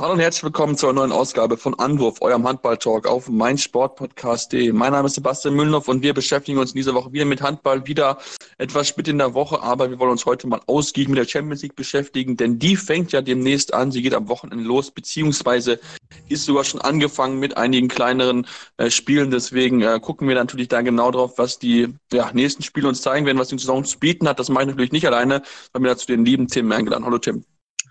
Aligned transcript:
Hallo 0.00 0.14
und 0.14 0.20
herzlich 0.20 0.44
willkommen 0.44 0.78
zur 0.78 0.94
neuen 0.94 1.12
Ausgabe 1.12 1.58
von 1.58 1.78
Anwurf, 1.78 2.22
eurem 2.22 2.48
Handball-Talk 2.48 3.06
auf 3.06 3.28
meinsportpodcast.de. 3.28 4.72
Mein 4.72 4.92
Name 4.92 5.08
ist 5.08 5.16
Sebastian 5.16 5.54
Mühlenhoff 5.54 5.88
und 5.88 6.02
wir 6.02 6.14
beschäftigen 6.14 6.58
uns 6.58 6.70
in 6.70 6.76
dieser 6.76 6.94
Woche 6.94 7.12
wieder 7.12 7.26
mit 7.26 7.42
Handball, 7.42 7.86
wieder 7.86 8.16
etwas 8.56 8.88
spät 8.88 9.08
in 9.08 9.18
der 9.18 9.34
Woche, 9.34 9.60
aber 9.60 9.90
wir 9.90 9.98
wollen 9.98 10.12
uns 10.12 10.24
heute 10.24 10.46
mal 10.46 10.62
ausgiebig 10.66 11.10
mit 11.10 11.18
der 11.18 11.26
Champions 11.26 11.60
League 11.60 11.76
beschäftigen, 11.76 12.38
denn 12.38 12.58
die 12.58 12.76
fängt 12.76 13.12
ja 13.12 13.20
demnächst 13.20 13.74
an, 13.74 13.92
sie 13.92 14.00
geht 14.00 14.14
am 14.14 14.30
Wochenende 14.30 14.64
los, 14.64 14.90
beziehungsweise 14.90 15.78
ist 16.30 16.46
sogar 16.46 16.64
schon 16.64 16.80
angefangen 16.80 17.38
mit 17.38 17.58
einigen 17.58 17.88
kleineren 17.88 18.46
äh, 18.78 18.90
Spielen, 18.90 19.30
deswegen 19.30 19.82
äh, 19.82 20.00
gucken 20.00 20.26
wir 20.28 20.34
natürlich 20.34 20.68
da 20.68 20.80
genau 20.80 21.10
drauf, 21.10 21.34
was 21.36 21.58
die 21.58 21.94
ja, 22.10 22.30
nächsten 22.32 22.62
Spiele 22.62 22.88
uns 22.88 23.02
zeigen 23.02 23.26
werden, 23.26 23.36
was 23.36 23.48
die 23.48 23.58
Saison 23.58 23.84
zu 23.84 23.98
bieten 23.98 24.26
hat. 24.26 24.38
Das 24.38 24.48
mache 24.48 24.62
ich 24.62 24.68
natürlich 24.70 24.92
nicht 24.92 25.06
alleine, 25.06 25.42
weil 25.74 25.82
mir 25.82 25.88
dazu 25.88 26.06
den 26.06 26.24
lieben 26.24 26.48
Tim 26.48 26.72
eingeladen. 26.72 27.04
Hallo 27.04 27.18
Tim. 27.18 27.44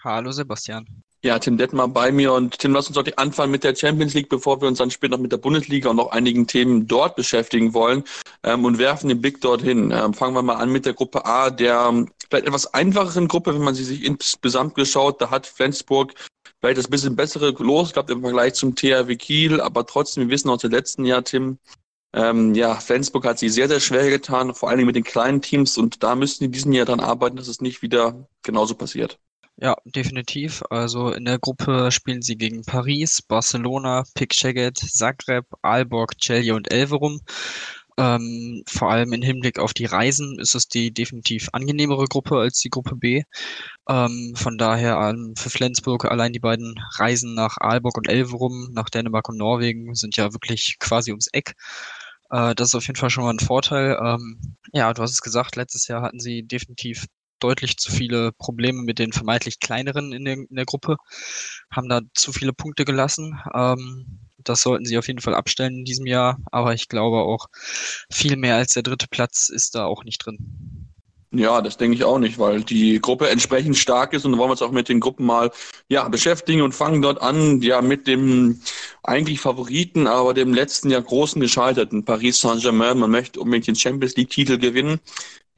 Hallo 0.04 0.32
Sebastian. 0.32 1.04
Ja, 1.22 1.38
Tim 1.38 1.58
Detmar 1.58 1.90
bei 1.90 2.14
mir 2.14 2.32
und 2.32 2.60
Tim, 2.60 2.72
lass 2.72 2.88
uns 2.88 2.96
doch 2.96 3.06
anfangen 3.18 3.52
mit 3.52 3.66
der 3.66 3.76
Champions 3.76 4.14
League, 4.14 4.30
bevor 4.30 4.62
wir 4.62 4.70
uns 4.70 4.78
dann 4.78 4.90
später 4.90 5.18
noch 5.18 5.22
mit 5.22 5.34
der 5.34 5.38
Bundesliga 5.38 5.90
und 5.90 5.98
noch 5.98 6.12
einigen 6.12 6.48
Themen 6.48 6.88
dort 6.88 7.18
beschäftigen 7.18 7.74
wollen 7.74 8.06
ähm, 8.44 8.64
und 8.64 8.78
werfen 8.78 9.10
den 9.10 9.20
Blick 9.20 9.42
dorthin. 9.42 9.92
Ähm, 9.92 10.14
fangen 10.14 10.34
wir 10.34 10.42
mal 10.44 10.56
an 10.56 10.72
mit 10.72 10.86
der 10.86 10.94
Gruppe 10.94 11.26
A, 11.26 11.50
der 11.50 11.88
ähm, 11.90 12.10
vielleicht 12.30 12.48
etwas 12.48 12.74
einfacheren 12.74 13.28
Gruppe, 13.28 13.54
wenn 13.54 13.64
man 13.64 13.76
sie 13.76 13.84
sich 13.84 14.06
insgesamt 14.06 14.76
geschaut. 14.76 15.22
Da 15.22 15.30
hat 15.30 15.46
Flensburg 15.46 16.14
vielleicht 16.62 16.78
das 16.78 16.88
bisschen 16.88 17.18
bessere 17.18 17.50
Los 17.52 17.92
gehabt 17.92 18.10
im 18.12 18.22
Vergleich 18.22 18.54
zum 18.54 18.76
THW 18.76 19.14
Kiel, 19.18 19.60
aber 19.60 19.86
trotzdem, 19.86 20.24
wir 20.24 20.34
wissen 20.34 20.50
aus 20.50 20.62
dem 20.62 20.72
letzten 20.72 21.04
Jahr, 21.04 21.26
Tim, 21.26 21.58
ähm, 22.14 22.56
ja, 22.56 22.76
Flensburg 22.76 23.26
hat 23.26 23.40
sie 23.40 23.50
sehr, 23.50 23.68
sehr 23.68 23.82
schwer 23.82 24.10
getan, 24.10 24.54
vor 24.56 24.70
allen 24.70 24.78
Dingen 24.78 24.88
mit 24.88 24.96
den 24.96 25.04
kleinen 25.04 25.42
Teams 25.42 25.78
und 25.78 26.02
da 26.02 26.16
müssten 26.16 26.46
die 26.46 26.52
diesen 26.52 26.72
Jahr 26.72 26.86
dran 26.86 27.02
arbeiten, 27.02 27.36
dass 27.36 27.50
es 27.50 27.60
nicht 27.60 27.82
wieder 27.82 28.26
genauso 28.42 28.74
passiert. 28.76 29.20
Ja, 29.62 29.76
definitiv. 29.84 30.64
Also 30.70 31.12
in 31.12 31.26
der 31.26 31.38
Gruppe 31.38 31.92
spielen 31.92 32.22
sie 32.22 32.38
gegen 32.38 32.64
Paris, 32.64 33.22
Barcelona, 33.22 34.06
Szeged, 34.06 34.78
Zagreb, 34.78 35.46
Aalborg, 35.62 36.14
Celje 36.22 36.56
und 36.56 36.72
Elverum. 36.72 37.20
Ähm, 37.98 38.64
vor 38.68 38.90
allem 38.92 39.12
im 39.12 39.22
Hinblick 39.22 39.60
auf 39.60 39.74
die 39.74 39.84
Reisen 39.86 40.40
ist 40.40 40.56
es 40.56 40.70
die 40.70 40.94
definitiv 40.94 41.50
angenehmere 41.52 42.06
Gruppe 42.06 42.38
als 42.40 42.60
die 42.62 42.70
Gruppe 42.70 42.96
B. 42.96 43.24
Ähm, 43.90 44.34
von 44.36 44.58
daher 44.58 44.96
ähm, 45.10 45.34
für 45.38 45.50
Flensburg 45.50 46.06
allein 46.06 46.32
die 46.32 46.40
beiden 46.40 46.76
Reisen 46.98 47.34
nach 47.36 47.58
Aalborg 47.60 47.98
und 47.98 48.08
Elverum, 48.08 48.70
nach 48.74 48.90
Dänemark 48.90 49.28
und 49.28 49.38
Norwegen 49.38 49.94
sind 49.96 50.16
ja 50.16 50.32
wirklich 50.34 50.78
quasi 50.80 51.12
ums 51.12 51.28
Eck. 51.34 51.56
Äh, 52.32 52.56
das 52.56 52.70
ist 52.70 52.76
auf 52.76 52.88
jeden 52.88 52.98
Fall 52.98 53.10
schon 53.10 53.26
mal 53.26 53.32
ein 53.34 53.40
Vorteil. 53.40 53.98
Ähm, 54.02 54.56
ja, 54.74 54.94
du 54.94 55.02
hast 55.02 55.12
es 55.12 55.22
gesagt, 55.22 55.58
letztes 55.58 55.88
Jahr 55.90 56.02
hatten 56.02 56.20
sie 56.22 56.44
definitiv 56.44 57.08
deutlich 57.40 57.78
zu 57.78 57.92
viele 57.92 58.32
Probleme 58.34 58.82
mit 58.84 59.00
den 59.00 59.14
vermeintlich 59.14 59.60
kleineren 59.60 60.12
in 60.12 60.26
der, 60.26 60.34
in 60.36 60.56
der 60.56 60.66
Gruppe, 60.66 60.98
haben 61.72 61.90
da 61.90 62.02
zu 62.14 62.34
viele 62.34 62.54
Punkte 62.54 62.86
gelassen. 62.86 63.40
Ähm, 63.54 64.20
das 64.44 64.62
sollten 64.62 64.86
sie 64.86 64.98
auf 64.98 65.08
jeden 65.08 65.22
Fall 65.22 65.36
abstellen 65.36 65.80
in 65.80 65.86
diesem 65.86 66.06
Jahr, 66.06 66.38
aber 66.52 66.74
ich 66.74 66.88
glaube 66.88 67.18
auch 67.18 67.48
viel 68.12 68.38
mehr 68.38 68.56
als 68.56 68.74
der 68.74 68.84
dritte 68.84 69.08
Platz 69.10 69.50
ist 69.50 69.76
da 69.76 69.86
auch 69.86 70.04
nicht 70.04 70.26
drin. 70.26 70.90
Ja, 71.32 71.62
das 71.62 71.78
denke 71.78 71.96
ich 71.96 72.04
auch 72.04 72.18
nicht, 72.18 72.40
weil 72.40 72.64
die 72.64 73.00
Gruppe 73.00 73.30
entsprechend 73.30 73.78
stark 73.78 74.14
ist 74.14 74.26
und 74.26 74.32
wollen 74.40 74.48
wir 74.48 74.54
uns 74.54 74.64
auch 74.64 74.72
mit 74.72 74.90
den 74.90 75.00
Gruppen 75.00 75.28
mal 75.28 75.52
ja, 75.88 76.08
beschäftigen 76.08 76.64
und 76.64 76.74
fangen 76.74 77.04
dort 77.04 77.22
an, 77.22 77.62
ja, 77.62 77.84
mit 77.84 78.08
dem 78.08 78.62
eigentlich 79.04 79.40
Favoriten, 79.40 80.08
aber 80.08 80.34
dem 80.34 80.56
letzten 80.56 80.90
Jahr 80.90 81.04
großen 81.04 81.40
gescheiterten 81.40 82.04
Paris 82.04 82.42
Saint-Germain. 82.42 82.98
Man 82.98 83.12
möchte 83.12 83.40
unbedingt 83.40 83.68
den 83.68 83.76
Champions 83.76 84.16
League 84.16 84.32
Titel 84.32 84.58
gewinnen 84.58 85.00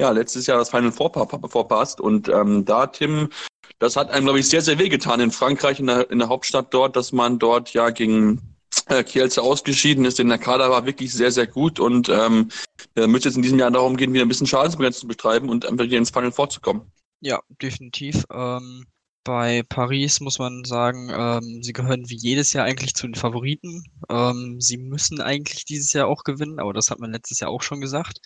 ja, 0.01 0.09
letztes 0.09 0.47
Jahr 0.47 0.57
das 0.57 0.71
Final 0.71 0.91
Four 0.91 1.11
verpasst. 1.11 2.01
Und 2.01 2.27
ähm, 2.27 2.65
da, 2.65 2.87
Tim, 2.87 3.29
das 3.77 3.95
hat 3.95 4.09
einem, 4.09 4.25
glaube 4.25 4.39
ich, 4.39 4.49
sehr, 4.49 4.63
sehr 4.63 4.79
wehgetan 4.79 5.19
in 5.19 5.31
Frankreich, 5.31 5.79
in 5.79 5.85
der, 5.85 6.09
in 6.09 6.17
der 6.17 6.27
Hauptstadt 6.27 6.73
dort, 6.73 6.95
dass 6.95 7.11
man 7.11 7.37
dort 7.37 7.71
ja 7.73 7.91
gegen 7.91 8.41
äh, 8.87 9.03
Kielce 9.03 9.37
ausgeschieden 9.37 10.03
ist, 10.05 10.17
denn 10.17 10.27
der 10.27 10.39
Kader 10.39 10.71
war 10.71 10.87
wirklich 10.87 11.13
sehr, 11.13 11.31
sehr 11.31 11.45
gut 11.45 11.79
und 11.79 12.09
ähm, 12.09 12.49
müsste 12.95 13.29
jetzt 13.29 13.35
in 13.35 13.43
diesem 13.43 13.59
Jahr 13.59 13.69
darum 13.69 13.95
gehen, 13.95 14.11
wieder 14.11 14.25
ein 14.25 14.27
bisschen 14.27 14.47
Schadensbegrenzung 14.47 15.01
zu 15.01 15.07
betreiben 15.07 15.49
und 15.49 15.67
einfach 15.67 15.85
wieder 15.85 15.99
ins 15.99 16.09
Final 16.09 16.31
vorzukommen. 16.31 16.81
Ja, 17.19 17.39
definitiv. 17.61 18.23
Ähm, 18.33 18.85
bei 19.23 19.61
Paris 19.69 20.19
muss 20.19 20.39
man 20.39 20.63
sagen, 20.63 21.11
ähm, 21.13 21.61
sie 21.61 21.73
gehören 21.73 22.09
wie 22.09 22.17
jedes 22.17 22.53
Jahr 22.53 22.65
eigentlich 22.65 22.95
zu 22.95 23.05
den 23.05 23.13
Favoriten. 23.13 23.83
Ähm, 24.09 24.59
sie 24.59 24.77
müssen 24.77 25.21
eigentlich 25.21 25.63
dieses 25.65 25.93
Jahr 25.93 26.07
auch 26.07 26.23
gewinnen, 26.23 26.59
aber 26.59 26.73
das 26.73 26.89
hat 26.89 26.99
man 26.99 27.11
letztes 27.11 27.39
Jahr 27.39 27.51
auch 27.51 27.61
schon 27.61 27.81
gesagt. 27.81 28.19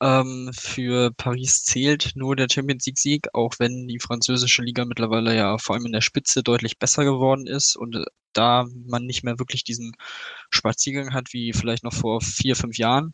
Ähm, 0.00 0.50
für 0.54 1.12
Paris 1.12 1.62
zählt 1.64 2.12
nur 2.14 2.36
der 2.36 2.48
Champions 2.50 2.86
League 2.86 2.98
Sieg, 2.98 3.28
auch 3.34 3.54
wenn 3.58 3.86
die 3.86 3.98
französische 3.98 4.62
Liga 4.62 4.84
mittlerweile 4.84 5.36
ja 5.36 5.58
vor 5.58 5.76
allem 5.76 5.86
in 5.86 5.92
der 5.92 6.00
Spitze 6.00 6.42
deutlich 6.42 6.78
besser 6.78 7.04
geworden 7.04 7.46
ist 7.46 7.76
und 7.76 7.96
äh, 7.96 8.04
da 8.32 8.66
man 8.86 9.04
nicht 9.06 9.24
mehr 9.24 9.38
wirklich 9.38 9.64
diesen 9.64 9.92
Spaziergang 10.50 11.12
hat 11.12 11.32
wie 11.32 11.52
vielleicht 11.52 11.84
noch 11.84 11.92
vor 11.92 12.20
vier, 12.20 12.56
fünf 12.56 12.78
Jahren 12.78 13.12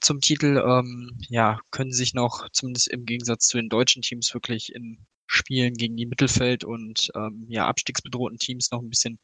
zum 0.00 0.20
Titel, 0.20 0.62
ähm, 0.64 1.16
ja, 1.28 1.60
können 1.70 1.92
sich 1.92 2.12
noch 2.14 2.48
zumindest 2.52 2.88
im 2.88 3.06
Gegensatz 3.06 3.46
zu 3.46 3.56
den 3.56 3.68
deutschen 3.68 4.02
Teams 4.02 4.34
wirklich 4.34 4.74
in 4.74 5.06
Spielen 5.26 5.74
gegen 5.74 5.96
die 5.96 6.06
Mittelfeld- 6.06 6.64
und 6.64 7.10
ähm, 7.14 7.46
ja, 7.48 7.66
abstiegsbedrohten 7.66 8.38
Teams 8.38 8.70
noch 8.70 8.80
ein 8.80 8.90
bisschen 8.90 9.18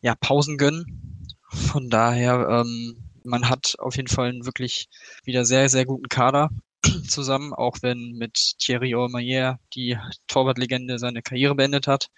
ja, 0.00 0.14
Pausen 0.14 0.56
gönnen. 0.56 1.26
Von 1.50 1.90
daher 1.90 2.48
ähm, 2.48 3.03
man 3.24 3.48
hat 3.48 3.76
auf 3.78 3.96
jeden 3.96 4.08
Fall 4.08 4.28
einen 4.28 4.46
wirklich 4.46 4.88
wieder 5.24 5.44
sehr, 5.44 5.68
sehr 5.68 5.84
guten 5.84 6.08
Kader 6.08 6.50
zusammen, 7.08 7.52
auch 7.52 7.78
wenn 7.82 8.12
mit 8.12 8.54
Thierry 8.58 8.94
Ormayer 8.94 9.58
die 9.74 9.98
Torwartlegende 10.28 10.98
seine 10.98 11.22
Karriere 11.22 11.54
beendet 11.54 11.86
hat, 11.86 12.08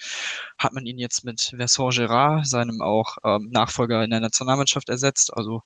hat 0.58 0.72
man 0.72 0.86
ihn 0.86 0.98
jetzt 0.98 1.24
mit 1.24 1.52
Vincent 1.56 1.94
Gerard, 1.94 2.46
seinem 2.46 2.82
auch 2.82 3.16
ähm, 3.24 3.48
Nachfolger 3.50 4.02
in 4.04 4.10
der 4.10 4.20
Nationalmannschaft, 4.20 4.88
ersetzt. 4.88 5.32
Also 5.34 5.62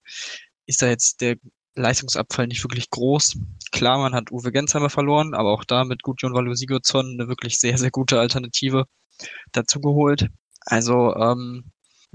ist 0.66 0.82
da 0.82 0.88
jetzt 0.88 1.20
der 1.20 1.36
Leistungsabfall 1.76 2.46
nicht 2.46 2.62
wirklich 2.64 2.90
groß. 2.90 3.38
Klar, 3.72 3.98
man 3.98 4.14
hat 4.14 4.30
Uwe 4.30 4.52
Gensheimer 4.52 4.90
verloren, 4.90 5.34
aber 5.34 5.52
auch 5.52 5.64
da 5.64 5.84
mit 5.84 6.02
Gudjon 6.02 6.34
Valo 6.34 6.54
Sigurdsson 6.54 7.16
eine 7.18 7.28
wirklich 7.28 7.58
sehr, 7.58 7.78
sehr 7.78 7.90
gute 7.90 8.18
Alternative 8.20 8.86
dazugeholt. 9.52 10.28
Also 10.66 11.14
ähm, 11.16 11.64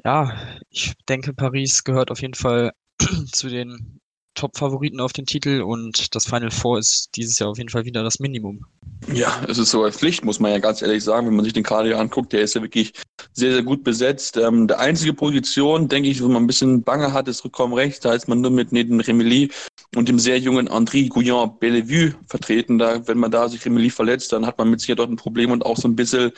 ja, 0.04 0.36
ich 0.70 0.94
denke, 1.08 1.34
Paris 1.34 1.84
gehört 1.84 2.12
auf 2.12 2.22
jeden 2.22 2.34
Fall 2.34 2.74
zu 3.32 3.50
den 3.50 4.00
Top-Favoriten 4.36 5.00
auf 5.00 5.14
den 5.14 5.26
Titel 5.26 5.62
und 5.62 6.14
das 6.14 6.26
Final 6.26 6.52
Four 6.52 6.80
ist 6.80 7.10
dieses 7.16 7.40
Jahr 7.40 7.50
auf 7.50 7.58
jeden 7.58 7.70
Fall 7.70 7.86
wieder 7.86 8.04
das 8.04 8.20
Minimum. 8.20 8.66
Ja, 9.14 9.42
es 9.48 9.58
ist 9.58 9.72
so 9.72 9.84
eine 9.84 9.94
Pflicht, 9.94 10.26
muss 10.26 10.40
man 10.40 10.52
ja 10.52 10.60
ganz 10.60 10.82
ehrlich 10.82 11.04
sagen, 11.04 11.28
wenn 11.28 11.36
man 11.36 11.46
sich 11.46 11.54
den 11.54 11.64
Kader 11.64 11.88
hier 11.88 12.00
anguckt, 12.00 12.34
der 12.34 12.42
ist 12.42 12.54
ja 12.54 12.62
wirklich 12.62 12.94
sehr, 13.34 13.54
sehr 13.54 13.64
gut 13.64 13.84
besetzt. 13.84 14.38
Ähm, 14.38 14.68
der 14.68 14.80
einzige 14.80 15.14
Position, 15.14 15.88
denke 15.88 16.10
ich, 16.10 16.22
wo 16.22 16.28
man 16.28 16.44
ein 16.44 16.48
bisschen 16.48 16.84
Bange 16.84 17.14
hat, 17.14 17.28
ist 17.28 17.46
Rückkommen 17.46 17.74
rechts. 17.74 18.02
Da 18.02 18.14
ist 18.14 18.28
man 18.28 18.42
nur 18.42 18.52
mit 18.52 18.72
Nathan 18.72 19.00
Remeli 19.00 19.52
und 19.96 20.10
dem 20.10 20.20
sehr 20.20 20.40
jungen 20.40 20.70
André 20.70 21.08
Gouillon 21.08 21.58
Bellevue 21.60 22.16
vertreten. 22.28 22.78
Da, 22.78 23.08
wenn 23.08 23.18
man 23.18 23.32
da 23.32 23.48
sich 23.48 23.66
Remeli 23.66 23.90
verletzt, 23.90 24.32
dann 24.34 24.46
hat 24.46 24.58
man 24.58 24.70
mit 24.70 24.82
Sicherheit 24.82 25.00
dort 25.00 25.12
ein 25.12 25.18
Problem 25.18 25.52
und 25.52 25.66
auch 25.66 25.78
so 25.78 25.88
ein 25.88 25.96
bisschen 25.96 26.32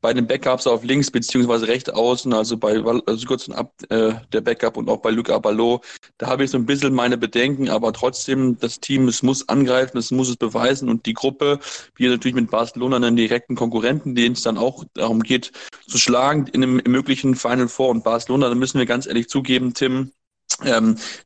bei 0.00 0.12
den 0.12 0.26
Backups 0.26 0.66
auf 0.66 0.84
links 0.84 1.10
beziehungsweise 1.10 1.66
rechts 1.66 1.90
außen, 1.90 2.32
also 2.32 2.56
bei 2.56 2.82
also 3.06 3.26
kurz 3.26 3.48
ab 3.48 3.72
äh, 3.88 4.12
der 4.32 4.40
Backup 4.40 4.76
und 4.76 4.88
auch 4.88 4.98
bei 4.98 5.10
Luc 5.10 5.30
Abalo, 5.30 5.80
da 6.18 6.28
habe 6.28 6.44
ich 6.44 6.50
so 6.50 6.58
ein 6.58 6.66
bisschen 6.66 6.94
meine 6.94 7.18
Bedenken, 7.18 7.68
aber 7.68 7.92
trotzdem, 7.92 8.58
das 8.58 8.80
Team, 8.80 9.08
es 9.08 9.22
muss 9.22 9.48
angreifen, 9.48 9.98
es 9.98 10.10
muss 10.10 10.28
es 10.28 10.36
beweisen 10.36 10.88
und 10.88 11.06
die 11.06 11.14
Gruppe, 11.14 11.58
wie 11.96 12.08
natürlich 12.08 12.34
mit 12.34 12.50
Barcelona 12.50 12.96
einen 12.96 13.16
direkten 13.16 13.56
Konkurrenten, 13.56 14.14
den 14.14 14.32
es 14.32 14.42
dann 14.42 14.58
auch 14.58 14.84
darum 14.94 15.22
geht, 15.22 15.52
zu 15.86 15.98
schlagen 15.98 16.46
in 16.48 16.62
einem 16.62 16.82
möglichen 16.86 17.34
Final 17.34 17.68
Four 17.68 17.88
und 17.88 18.04
Barcelona, 18.04 18.48
da 18.48 18.54
müssen 18.54 18.78
wir 18.78 18.86
ganz 18.86 19.06
ehrlich 19.06 19.28
zugeben, 19.28 19.74
Tim, 19.74 20.12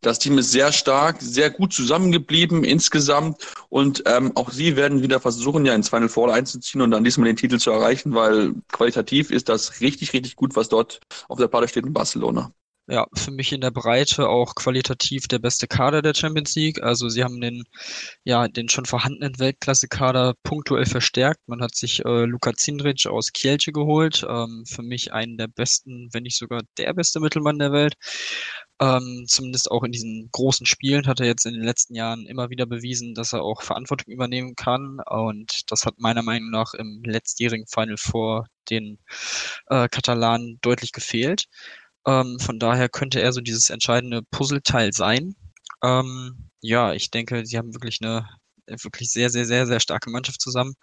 das 0.00 0.18
Team 0.18 0.38
ist 0.38 0.50
sehr 0.50 0.72
stark, 0.72 1.16
sehr 1.20 1.50
gut 1.50 1.72
zusammengeblieben 1.72 2.64
insgesamt 2.64 3.38
und 3.70 4.02
ähm, 4.06 4.32
auch 4.36 4.50
sie 4.50 4.76
werden 4.76 5.02
wieder 5.02 5.20
versuchen, 5.20 5.64
ja 5.64 5.74
ins 5.74 5.88
Final 5.88 6.08
Four 6.08 6.34
einzuziehen 6.34 6.82
und 6.82 6.90
dann 6.90 7.04
diesmal 7.04 7.26
den 7.26 7.36
Titel 7.36 7.58
zu 7.58 7.70
erreichen, 7.70 8.14
weil 8.14 8.54
qualitativ 8.68 9.30
ist 9.30 9.48
das 9.48 9.80
richtig, 9.80 10.12
richtig 10.12 10.36
gut, 10.36 10.54
was 10.54 10.68
dort 10.68 11.00
auf 11.28 11.38
der 11.38 11.48
Platte 11.48 11.68
steht 11.68 11.86
in 11.86 11.92
Barcelona. 11.92 12.52
Ja, 12.88 13.06
für 13.14 13.30
mich 13.30 13.52
in 13.52 13.60
der 13.60 13.70
Breite 13.70 14.28
auch 14.28 14.56
qualitativ 14.56 15.28
der 15.28 15.38
beste 15.38 15.68
Kader 15.68 16.02
der 16.02 16.14
Champions 16.14 16.56
League. 16.56 16.82
Also 16.82 17.08
sie 17.08 17.22
haben 17.22 17.40
den, 17.40 17.62
ja, 18.24 18.48
den 18.48 18.68
schon 18.68 18.86
vorhandenen 18.86 19.38
Weltklasse-Kader 19.38 20.34
punktuell 20.42 20.86
verstärkt. 20.86 21.40
Man 21.46 21.62
hat 21.62 21.76
sich 21.76 22.04
äh, 22.04 22.24
Luka 22.24 22.54
Zindric 22.54 23.06
aus 23.06 23.32
Kielce 23.32 23.70
geholt. 23.70 24.26
Ähm, 24.28 24.64
für 24.66 24.82
mich 24.82 25.12
einen 25.12 25.38
der 25.38 25.46
besten, 25.46 26.08
wenn 26.12 26.24
nicht 26.24 26.36
sogar 26.36 26.62
der 26.76 26.92
beste 26.92 27.20
Mittelmann 27.20 27.60
der 27.60 27.72
Welt. 27.72 27.94
Ähm, 28.82 29.26
zumindest 29.28 29.70
auch 29.70 29.84
in 29.84 29.92
diesen 29.92 30.28
großen 30.32 30.66
Spielen 30.66 31.06
hat 31.06 31.20
er 31.20 31.26
jetzt 31.26 31.46
in 31.46 31.54
den 31.54 31.62
letzten 31.62 31.94
Jahren 31.94 32.26
immer 32.26 32.50
wieder 32.50 32.66
bewiesen, 32.66 33.14
dass 33.14 33.32
er 33.32 33.42
auch 33.42 33.62
Verantwortung 33.62 34.12
übernehmen 34.12 34.56
kann. 34.56 34.98
Und 35.08 35.70
das 35.70 35.86
hat 35.86 36.00
meiner 36.00 36.22
Meinung 36.22 36.50
nach 36.50 36.74
im 36.74 37.00
letztjährigen 37.04 37.68
Final 37.68 37.96
vor 37.96 38.48
den 38.70 38.98
äh, 39.68 39.88
Katalanen 39.88 40.58
deutlich 40.62 40.90
gefehlt. 40.90 41.44
Ähm, 42.08 42.40
von 42.40 42.58
daher 42.58 42.88
könnte 42.88 43.20
er 43.20 43.32
so 43.32 43.40
dieses 43.40 43.70
entscheidende 43.70 44.22
Puzzleteil 44.32 44.92
sein. 44.92 45.36
Ähm, 45.84 46.50
ja, 46.60 46.92
ich 46.92 47.10
denke, 47.12 47.46
sie 47.46 47.58
haben 47.58 47.74
wirklich 47.74 48.00
eine 48.02 48.28
wirklich 48.66 49.10
sehr, 49.10 49.30
sehr, 49.30 49.44
sehr, 49.44 49.66
sehr 49.66 49.80
starke 49.80 50.10
Mannschaft 50.10 50.40
zusammen. 50.40 50.74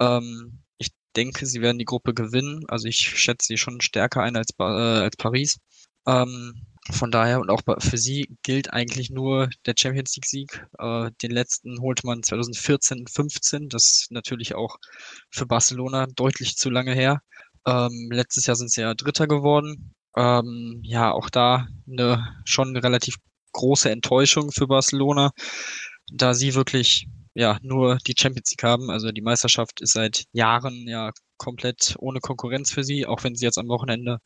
Ähm, 0.00 0.60
ich 0.78 0.90
denke, 1.16 1.46
sie 1.46 1.62
werden 1.62 1.78
die 1.78 1.84
Gruppe 1.84 2.14
gewinnen. 2.14 2.64
Also 2.68 2.86
ich 2.86 2.98
schätze 2.98 3.46
sie 3.48 3.58
schon 3.58 3.80
stärker 3.80 4.22
ein 4.22 4.36
als, 4.36 4.50
äh, 4.60 4.62
als 4.62 5.16
Paris. 5.16 5.58
Ähm, 6.06 6.66
von 6.90 7.10
daher 7.10 7.40
und 7.40 7.50
auch 7.50 7.62
für 7.78 7.98
sie 7.98 8.36
gilt 8.42 8.72
eigentlich 8.72 9.10
nur 9.10 9.48
der 9.66 9.74
Champions 9.78 10.14
League 10.16 10.26
Sieg. 10.26 10.66
Äh, 10.78 11.10
den 11.22 11.30
letzten 11.30 11.80
holte 11.80 12.06
man 12.06 12.22
2014, 12.22 13.06
15. 13.06 13.68
Das 13.70 13.84
ist 13.84 14.10
natürlich 14.10 14.54
auch 14.54 14.76
für 15.30 15.46
Barcelona 15.46 16.06
deutlich 16.14 16.56
zu 16.56 16.70
lange 16.70 16.94
her. 16.94 17.22
Ähm, 17.66 18.10
letztes 18.12 18.46
Jahr 18.46 18.56
sind 18.56 18.70
sie 18.70 18.82
ja 18.82 18.94
Dritter 18.94 19.26
geworden. 19.26 19.94
Ähm, 20.16 20.80
ja, 20.84 21.12
auch 21.12 21.30
da 21.30 21.66
eine 21.90 22.42
schon 22.44 22.68
eine 22.68 22.82
relativ 22.82 23.16
große 23.52 23.90
Enttäuschung 23.90 24.52
für 24.52 24.66
Barcelona, 24.66 25.30
da 26.12 26.34
sie 26.34 26.54
wirklich 26.54 27.08
ja 27.34 27.58
nur 27.62 27.98
die 28.06 28.14
Champions 28.18 28.50
League 28.50 28.62
haben. 28.62 28.90
Also 28.90 29.10
die 29.10 29.22
Meisterschaft 29.22 29.80
ist 29.80 29.92
seit 29.94 30.24
Jahren 30.32 30.86
ja 30.86 31.12
komplett 31.36 31.96
ohne 31.98 32.20
Konkurrenz 32.20 32.70
für 32.72 32.84
sie, 32.84 33.06
auch 33.06 33.24
wenn 33.24 33.34
sie 33.34 33.44
jetzt 33.44 33.58
am 33.58 33.68
Wochenende 33.68 34.18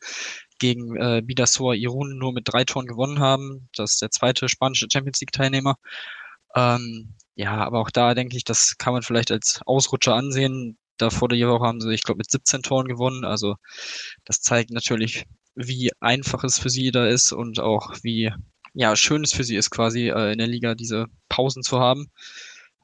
gegen 0.59 0.97
äh, 0.97 1.23
Bidasor 1.25 1.75
Irun 1.75 2.19
nur 2.19 2.33
mit 2.33 2.45
drei 2.47 2.65
Toren 2.65 2.87
gewonnen 2.87 3.21
haben. 3.21 3.69
Das 3.75 3.93
ist 3.95 4.03
der 4.03 4.11
zweite 4.11 4.49
spanische 4.49 4.87
Champions 4.93 5.21
League 5.21 5.33
Teilnehmer. 5.33 5.77
Ähm, 6.55 7.15
ja, 7.35 7.57
aber 7.57 7.81
auch 7.81 7.91
da 7.91 8.15
denke 8.15 8.37
ich, 8.37 8.45
das 8.45 8.79
kann 8.79 8.93
man 8.93 9.03
vielleicht 9.03 9.31
als 9.31 9.61
Ausrutscher 9.67 10.15
ansehen. 10.15 10.79
Da 10.97 11.11
vor 11.11 11.29
der 11.29 11.49
Woche 11.49 11.65
haben 11.65 11.81
sie, 11.81 11.93
ich 11.93 12.03
glaube, 12.03 12.19
mit 12.19 12.31
17 12.31 12.63
Toren 12.63 12.89
gewonnen. 12.89 13.25
Also 13.25 13.57
das 14.25 14.41
zeigt 14.41 14.71
natürlich, 14.71 15.25
wie 15.55 15.91
einfach 16.01 16.45
es 16.45 16.59
für 16.59 16.71
sie 16.71 16.91
da 16.91 17.07
ist 17.07 17.33
und 17.33 17.61
auch 17.61 17.95
wie 18.03 18.33
ja, 18.75 18.95
schön 18.97 19.25
es 19.25 19.33
für 19.33 19.45
sie 19.45 19.57
ist, 19.57 19.71
quasi 19.71 20.09
äh, 20.09 20.33
in 20.33 20.39
der 20.39 20.47
Liga 20.47 20.75
diese 20.75 21.07
Pausen 21.29 21.63
zu 21.63 21.81
haben. 21.81 22.11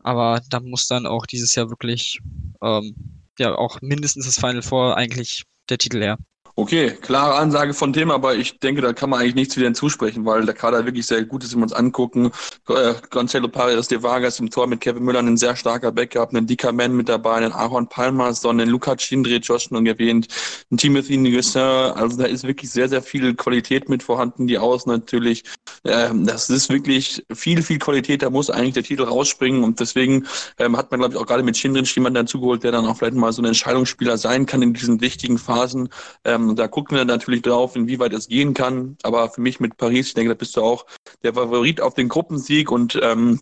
Aber 0.03 0.41
da 0.51 0.61
muss 0.61 0.87
dann 0.87 1.07
auch 1.07 1.27
dieses 1.27 1.55
Jahr 1.55 1.71
wirklich 1.71 2.21
ähm, 2.63 2.95
ja 3.39 3.55
auch 3.55 3.81
mindestens 3.81 4.27
das 4.27 4.39
Final 4.39 4.63
Four 4.63 4.97
eigentlich 4.97 5.45
der 5.69 5.79
Titel 5.79 6.03
her. 6.03 6.19
Okay, 6.57 6.93
klare 7.01 7.35
Ansage 7.35 7.75
von 7.75 7.93
dem, 7.93 8.13
aber 8.13 8.37
ich 8.37 8.61
denke, 8.61 8.81
da 8.81 8.93
kann 8.93 9.11
man 9.11 9.19
eigentlich 9.19 9.35
nichts 9.35 9.57
wieder 9.57 9.67
hinzusprechen, 9.67 10.25
weil 10.25 10.47
der 10.47 10.55
Kader 10.55 10.87
wirklich 10.87 11.05
sehr 11.05 11.25
gut 11.25 11.43
ist, 11.43 11.53
wenn 11.53 11.59
wir 11.59 11.65
uns 11.65 11.73
angucken. 11.73 12.31
Äh, 12.69 12.95
Gonzalo 13.11 13.49
Paredes 13.49 13.89
de 13.89 14.05
Vargas 14.05 14.39
im 14.39 14.51
Tor 14.51 14.69
mit 14.69 14.81
Kevin 14.81 15.03
Müller, 15.03 15.19
ein 15.19 15.37
sehr 15.37 15.57
starker 15.57 15.91
Backup, 15.91 16.33
einen 16.33 16.47
Dika 16.47 16.71
Man 16.71 16.95
mit 16.95 17.09
dabei, 17.09 17.39
einen 17.39 17.51
Aaron 17.51 17.89
Palmas, 17.89 18.47
einen 18.47 18.69
Luca 18.69 18.95
Chindre, 18.95 19.39
Josh 19.39 19.65
schon 19.65 19.85
erwähnt, 19.85 20.29
einen 20.71 20.79
Timothy 20.79 21.17
Nguessin. 21.17 21.61
Also 21.61 22.19
da 22.19 22.27
ist 22.27 22.45
wirklich 22.45 22.71
sehr, 22.71 22.89
sehr 22.89 23.03
viel 23.03 23.35
Qualität 23.35 23.89
mit 23.89 24.05
vorhanden, 24.05 24.47
die 24.47 24.59
Außen 24.59 24.93
natürlich. 24.93 25.43
Ähm, 25.85 26.25
das 26.25 26.51
ist 26.51 26.71
wirklich 26.71 27.25
viel, 27.35 27.63
viel 27.63 27.81
Qualität, 27.81 28.23
da 28.23 28.31
muss 28.31 28.49
eigentlich 28.49 28.75
der 28.75 28.85
Titel 28.85 29.03
rausspringen 29.03 29.65
und 29.65 29.81
deswegen 29.81 30.29
ähm, 30.59 30.77
hat 30.77 30.93
man, 30.93 31.01
glaube 31.01 31.15
ich, 31.15 31.21
auch 31.21 31.27
gerade 31.27 31.43
mit 31.43 31.57
Chindrin 31.57 31.85
jemanden 31.85 32.15
dazugeholt, 32.15 32.63
der 32.63 32.71
dann 32.71 32.87
auch 32.87 32.97
vielleicht 32.97 33.17
mal 33.17 33.33
so 33.33 33.43
ein 33.43 33.47
Entscheidungsspieler 33.47 34.19
sein 34.19 34.47
kann 34.47 34.63
in 34.63 34.73
diesen 34.73 35.01
wichtigen 35.01 35.37
Phasen. 35.37 35.89
Ähm, 36.25 36.44
ähm, 36.51 36.57
da 36.57 36.69
gucken 36.69 36.97
wir 36.97 37.05
natürlich 37.05 37.43
drauf, 37.43 37.77
inwieweit 37.77 38.13
es 38.13 38.29
gehen 38.29 38.55
kann. 38.55 38.97
Aber 39.03 39.31
für 39.31 39.41
mich 39.41 39.61
mit 39.61 39.77
Paris, 39.77 40.09
ich 40.09 40.15
denke, 40.15 40.31
da 40.31 40.39
bist 40.39 40.57
du 40.57 40.63
auch 40.63 40.87
der 41.23 41.35
Favorit 41.35 41.81
auf 41.81 41.95
den 41.95 42.09
Gruppensieg 42.09 42.71
und 42.71 42.99
ähm, 43.03 43.41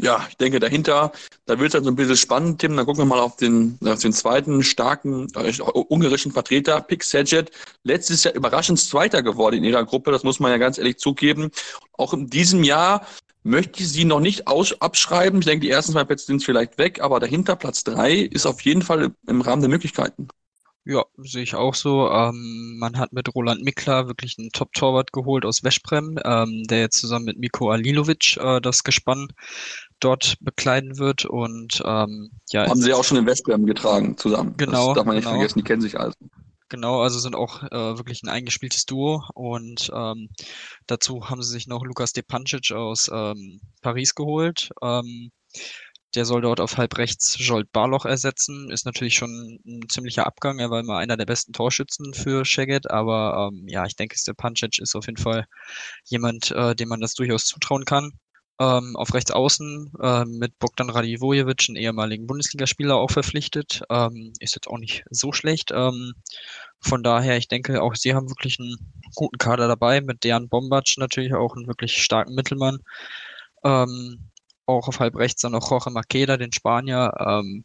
ja, 0.00 0.26
ich 0.28 0.36
denke 0.36 0.58
dahinter, 0.58 1.12
da 1.46 1.58
wird 1.58 1.68
es 1.68 1.72
dann 1.72 1.84
so 1.84 1.90
ein 1.90 1.96
bisschen 1.96 2.16
spannend, 2.16 2.60
Tim. 2.60 2.76
Dann 2.76 2.84
gucken 2.84 3.02
wir 3.02 3.06
mal 3.06 3.20
auf 3.20 3.36
den, 3.36 3.78
auf 3.84 4.00
den 4.00 4.12
zweiten 4.12 4.62
starken 4.62 5.28
äh, 5.34 5.52
ungarischen 5.60 6.32
Vertreter, 6.32 6.80
Pik 6.80 7.04
Sejet. 7.04 7.50
Letztes 7.84 8.24
Jahr 8.24 8.34
überraschend 8.34 8.80
Zweiter 8.80 9.22
geworden 9.22 9.56
in 9.56 9.64
ihrer 9.64 9.84
Gruppe, 9.84 10.10
das 10.10 10.24
muss 10.24 10.40
man 10.40 10.50
ja 10.50 10.58
ganz 10.58 10.78
ehrlich 10.78 10.98
zugeben. 10.98 11.50
Auch 11.92 12.12
in 12.12 12.28
diesem 12.28 12.64
Jahr 12.64 13.06
möchte 13.44 13.82
ich 13.82 13.90
sie 13.90 14.04
noch 14.04 14.20
nicht 14.20 14.48
aus 14.48 14.80
abschreiben. 14.80 15.40
Ich 15.40 15.46
denke, 15.46 15.66
die 15.66 15.70
ersten 15.70 15.92
zwei 15.92 16.04
Plätze 16.04 16.26
sind 16.26 16.42
vielleicht 16.42 16.78
weg, 16.78 17.00
aber 17.00 17.20
dahinter 17.20 17.56
Platz 17.56 17.84
drei 17.84 18.14
ist 18.14 18.46
auf 18.46 18.60
jeden 18.62 18.82
Fall 18.82 19.12
im 19.26 19.40
Rahmen 19.42 19.62
der 19.62 19.70
Möglichkeiten. 19.70 20.28
Ja, 20.86 21.04
sehe 21.16 21.42
ich 21.42 21.54
auch 21.54 21.74
so. 21.74 22.10
Ähm, 22.10 22.76
man 22.78 22.98
hat 22.98 23.12
mit 23.14 23.34
Roland 23.34 23.62
Mikler 23.62 24.06
wirklich 24.06 24.38
einen 24.38 24.50
Top-Torwart 24.50 25.12
geholt 25.12 25.46
aus 25.46 25.62
Veszprem, 25.62 26.18
ähm, 26.24 26.64
der 26.64 26.80
jetzt 26.80 27.00
zusammen 27.00 27.24
mit 27.24 27.38
Miko 27.38 27.70
Alilovic 27.70 28.36
äh, 28.36 28.60
das 28.60 28.84
Gespann 28.84 29.28
dort 30.00 30.36
bekleiden 30.40 30.98
wird. 30.98 31.24
Und 31.24 31.82
ähm, 31.86 32.32
ja, 32.50 32.68
haben 32.68 32.82
sie 32.82 32.92
auch 32.92 33.04
schon 33.04 33.16
in 33.16 33.26
Veszprem 33.26 33.64
getragen 33.64 34.18
zusammen. 34.18 34.54
Genau. 34.58 34.88
Das 34.88 34.96
darf 34.96 35.06
man 35.06 35.16
nicht 35.16 35.24
genau. 35.24 35.36
vergessen, 35.36 35.58
die 35.58 35.64
kennen 35.64 35.80
sich 35.80 35.98
also. 35.98 36.16
Genau, 36.68 37.00
also 37.00 37.18
sind 37.18 37.36
auch 37.36 37.62
äh, 37.62 37.96
wirklich 37.96 38.22
ein 38.22 38.28
eingespieltes 38.28 38.84
Duo 38.84 39.22
und 39.34 39.90
ähm, 39.94 40.28
dazu 40.86 41.30
haben 41.30 41.42
sie 41.42 41.52
sich 41.52 41.66
noch 41.66 41.84
Lukas 41.84 42.12
Depancic 42.12 42.72
aus 42.72 43.10
ähm, 43.12 43.60
Paris 43.80 44.14
geholt. 44.14 44.70
Ähm, 44.82 45.30
der 46.14 46.24
soll 46.24 46.42
dort 46.42 46.60
auf 46.60 46.76
halb 46.76 46.96
rechts 46.98 47.36
Jolt 47.38 47.70
Barloch 47.72 48.04
ersetzen. 48.04 48.70
Ist 48.70 48.86
natürlich 48.86 49.14
schon 49.14 49.58
ein 49.66 49.88
ziemlicher 49.88 50.26
Abgang. 50.26 50.58
Er 50.58 50.70
war 50.70 50.80
immer 50.80 50.98
einer 50.98 51.16
der 51.16 51.26
besten 51.26 51.52
Torschützen 51.52 52.14
für 52.14 52.44
Szeged, 52.44 52.90
aber 52.90 53.50
ähm, 53.52 53.66
ja, 53.68 53.84
ich 53.86 53.96
denke, 53.96 54.16
Stepancic 54.18 54.78
ist 54.78 54.94
auf 54.94 55.06
jeden 55.06 55.20
Fall 55.20 55.46
jemand, 56.04 56.50
äh, 56.52 56.74
dem 56.74 56.88
man 56.88 57.00
das 57.00 57.14
durchaus 57.14 57.44
zutrauen 57.44 57.84
kann. 57.84 58.12
Ähm, 58.60 58.94
auf 58.94 59.12
rechts 59.14 59.32
außen 59.32 59.92
äh, 60.00 60.24
mit 60.26 60.56
Bogdan 60.60 60.88
Radivojevic, 60.88 61.66
einen 61.68 61.76
ehemaligen 61.76 62.28
Bundesligaspieler, 62.28 62.96
auch 62.96 63.10
verpflichtet. 63.10 63.82
Ähm, 63.90 64.32
ist 64.38 64.54
jetzt 64.54 64.68
auch 64.68 64.78
nicht 64.78 65.04
so 65.10 65.32
schlecht. 65.32 65.72
Ähm, 65.74 66.14
von 66.80 67.02
daher, 67.02 67.36
ich 67.36 67.48
denke, 67.48 67.82
auch 67.82 67.96
sie 67.96 68.14
haben 68.14 68.30
wirklich 68.30 68.60
einen 68.60 68.76
guten 69.16 69.38
Kader 69.38 69.66
dabei, 69.66 70.00
mit 70.00 70.22
Dejan 70.22 70.48
Bombac 70.48 70.94
natürlich 70.98 71.34
auch 71.34 71.56
einen 71.56 71.66
wirklich 71.66 72.00
starken 72.00 72.34
Mittelmann. 72.34 72.78
Ähm, 73.64 74.30
auch 74.66 74.88
auf 74.88 75.00
halb 75.00 75.16
rechts 75.16 75.42
dann 75.42 75.52
noch 75.52 75.70
Jorge 75.70 75.90
Maqueda, 75.90 76.36
den 76.36 76.52
Spanier. 76.52 77.12
Ähm, 77.18 77.64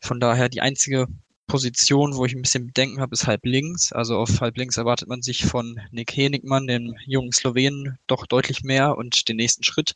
von 0.00 0.20
daher 0.20 0.48
die 0.48 0.60
einzige 0.60 1.06
Position, 1.48 2.14
wo 2.14 2.26
ich 2.26 2.34
ein 2.34 2.42
bisschen 2.42 2.66
Bedenken 2.66 3.00
habe, 3.00 3.14
ist 3.14 3.26
halb 3.26 3.44
links. 3.44 3.92
Also 3.92 4.18
auf 4.18 4.40
halb 4.40 4.56
links 4.56 4.76
erwartet 4.76 5.08
man 5.08 5.22
sich 5.22 5.46
von 5.46 5.80
Nick 5.90 6.14
Henigmann, 6.14 6.66
dem 6.66 6.94
jungen 7.06 7.32
Slowenen, 7.32 7.98
doch 8.06 8.26
deutlich 8.26 8.62
mehr 8.62 8.96
und 8.96 9.28
den 9.28 9.36
nächsten 9.36 9.64
Schritt. 9.64 9.94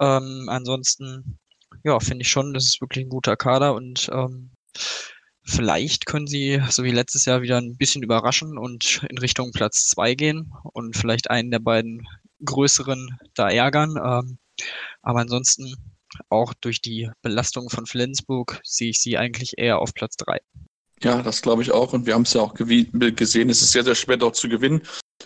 Ähm, 0.00 0.46
ansonsten, 0.48 1.38
ja, 1.84 1.98
finde 2.00 2.22
ich 2.22 2.28
schon, 2.28 2.54
das 2.54 2.64
ist 2.64 2.80
wirklich 2.80 3.04
ein 3.04 3.10
guter 3.10 3.36
Kader 3.36 3.74
und 3.74 4.08
ähm, 4.12 4.50
vielleicht 5.44 6.06
können 6.06 6.28
sie, 6.28 6.62
so 6.70 6.84
wie 6.84 6.92
letztes 6.92 7.24
Jahr, 7.24 7.42
wieder 7.42 7.58
ein 7.58 7.76
bisschen 7.76 8.02
überraschen 8.02 8.56
und 8.56 9.04
in 9.08 9.18
Richtung 9.18 9.50
Platz 9.52 9.88
zwei 9.88 10.14
gehen 10.14 10.52
und 10.72 10.96
vielleicht 10.96 11.30
einen 11.30 11.50
der 11.50 11.58
beiden 11.58 12.06
größeren 12.44 13.18
da 13.34 13.48
ärgern. 13.50 13.96
Ähm, 13.96 14.38
aber 15.02 15.20
ansonsten 15.20 15.74
auch 16.28 16.54
durch 16.54 16.80
die 16.80 17.10
Belastung 17.22 17.70
von 17.70 17.86
Flensburg 17.86 18.60
sehe 18.64 18.90
ich 18.90 19.00
sie 19.00 19.18
eigentlich 19.18 19.54
eher 19.56 19.78
auf 19.78 19.94
Platz 19.94 20.16
drei. 20.16 20.40
Ja, 21.02 21.22
das 21.22 21.42
glaube 21.42 21.62
ich 21.62 21.72
auch. 21.72 21.92
Und 21.92 22.06
wir 22.06 22.14
haben 22.14 22.22
es 22.22 22.32
ja 22.32 22.42
auch 22.42 22.54
gesehen. 22.54 23.50
Es 23.50 23.62
ist 23.62 23.72
sehr, 23.72 23.82
sehr 23.82 23.94
schwer 23.94 24.16
dort 24.16 24.36
zu 24.36 24.48
gewinnen. 24.48 24.82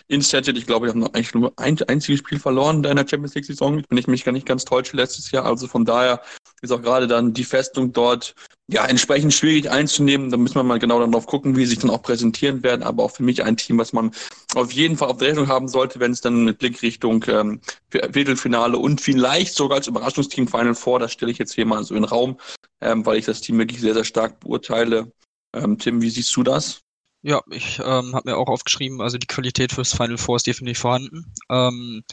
In 0.07 0.15
Instead, 0.15 0.47
ich 0.57 0.65
glaube, 0.65 0.87
wir 0.87 0.93
haben 0.93 1.03
eigentlich 1.03 1.33
nur 1.33 1.53
ein 1.57 1.77
einziges 1.87 2.19
Spiel 2.19 2.39
verloren 2.39 2.83
in 2.83 2.95
der 2.95 3.07
Champions 3.07 3.35
League-Saison, 3.35 3.83
wenn 3.89 3.97
ich 3.97 4.07
mich 4.07 4.23
gar 4.23 4.31
nicht 4.31 4.45
ganz 4.45 4.65
täusche 4.65 4.95
letztes 4.97 5.31
Jahr. 5.31 5.45
Also 5.45 5.67
von 5.67 5.85
daher 5.85 6.21
ist 6.61 6.71
auch 6.71 6.81
gerade 6.81 7.07
dann 7.07 7.33
die 7.33 7.43
Festung 7.43 7.93
dort 7.93 8.35
ja 8.67 8.85
entsprechend 8.85 9.33
schwierig 9.33 9.69
einzunehmen. 9.69 10.29
Da 10.29 10.37
müssen 10.37 10.55
wir 10.55 10.63
mal 10.63 10.79
genau 10.79 10.99
darauf 11.05 11.25
gucken, 11.25 11.55
wie 11.55 11.61
sie 11.61 11.71
sich 11.71 11.79
dann 11.79 11.89
auch 11.89 12.01
präsentieren 12.01 12.63
werden. 12.63 12.83
Aber 12.83 13.03
auch 13.03 13.11
für 13.11 13.23
mich 13.23 13.43
ein 13.43 13.57
Team, 13.57 13.77
was 13.77 13.93
man 13.93 14.11
auf 14.55 14.71
jeden 14.71 14.97
Fall 14.97 15.09
auf 15.09 15.17
der 15.17 15.29
Rechnung 15.29 15.47
haben 15.47 15.67
sollte, 15.67 15.99
wenn 15.99 16.11
es 16.11 16.21
dann 16.21 16.43
mit 16.43 16.57
Blick 16.57 16.81
Richtung 16.81 17.23
ähm, 17.27 17.61
Viertelfinale 17.89 18.77
und 18.77 19.01
vielleicht 19.01 19.55
sogar 19.55 19.77
als 19.77 19.87
Überraschungsteam 19.87 20.47
Final 20.47 20.75
Four, 20.75 20.99
das 20.99 21.13
stelle 21.13 21.31
ich 21.31 21.37
jetzt 21.37 21.53
hier 21.53 21.65
mal 21.65 21.83
so 21.83 21.95
in 21.95 22.01
den 22.01 22.09
Raum, 22.09 22.37
ähm, 22.81 23.05
weil 23.05 23.17
ich 23.17 23.25
das 23.25 23.41
Team 23.41 23.57
wirklich 23.57 23.81
sehr, 23.81 23.93
sehr 23.93 24.03
stark 24.03 24.39
beurteile. 24.39 25.11
Ähm, 25.53 25.77
Tim, 25.77 26.01
wie 26.01 26.09
siehst 26.09 26.35
du 26.35 26.43
das? 26.43 26.81
Ja, 27.23 27.41
ich 27.49 27.79
ähm, 27.79 28.13
habe 28.15 28.29
mir 28.29 28.37
auch 28.37 28.47
aufgeschrieben, 28.47 29.01
also 29.01 29.17
die 29.17 29.27
Qualität 29.27 29.71
fürs 29.71 29.93
Final 29.93 30.17
Four 30.17 30.37
ist 30.37 30.47
definitiv 30.47 30.79
vorhanden. 30.79 31.33
Ähm, 31.49 32.03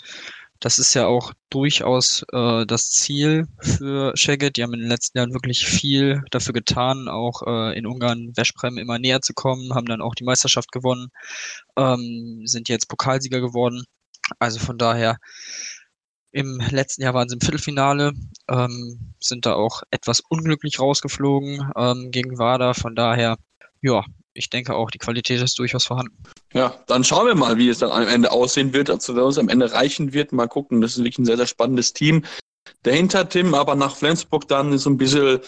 das 0.60 0.78
ist 0.78 0.94
ja 0.94 1.06
auch 1.06 1.32
durchaus 1.50 2.24
äh, 2.32 2.64
das 2.66 2.90
Ziel 2.90 3.46
für 3.60 4.14
Szeged. 4.16 4.56
Die 4.56 4.62
haben 4.62 4.72
in 4.72 4.80
den 4.80 4.88
letzten 4.88 5.18
Jahren 5.18 5.34
wirklich 5.34 5.66
viel 5.66 6.22
dafür 6.30 6.54
getan, 6.54 7.08
auch 7.08 7.42
äh, 7.46 7.76
in 7.78 7.86
Ungarn 7.86 8.32
Veszprem 8.34 8.78
immer 8.78 8.98
näher 8.98 9.20
zu 9.20 9.34
kommen, 9.34 9.74
haben 9.74 9.86
dann 9.86 10.00
auch 10.00 10.14
die 10.14 10.24
Meisterschaft 10.24 10.72
gewonnen, 10.72 11.08
ähm, 11.76 12.42
sind 12.46 12.68
jetzt 12.70 12.88
Pokalsieger 12.88 13.40
geworden. 13.40 13.84
Also 14.38 14.58
von 14.58 14.78
daher, 14.78 15.18
im 16.32 16.60
letzten 16.70 17.02
Jahr 17.02 17.14
waren 17.14 17.28
sie 17.28 17.34
im 17.34 17.40
Viertelfinale, 17.40 18.12
ähm, 18.48 19.14
sind 19.20 19.46
da 19.46 19.54
auch 19.54 19.82
etwas 19.90 20.20
unglücklich 20.20 20.80
rausgeflogen 20.80 21.72
ähm, 21.76 22.10
gegen 22.10 22.38
WADA. 22.38 22.74
Von 22.74 22.96
daher, 22.96 23.36
ja, 23.82 24.02
ich 24.34 24.50
denke 24.50 24.74
auch, 24.74 24.90
die 24.90 24.98
Qualität 24.98 25.40
ist 25.40 25.58
durchaus 25.58 25.84
vorhanden. 25.84 26.16
Ja, 26.52 26.74
dann 26.86 27.04
schauen 27.04 27.26
wir 27.26 27.34
mal, 27.34 27.56
wie 27.56 27.68
es 27.68 27.78
dann 27.78 27.90
am 27.90 28.06
Ende 28.06 28.32
aussehen 28.32 28.72
wird, 28.72 28.90
ob 28.90 28.98
es 28.98 29.38
am 29.38 29.48
Ende 29.48 29.72
reichen 29.72 30.12
wird. 30.12 30.32
Mal 30.32 30.48
gucken, 30.48 30.80
das 30.80 30.92
ist 30.92 30.98
wirklich 30.98 31.18
ein 31.18 31.24
sehr, 31.24 31.36
sehr 31.36 31.46
spannendes 31.46 31.92
Team. 31.92 32.24
Dahinter, 32.82 33.28
Tim, 33.28 33.54
aber 33.54 33.74
nach 33.74 33.96
Flensburg 33.96 34.48
dann 34.48 34.72
ist 34.72 34.82
so 34.82 34.90
ein 34.90 34.98
bisschen 34.98 35.40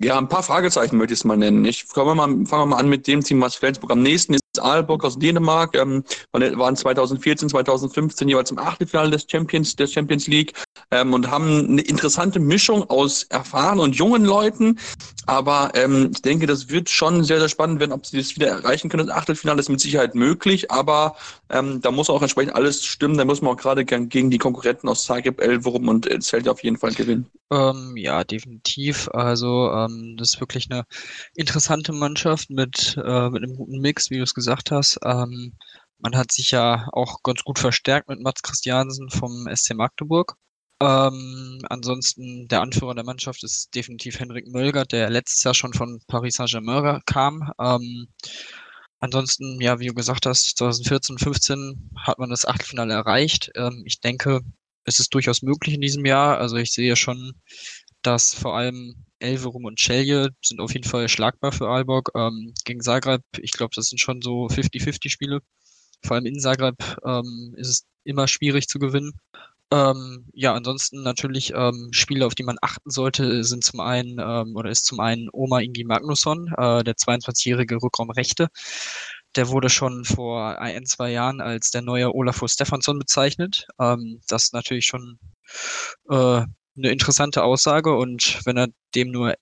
ja, 0.00 0.18
ein 0.18 0.28
paar 0.28 0.42
Fragezeichen 0.42 0.96
möchte 0.96 1.14
ich 1.14 1.20
es 1.20 1.24
mal 1.24 1.36
nennen. 1.36 1.64
Ich 1.64 1.84
fange 1.84 2.14
mal, 2.14 2.26
mal 2.26 2.76
an 2.76 2.88
mit 2.88 3.06
dem 3.06 3.22
Team, 3.22 3.40
was 3.40 3.54
Flensburg 3.54 3.92
am 3.92 4.02
nächsten 4.02 4.34
ist. 4.34 4.42
Aalborg 4.60 5.04
aus 5.04 5.18
Dänemark, 5.18 5.76
ähm, 5.76 6.04
waren 6.32 6.76
2014, 6.76 7.48
2015 7.48 8.28
jeweils 8.28 8.50
im 8.50 8.58
Achtelfinale 8.58 9.10
des 9.10 9.26
Champions, 9.28 9.74
der 9.76 9.86
Champions 9.86 10.26
League 10.28 10.54
ähm, 10.90 11.12
und 11.12 11.30
haben 11.30 11.66
eine 11.68 11.82
interessante 11.82 12.38
Mischung 12.38 12.88
aus 12.88 13.24
erfahrenen 13.24 13.80
und 13.80 13.96
jungen 13.96 14.24
Leuten. 14.24 14.78
Aber 15.26 15.72
ähm, 15.74 16.10
ich 16.12 16.22
denke, 16.22 16.46
das 16.46 16.68
wird 16.68 16.88
schon 16.90 17.24
sehr, 17.24 17.40
sehr 17.40 17.48
spannend 17.48 17.80
werden, 17.80 17.92
ob 17.92 18.06
sie 18.06 18.18
das 18.18 18.36
wieder 18.36 18.48
erreichen 18.48 18.90
können. 18.90 19.06
Das 19.06 19.16
Achtelfinale 19.16 19.60
ist 19.60 19.70
mit 19.70 19.80
Sicherheit 19.80 20.14
möglich, 20.14 20.70
aber 20.70 21.16
ähm, 21.50 21.80
da 21.80 21.90
muss 21.90 22.10
auch 22.10 22.22
entsprechend 22.22 22.54
alles 22.54 22.84
stimmen. 22.84 23.16
Da 23.16 23.24
muss 23.24 23.40
man 23.40 23.54
auch 23.54 23.56
gerade 23.56 23.84
gegen 23.84 24.30
die 24.30 24.38
Konkurrenten 24.38 24.88
aus 24.88 25.04
Zagreb, 25.04 25.40
Elverum 25.40 25.88
und 25.88 26.08
Zelt 26.22 26.48
auf 26.48 26.62
jeden 26.62 26.76
Fall 26.76 26.92
gewinnen. 26.92 27.26
Ähm, 27.50 27.96
ja, 27.96 28.24
definitiv. 28.24 29.08
Also 29.12 29.70
ähm, 29.84 30.16
das 30.16 30.34
ist 30.34 30.40
wirklich 30.40 30.70
eine 30.70 30.84
interessante 31.34 31.92
Mannschaft 31.92 32.50
mit, 32.50 32.96
äh, 32.96 33.30
mit 33.30 33.42
einem 33.42 33.56
guten 33.56 33.80
Mix, 33.80 34.10
wie 34.10 34.18
du 34.18 34.22
es 34.22 34.34
gesagt 34.34 34.70
hast. 34.70 34.98
Ähm, 35.04 35.54
man 35.98 36.16
hat 36.16 36.32
sich 36.32 36.50
ja 36.50 36.88
auch 36.92 37.22
ganz 37.22 37.42
gut 37.44 37.58
verstärkt 37.58 38.08
mit 38.08 38.20
Mats 38.20 38.42
Christiansen 38.42 39.10
vom 39.10 39.48
SC 39.54 39.74
Magdeburg. 39.74 40.36
Ähm, 40.80 41.60
ansonsten 41.68 42.48
der 42.48 42.60
Anführer 42.60 42.94
der 42.94 43.04
Mannschaft 43.04 43.44
ist 43.44 43.74
definitiv 43.74 44.18
Henrik 44.18 44.48
Mölger, 44.48 44.84
der 44.84 45.08
letztes 45.08 45.42
Jahr 45.44 45.54
schon 45.54 45.72
von 45.72 46.00
Paris 46.08 46.34
Saint-Germain 46.36 47.00
kam. 47.06 47.52
Ähm, 47.60 48.08
ansonsten, 49.00 49.60
ja, 49.60 49.78
wie 49.78 49.86
du 49.86 49.94
gesagt 49.94 50.26
hast, 50.26 50.58
2014, 50.58 51.18
15 51.18 51.90
hat 51.96 52.18
man 52.18 52.30
das 52.30 52.44
Achtelfinale 52.44 52.92
erreicht. 52.92 53.50
Ähm, 53.54 53.82
ich 53.86 54.00
denke, 54.00 54.40
es 54.84 54.98
ist 54.98 55.14
durchaus 55.14 55.42
möglich 55.42 55.74
in 55.74 55.80
diesem 55.80 56.04
Jahr. 56.04 56.38
Also 56.38 56.56
ich 56.56 56.72
sehe 56.72 56.96
schon, 56.96 57.40
dass 58.06 58.34
vor 58.34 58.56
allem 58.56 58.94
Elverum 59.18 59.64
und 59.64 59.78
Celje 59.78 60.30
sind 60.42 60.60
auf 60.60 60.72
jeden 60.72 60.88
Fall 60.88 61.08
schlagbar 61.08 61.52
für 61.52 61.68
Aalborg. 61.68 62.10
Ähm, 62.14 62.52
gegen 62.64 62.80
Zagreb, 62.80 63.22
ich 63.38 63.52
glaube, 63.52 63.72
das 63.74 63.86
sind 63.86 63.98
schon 63.98 64.22
so 64.22 64.46
50-50 64.46 65.08
Spiele. 65.10 65.40
Vor 66.04 66.16
allem 66.16 66.26
in 66.26 66.38
Zagreb 66.38 66.76
ähm, 67.04 67.54
ist 67.56 67.68
es 67.68 67.86
immer 68.04 68.28
schwierig 68.28 68.68
zu 68.68 68.78
gewinnen. 68.78 69.12
Ähm, 69.72 70.26
ja, 70.34 70.54
ansonsten 70.54 71.02
natürlich 71.02 71.52
ähm, 71.54 71.88
Spiele, 71.92 72.26
auf 72.26 72.34
die 72.34 72.42
man 72.44 72.58
achten 72.60 72.90
sollte, 72.90 73.42
sind 73.44 73.64
zum 73.64 73.80
einen 73.80 74.18
ähm, 74.20 74.54
oder 74.56 74.70
ist 74.70 74.84
zum 74.84 75.00
einen 75.00 75.28
Oma 75.32 75.60
Ingi 75.60 75.84
Magnusson, 75.84 76.48
äh, 76.56 76.84
der 76.84 76.94
22-jährige 76.94 77.76
Rückraumrechte. 77.82 78.48
Der 79.36 79.48
wurde 79.48 79.70
schon 79.70 80.04
vor 80.04 80.60
ein, 80.60 80.86
zwei 80.86 81.10
Jahren 81.10 81.40
als 81.40 81.70
der 81.70 81.82
neue 81.82 82.14
Olafur 82.14 82.48
Stefansson 82.48 82.98
bezeichnet. 82.98 83.66
Ähm, 83.80 84.20
das 84.28 84.44
ist 84.44 84.52
natürlich 84.52 84.86
schon 84.86 85.18
äh, 86.10 86.42
eine 86.76 86.90
interessante 86.90 87.44
Aussage 87.44 87.94
und 87.94 88.40
wenn 88.44 88.56
er 88.56 88.68
dem 88.94 89.10
nur 89.10 89.34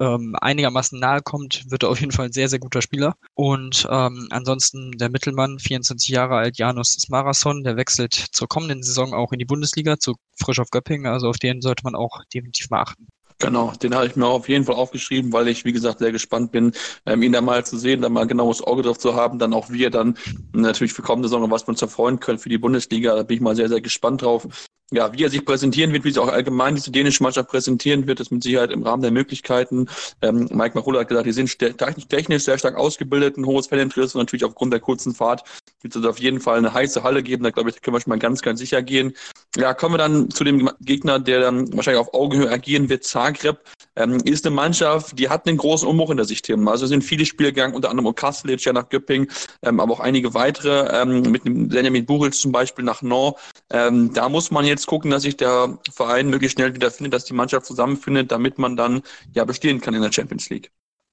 ähm, 0.00 0.36
einigermaßen 0.40 0.98
nahe 0.98 1.22
kommt, 1.22 1.70
wird 1.70 1.82
er 1.82 1.90
auf 1.90 2.00
jeden 2.00 2.12
Fall 2.12 2.26
ein 2.26 2.32
sehr, 2.32 2.48
sehr 2.48 2.58
guter 2.58 2.82
Spieler. 2.82 3.16
Und 3.34 3.86
ähm, 3.90 4.28
ansonsten 4.30 4.92
der 4.92 5.10
Mittelmann, 5.10 5.58
24 5.58 6.08
Jahre 6.08 6.36
alt, 6.36 6.58
Janus 6.58 6.92
Smarason, 6.92 7.64
der 7.64 7.76
wechselt 7.76 8.14
zur 8.14 8.48
kommenden 8.48 8.82
Saison 8.82 9.12
auch 9.12 9.32
in 9.32 9.38
die 9.38 9.44
Bundesliga, 9.44 9.98
zu 9.98 10.14
Frisch 10.36 10.60
auf 10.60 10.70
Göppingen. 10.70 11.06
Also 11.06 11.28
auf 11.28 11.38
den 11.38 11.62
sollte 11.62 11.84
man 11.84 11.94
auch 11.94 12.22
definitiv 12.32 12.70
mal 12.70 12.82
achten. 12.82 13.08
Genau, 13.40 13.72
den 13.80 13.94
habe 13.94 14.06
ich 14.06 14.16
mir 14.16 14.26
auf 14.26 14.48
jeden 14.48 14.64
Fall 14.64 14.74
aufgeschrieben, 14.74 15.32
weil 15.32 15.46
ich, 15.46 15.64
wie 15.64 15.72
gesagt, 15.72 16.00
sehr 16.00 16.10
gespannt 16.10 16.50
bin, 16.50 16.72
ähm, 17.06 17.22
ihn 17.22 17.30
da 17.30 17.40
mal 17.40 17.64
zu 17.64 17.78
sehen, 17.78 18.02
da 18.02 18.08
mal 18.08 18.26
genaues 18.26 18.60
Auge 18.60 18.82
drauf 18.82 18.98
zu 18.98 19.14
haben, 19.14 19.38
dann 19.38 19.54
auch 19.54 19.70
wir 19.70 19.90
dann 19.90 20.16
natürlich 20.52 20.92
für 20.92 21.02
kommende 21.02 21.28
Saison, 21.28 21.48
was 21.48 21.64
wir 21.64 21.68
uns 21.68 21.82
erfreuen 21.82 22.18
können 22.18 22.40
für 22.40 22.48
die 22.48 22.58
Bundesliga. 22.58 23.14
Da 23.14 23.22
bin 23.22 23.36
ich 23.36 23.40
mal 23.40 23.54
sehr, 23.54 23.68
sehr 23.68 23.80
gespannt 23.80 24.22
drauf 24.22 24.48
ja, 24.90 25.12
wie 25.12 25.24
er 25.24 25.30
sich 25.30 25.44
präsentieren 25.44 25.92
wird, 25.92 26.04
wie 26.04 26.10
sich 26.10 26.18
auch 26.18 26.28
allgemein 26.28 26.74
diese 26.74 26.90
dänische 26.90 27.22
Mannschaft 27.22 27.50
präsentieren 27.50 28.06
wird, 28.06 28.20
ist 28.20 28.32
mit 28.32 28.42
Sicherheit 28.42 28.70
im 28.70 28.82
Rahmen 28.82 29.02
der 29.02 29.10
Möglichkeiten. 29.10 29.86
Ähm, 30.22 30.48
Mike 30.50 30.76
Machulla 30.76 31.00
hat 31.00 31.08
gesagt, 31.08 31.26
die 31.26 31.32
sind 31.32 31.58
technisch 31.58 32.44
sehr 32.44 32.58
stark 32.58 32.76
ausgebildet, 32.76 33.36
ein 33.36 33.44
hohes 33.44 33.66
Faninteresse 33.66 34.16
und 34.16 34.22
natürlich 34.22 34.44
aufgrund 34.44 34.72
der 34.72 34.80
kurzen 34.80 35.14
Fahrt 35.14 35.44
wird 35.82 35.94
es 35.94 36.04
auf 36.04 36.18
jeden 36.18 36.40
Fall 36.40 36.58
eine 36.58 36.72
heiße 36.72 37.02
Halle 37.02 37.22
geben. 37.22 37.44
Da 37.44 37.50
glaube 37.50 37.70
ich, 37.70 37.76
da 37.76 37.80
können 37.80 37.96
wir 37.96 38.00
schon 38.00 38.10
mal 38.10 38.18
ganz, 38.18 38.42
ganz 38.42 38.60
sicher 38.60 38.82
gehen. 38.82 39.14
Ja, 39.56 39.74
kommen 39.74 39.94
wir 39.94 39.98
dann 39.98 40.30
zu 40.30 40.44
dem 40.44 40.70
Gegner, 40.80 41.18
der 41.18 41.40
dann 41.40 41.72
wahrscheinlich 41.76 42.00
auf 42.00 42.14
Augenhöhe 42.14 42.50
agieren 42.50 42.88
wird. 42.88 43.04
Zagreb 43.04 43.58
ähm, 43.96 44.18
ist 44.24 44.46
eine 44.46 44.54
Mannschaft, 44.54 45.18
die 45.18 45.28
hat 45.28 45.46
einen 45.46 45.56
großen 45.56 45.88
Umbruch 45.88 46.10
in 46.10 46.16
der 46.16 46.26
Sicht. 46.26 46.50
Also 46.50 46.86
sind 46.86 47.02
viele 47.02 47.26
Spiele 47.26 47.52
gegangen, 47.52 47.74
unter 47.74 47.90
anderem 47.90 48.06
Okaslic 48.06 48.64
ja 48.64 48.72
nach 48.72 48.88
Göpping, 48.88 49.28
ähm, 49.62 49.80
aber 49.80 49.94
auch 49.94 50.00
einige 50.00 50.34
weitere, 50.34 50.88
ähm, 51.00 51.22
mit 51.22 51.44
dem 51.44 51.68
Benjamin 51.68 52.06
Buric 52.06 52.34
zum 52.34 52.52
Beispiel 52.52 52.84
nach 52.84 53.02
Nord. 53.02 53.38
Ähm, 53.70 54.12
da 54.12 54.28
muss 54.28 54.50
man 54.50 54.64
jetzt 54.64 54.77
gucken, 54.86 55.10
dass 55.10 55.22
sich 55.22 55.36
der 55.36 55.78
Verein 55.92 56.30
möglichst 56.30 56.56
schnell 56.56 56.74
wieder 56.74 56.90
findet, 56.90 57.14
dass 57.14 57.24
die 57.24 57.34
Mannschaft 57.34 57.66
zusammenfindet, 57.66 58.30
damit 58.32 58.58
man 58.58 58.76
dann 58.76 59.02
ja 59.34 59.44
bestehen 59.44 59.80
kann 59.80 59.94
in 59.94 60.02
der 60.02 60.12
Champions 60.12 60.50
League. 60.50 60.70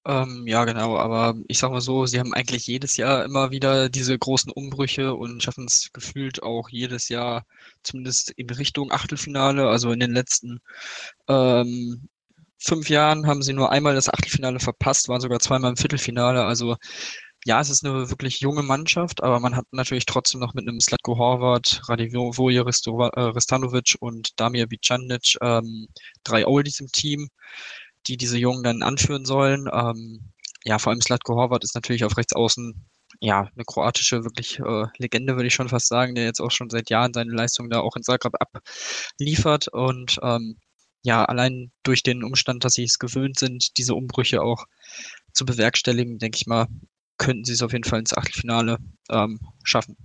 Ähm, 0.08 0.46
ja, 0.48 0.66
genau, 0.66 0.98
aber 0.98 1.34
ich 1.48 1.58
sag 1.58 1.72
mal 1.72 1.82
so, 1.82 2.06
sie 2.06 2.20
haben 2.20 2.34
eigentlich 2.34 2.68
jedes 2.68 2.96
Jahr 2.96 3.26
immer 3.26 3.50
wieder 3.50 3.90
diese 3.90 4.18
großen 4.18 4.52
Umbrüche 4.52 5.16
und 5.16 5.42
schaffen 5.42 5.66
es 5.66 5.90
gefühlt 5.94 6.44
auch 6.44 6.70
jedes 6.70 7.10
Jahr 7.10 7.46
zumindest 7.82 8.30
in 8.32 8.48
Richtung 8.52 8.92
Achtelfinale. 8.92 9.68
Also 9.68 9.92
in 9.92 10.00
den 10.00 10.14
letzten 10.14 10.60
ähm, 11.28 12.08
fünf 12.60 12.90
Jahren 12.90 13.28
haben 13.28 13.42
sie 13.42 13.54
nur 13.54 13.72
einmal 13.72 13.96
das 13.96 14.10
Achtelfinale 14.10 14.60
verpasst, 14.60 15.10
waren 15.10 15.22
sogar 15.22 15.40
zweimal 15.40 15.72
im 15.72 15.78
Viertelfinale. 15.78 16.46
Also 16.46 16.78
ja, 17.46 17.62
es 17.62 17.70
ist 17.70 17.86
eine 17.86 18.10
wirklich 18.10 18.40
junge 18.40 18.64
Mannschaft, 18.64 19.22
aber 19.22 19.40
man 19.40 19.56
hat 19.56 19.66
natürlich 19.72 20.08
trotzdem 20.08 20.42
noch 20.42 20.56
mit 20.56 20.68
einem 20.68 20.80
Slatko 20.80 21.18
Horvat, 21.18 21.82
Radivoje 21.88 22.62
äh, 22.62 23.22
Restanovic 23.22 23.96
und 24.00 24.40
Damir 24.40 24.68
Bicanic 24.68 25.38
ähm, 25.42 25.88
drei 26.24 26.48
Oldies 26.48 26.80
im 26.80 26.88
Team, 26.92 27.30
die 28.08 28.18
diese 28.18 28.40
Jungen 28.40 28.64
dann 28.64 28.82
anführen 28.82 29.26
sollen. 29.26 29.70
Ähm, 29.72 30.32
ja, 30.66 30.80
vor 30.80 30.92
allem 30.92 31.02
Slatko 31.02 31.36
Horvat 31.36 31.64
ist 31.64 31.76
natürlich 31.76 32.04
auf 32.04 32.18
rechts 32.18 32.34
außen 32.34 32.84
ja, 33.22 33.50
eine 33.56 33.64
kroatische 33.66 34.24
wirklich 34.24 34.60
äh, 34.60 34.88
Legende, 34.98 35.36
würde 35.36 35.48
ich 35.48 35.54
schon 35.54 35.70
fast 35.70 35.88
sagen, 35.88 36.16
der 36.16 36.26
jetzt 36.26 36.42
auch 36.42 36.52
schon 36.52 36.72
seit 36.72 36.90
Jahren 36.90 37.14
seine 37.14 37.32
Leistung 37.32 37.70
da 37.70 37.80
auch 37.80 37.96
in 37.96 38.04
Zagreb 38.04 38.34
abliefert. 38.40 39.68
Und 39.68 40.20
ähm, 40.24 40.58
ja, 41.04 41.24
allein 41.26 41.72
durch 41.84 42.02
den 42.04 42.24
Umstand, 42.24 42.66
dass 42.66 42.74
sie 42.74 42.84
es 42.84 43.00
gewöhnt 43.00 43.38
sind, 43.40 43.78
diese 43.78 43.94
Umbrüche 43.94 44.42
auch 44.42 44.66
zu 45.34 45.46
bewerkstelligen, 45.46 46.18
denke 46.18 46.38
ich 46.38 46.48
mal, 46.48 46.68
könnten 47.18 47.46
sie 47.46 47.54
es 47.54 47.62
auf 47.62 47.72
jeden 47.72 47.84
Fall 47.84 48.00
ins 48.00 48.16
Achtelfinale 48.16 48.78
ähm, 49.10 49.40
schaffen. 49.64 49.98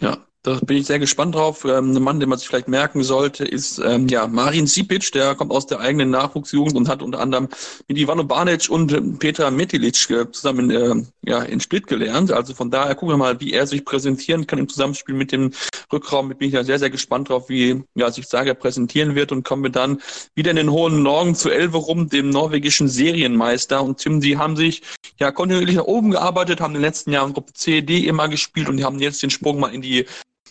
Ja, 0.00 0.26
da 0.46 0.60
bin 0.64 0.76
ich 0.76 0.86
sehr 0.86 1.00
gespannt 1.00 1.34
drauf. 1.34 1.64
Ähm, 1.64 1.96
ein 1.96 2.02
Mann, 2.02 2.20
den 2.20 2.28
man 2.28 2.38
sich 2.38 2.46
vielleicht 2.46 2.68
merken 2.68 3.02
sollte, 3.02 3.44
ist 3.44 3.78
ähm, 3.78 4.06
ja 4.06 4.28
Marin 4.28 4.68
Sipic, 4.68 5.10
der 5.12 5.34
kommt 5.34 5.50
aus 5.50 5.66
der 5.66 5.80
eigenen 5.80 6.10
Nachwuchsjugend 6.10 6.76
und 6.76 6.88
hat 6.88 7.02
unter 7.02 7.18
anderem 7.18 7.48
mit 7.88 7.98
Ivano 7.98 8.22
Banic 8.22 8.68
und 8.70 9.18
Peter 9.18 9.50
Metilic 9.50 10.08
äh, 10.10 10.30
zusammen 10.30 10.70
äh, 10.70 10.94
ja, 11.28 11.42
in 11.42 11.60
Split 11.60 11.88
gelernt. 11.88 12.30
Also 12.30 12.54
von 12.54 12.70
daher 12.70 12.94
gucken 12.94 13.14
wir 13.14 13.16
mal, 13.16 13.40
wie 13.40 13.52
er 13.52 13.66
sich 13.66 13.84
präsentieren 13.84 14.46
kann 14.46 14.60
im 14.60 14.68
Zusammenspiel 14.68 15.16
mit 15.16 15.32
dem 15.32 15.50
Rückraum. 15.92 16.28
Bin 16.28 16.48
ich 16.48 16.54
da 16.54 16.62
sehr, 16.62 16.78
sehr 16.78 16.90
gespannt 16.90 17.28
drauf, 17.28 17.48
wie 17.48 17.82
ja, 17.96 18.10
sich 18.12 18.28
Saga 18.28 18.54
präsentieren 18.54 19.16
wird 19.16 19.32
und 19.32 19.44
kommen 19.44 19.64
wir 19.64 19.70
dann 19.70 20.00
wieder 20.36 20.50
in 20.50 20.56
den 20.56 20.70
hohen 20.70 21.02
Norden 21.02 21.34
zu 21.34 21.50
Elverum, 21.50 22.08
dem 22.08 22.30
norwegischen 22.30 22.88
Serienmeister. 22.88 23.82
Und 23.82 23.98
Tim, 23.98 24.20
die 24.20 24.38
haben 24.38 24.56
sich 24.56 24.82
ja 25.18 25.32
kontinuierlich 25.32 25.76
nach 25.76 25.84
oben 25.84 26.12
gearbeitet, 26.12 26.60
haben 26.60 26.74
in 26.74 26.80
den 26.80 26.88
letzten 26.88 27.10
Jahren 27.10 27.32
Gruppe 27.32 27.52
C, 27.54 27.82
D 27.82 27.98
immer 28.06 28.28
gespielt 28.28 28.68
und 28.68 28.76
die 28.76 28.84
haben 28.84 29.00
jetzt 29.00 29.22
den 29.22 29.30
Sprung 29.30 29.58
mal 29.58 29.74
in 29.74 29.82
die 29.82 30.06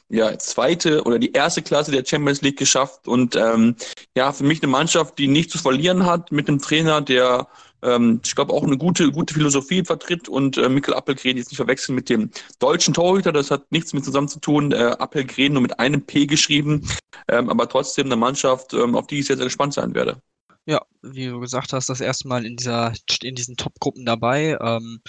ja, 0.09 0.38
zweite 0.38 1.03
oder 1.03 1.19
die 1.19 1.31
erste 1.31 1.62
Klasse 1.62 1.91
der 1.91 2.05
Champions 2.05 2.41
League 2.41 2.57
geschafft 2.57 3.07
und 3.07 3.35
ähm, 3.35 3.75
ja, 4.15 4.31
für 4.31 4.43
mich 4.43 4.62
eine 4.62 4.71
Mannschaft, 4.71 5.17
die 5.17 5.27
nicht 5.27 5.50
zu 5.51 5.57
verlieren 5.57 6.05
hat, 6.05 6.31
mit 6.31 6.47
einem 6.47 6.59
Trainer, 6.59 7.01
der 7.01 7.47
ähm, 7.81 8.21
ich 8.24 8.35
glaube 8.35 8.53
auch 8.53 8.63
eine 8.63 8.77
gute, 8.77 9.12
gute 9.12 9.33
Philosophie 9.33 9.83
vertritt 9.83 10.29
und 10.29 10.57
äh, 10.57 10.69
Mikkel 10.69 10.93
Appelgren 10.93 11.38
jetzt 11.38 11.50
nicht 11.50 11.57
verwechseln 11.57 11.95
mit 11.95 12.09
dem 12.09 12.29
deutschen 12.59 12.93
Torhüter, 12.93 13.31
das 13.31 13.51
hat 13.51 13.71
nichts 13.71 13.93
mit 13.93 14.05
zusammen 14.05 14.27
zu 14.27 14.39
tun, 14.39 14.71
äh, 14.71 14.95
Appelgren 15.00 15.53
nur 15.53 15.62
mit 15.62 15.79
einem 15.79 16.01
P 16.01 16.27
geschrieben, 16.27 16.88
ähm, 17.27 17.50
aber 17.50 17.67
trotzdem 17.67 18.05
eine 18.05 18.15
Mannschaft, 18.15 18.74
ähm, 18.74 18.95
auf 18.95 19.07
die 19.07 19.19
ich 19.19 19.27
sehr, 19.27 19.38
sehr 19.38 19.45
gespannt 19.45 19.74
sein 19.74 19.95
werde. 19.95 20.21
Ja, 20.67 20.81
wie 21.03 21.27
du 21.27 21.39
gesagt 21.39 21.74
hast, 21.74 21.89
das 21.89 22.01
erste 22.01 22.27
Mal 22.27 22.43
in 22.43 22.55
dieser, 22.55 22.91
in 23.21 23.35
diesen 23.35 23.55
Top-Gruppen 23.55 24.03
dabei, 24.03 24.57
ähm, 24.59 25.00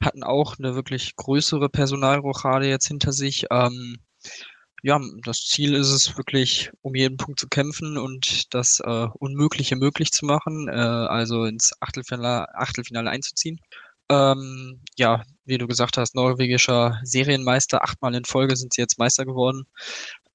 hatten 0.00 0.22
auch 0.22 0.56
eine 0.58 0.76
wirklich 0.76 1.16
größere 1.16 1.68
Personalrochade 1.68 2.68
jetzt 2.68 2.86
hinter 2.86 3.10
sich. 3.10 3.46
Ähm, 3.50 3.96
ja, 4.82 5.00
das 5.24 5.40
Ziel 5.46 5.74
ist 5.74 5.90
es 5.90 6.16
wirklich, 6.16 6.70
um 6.82 6.94
jeden 6.94 7.16
Punkt 7.16 7.38
zu 7.40 7.48
kämpfen 7.48 7.98
und 7.98 8.54
das 8.54 8.80
äh, 8.80 9.06
Unmögliche 9.18 9.76
möglich 9.76 10.10
zu 10.12 10.24
machen, 10.24 10.68
äh, 10.68 10.72
also 10.72 11.44
ins 11.44 11.72
Achtelfinale, 11.80 12.54
Achtelfinale 12.54 13.10
einzuziehen. 13.10 13.60
Ähm, 14.10 14.80
ja, 14.96 15.22
wie 15.44 15.58
du 15.58 15.66
gesagt 15.66 15.98
hast, 15.98 16.14
norwegischer 16.14 17.00
Serienmeister, 17.04 17.84
achtmal 17.84 18.14
in 18.14 18.24
Folge 18.24 18.56
sind 18.56 18.72
sie 18.74 18.80
jetzt 18.82 18.98
Meister 18.98 19.24
geworden. 19.26 19.64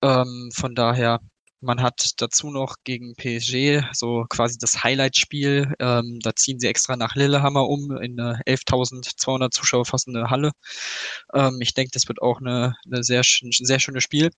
Ähm, 0.02 0.52
von 0.54 0.76
daher, 0.76 1.20
man 1.66 1.82
hat 1.82 2.22
dazu 2.22 2.52
noch 2.52 2.78
gegen 2.84 3.16
PSG 3.16 3.84
so 3.94 4.26
quasi 4.30 4.58
das 4.58 4.84
Highlight-Spiel. 4.84 5.74
Ähm, 5.80 6.20
da 6.22 6.36
ziehen 6.36 6.60
sie 6.60 6.68
extra 6.68 6.96
nach 6.96 7.16
Lillehammer 7.16 7.68
um 7.68 7.92
in 7.98 8.20
eine 8.20 8.42
11.200 8.46 9.52
Zuschauer 9.52 9.86
fassende 9.86 10.30
Halle. 10.30 10.52
Ähm, 11.34 11.58
ich 11.62 11.74
denke, 11.74 11.92
das 11.94 12.08
wird 12.08 12.22
auch 12.22 12.40
eine, 12.40 12.76
eine 12.86 13.04
sehr, 13.04 13.24
sehr 13.24 13.80
schönes 13.80 14.04
Spiel 14.04 14.32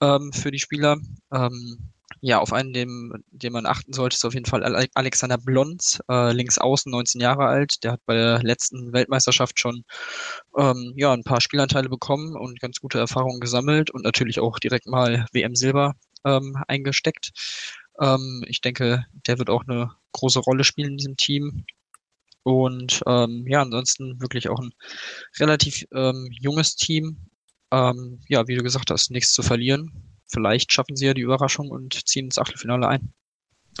ähm, 0.00 0.32
für 0.32 0.50
die 0.50 0.60
Spieler. 0.60 0.96
Ähm, 1.32 1.92
ja, 2.20 2.38
auf 2.38 2.52
einen, 2.52 2.72
dem, 2.72 3.24
den 3.30 3.52
man 3.52 3.66
achten 3.66 3.92
sollte, 3.92 4.14
ist 4.14 4.24
auf 4.24 4.34
jeden 4.34 4.46
Fall 4.46 4.62
Alexander 4.94 5.38
Blond, 5.38 6.00
äh, 6.08 6.32
links 6.32 6.58
außen, 6.58 6.90
19 6.92 7.20
Jahre 7.20 7.46
alt. 7.46 7.82
Der 7.82 7.92
hat 7.92 8.00
bei 8.06 8.14
der 8.14 8.42
letzten 8.42 8.92
Weltmeisterschaft 8.92 9.58
schon 9.58 9.84
ähm, 10.56 10.92
ja, 10.96 11.12
ein 11.12 11.24
paar 11.24 11.40
Spielanteile 11.40 11.88
bekommen 11.88 12.36
und 12.36 12.60
ganz 12.60 12.78
gute 12.80 12.98
Erfahrungen 12.98 13.40
gesammelt 13.40 13.90
und 13.90 14.04
natürlich 14.04 14.40
auch 14.40 14.58
direkt 14.60 14.86
mal 14.86 15.26
WM 15.32 15.56
Silber 15.56 15.94
ähm, 16.24 16.56
eingesteckt. 16.68 17.32
Ähm, 18.00 18.44
ich 18.46 18.60
denke, 18.60 19.06
der 19.26 19.38
wird 19.38 19.50
auch 19.50 19.64
eine 19.66 19.92
große 20.12 20.40
Rolle 20.40 20.64
spielen 20.64 20.92
in 20.92 20.96
diesem 20.98 21.16
Team. 21.16 21.64
Und 22.44 23.02
ähm, 23.06 23.44
ja, 23.46 23.62
ansonsten 23.62 24.20
wirklich 24.20 24.48
auch 24.48 24.58
ein 24.58 24.72
relativ 25.38 25.84
ähm, 25.94 26.28
junges 26.32 26.76
Team. 26.76 27.30
Ähm, 27.70 28.20
ja, 28.28 28.48
wie 28.48 28.56
du 28.56 28.62
gesagt 28.62 28.90
hast, 28.90 29.10
nichts 29.10 29.32
zu 29.32 29.42
verlieren 29.42 30.12
vielleicht 30.32 30.72
schaffen 30.72 30.96
sie 30.96 31.06
ja 31.06 31.14
die 31.14 31.20
Überraschung 31.20 31.70
und 31.70 32.08
ziehen 32.08 32.26
ins 32.26 32.38
Achtelfinale 32.38 32.88
ein. 32.88 33.12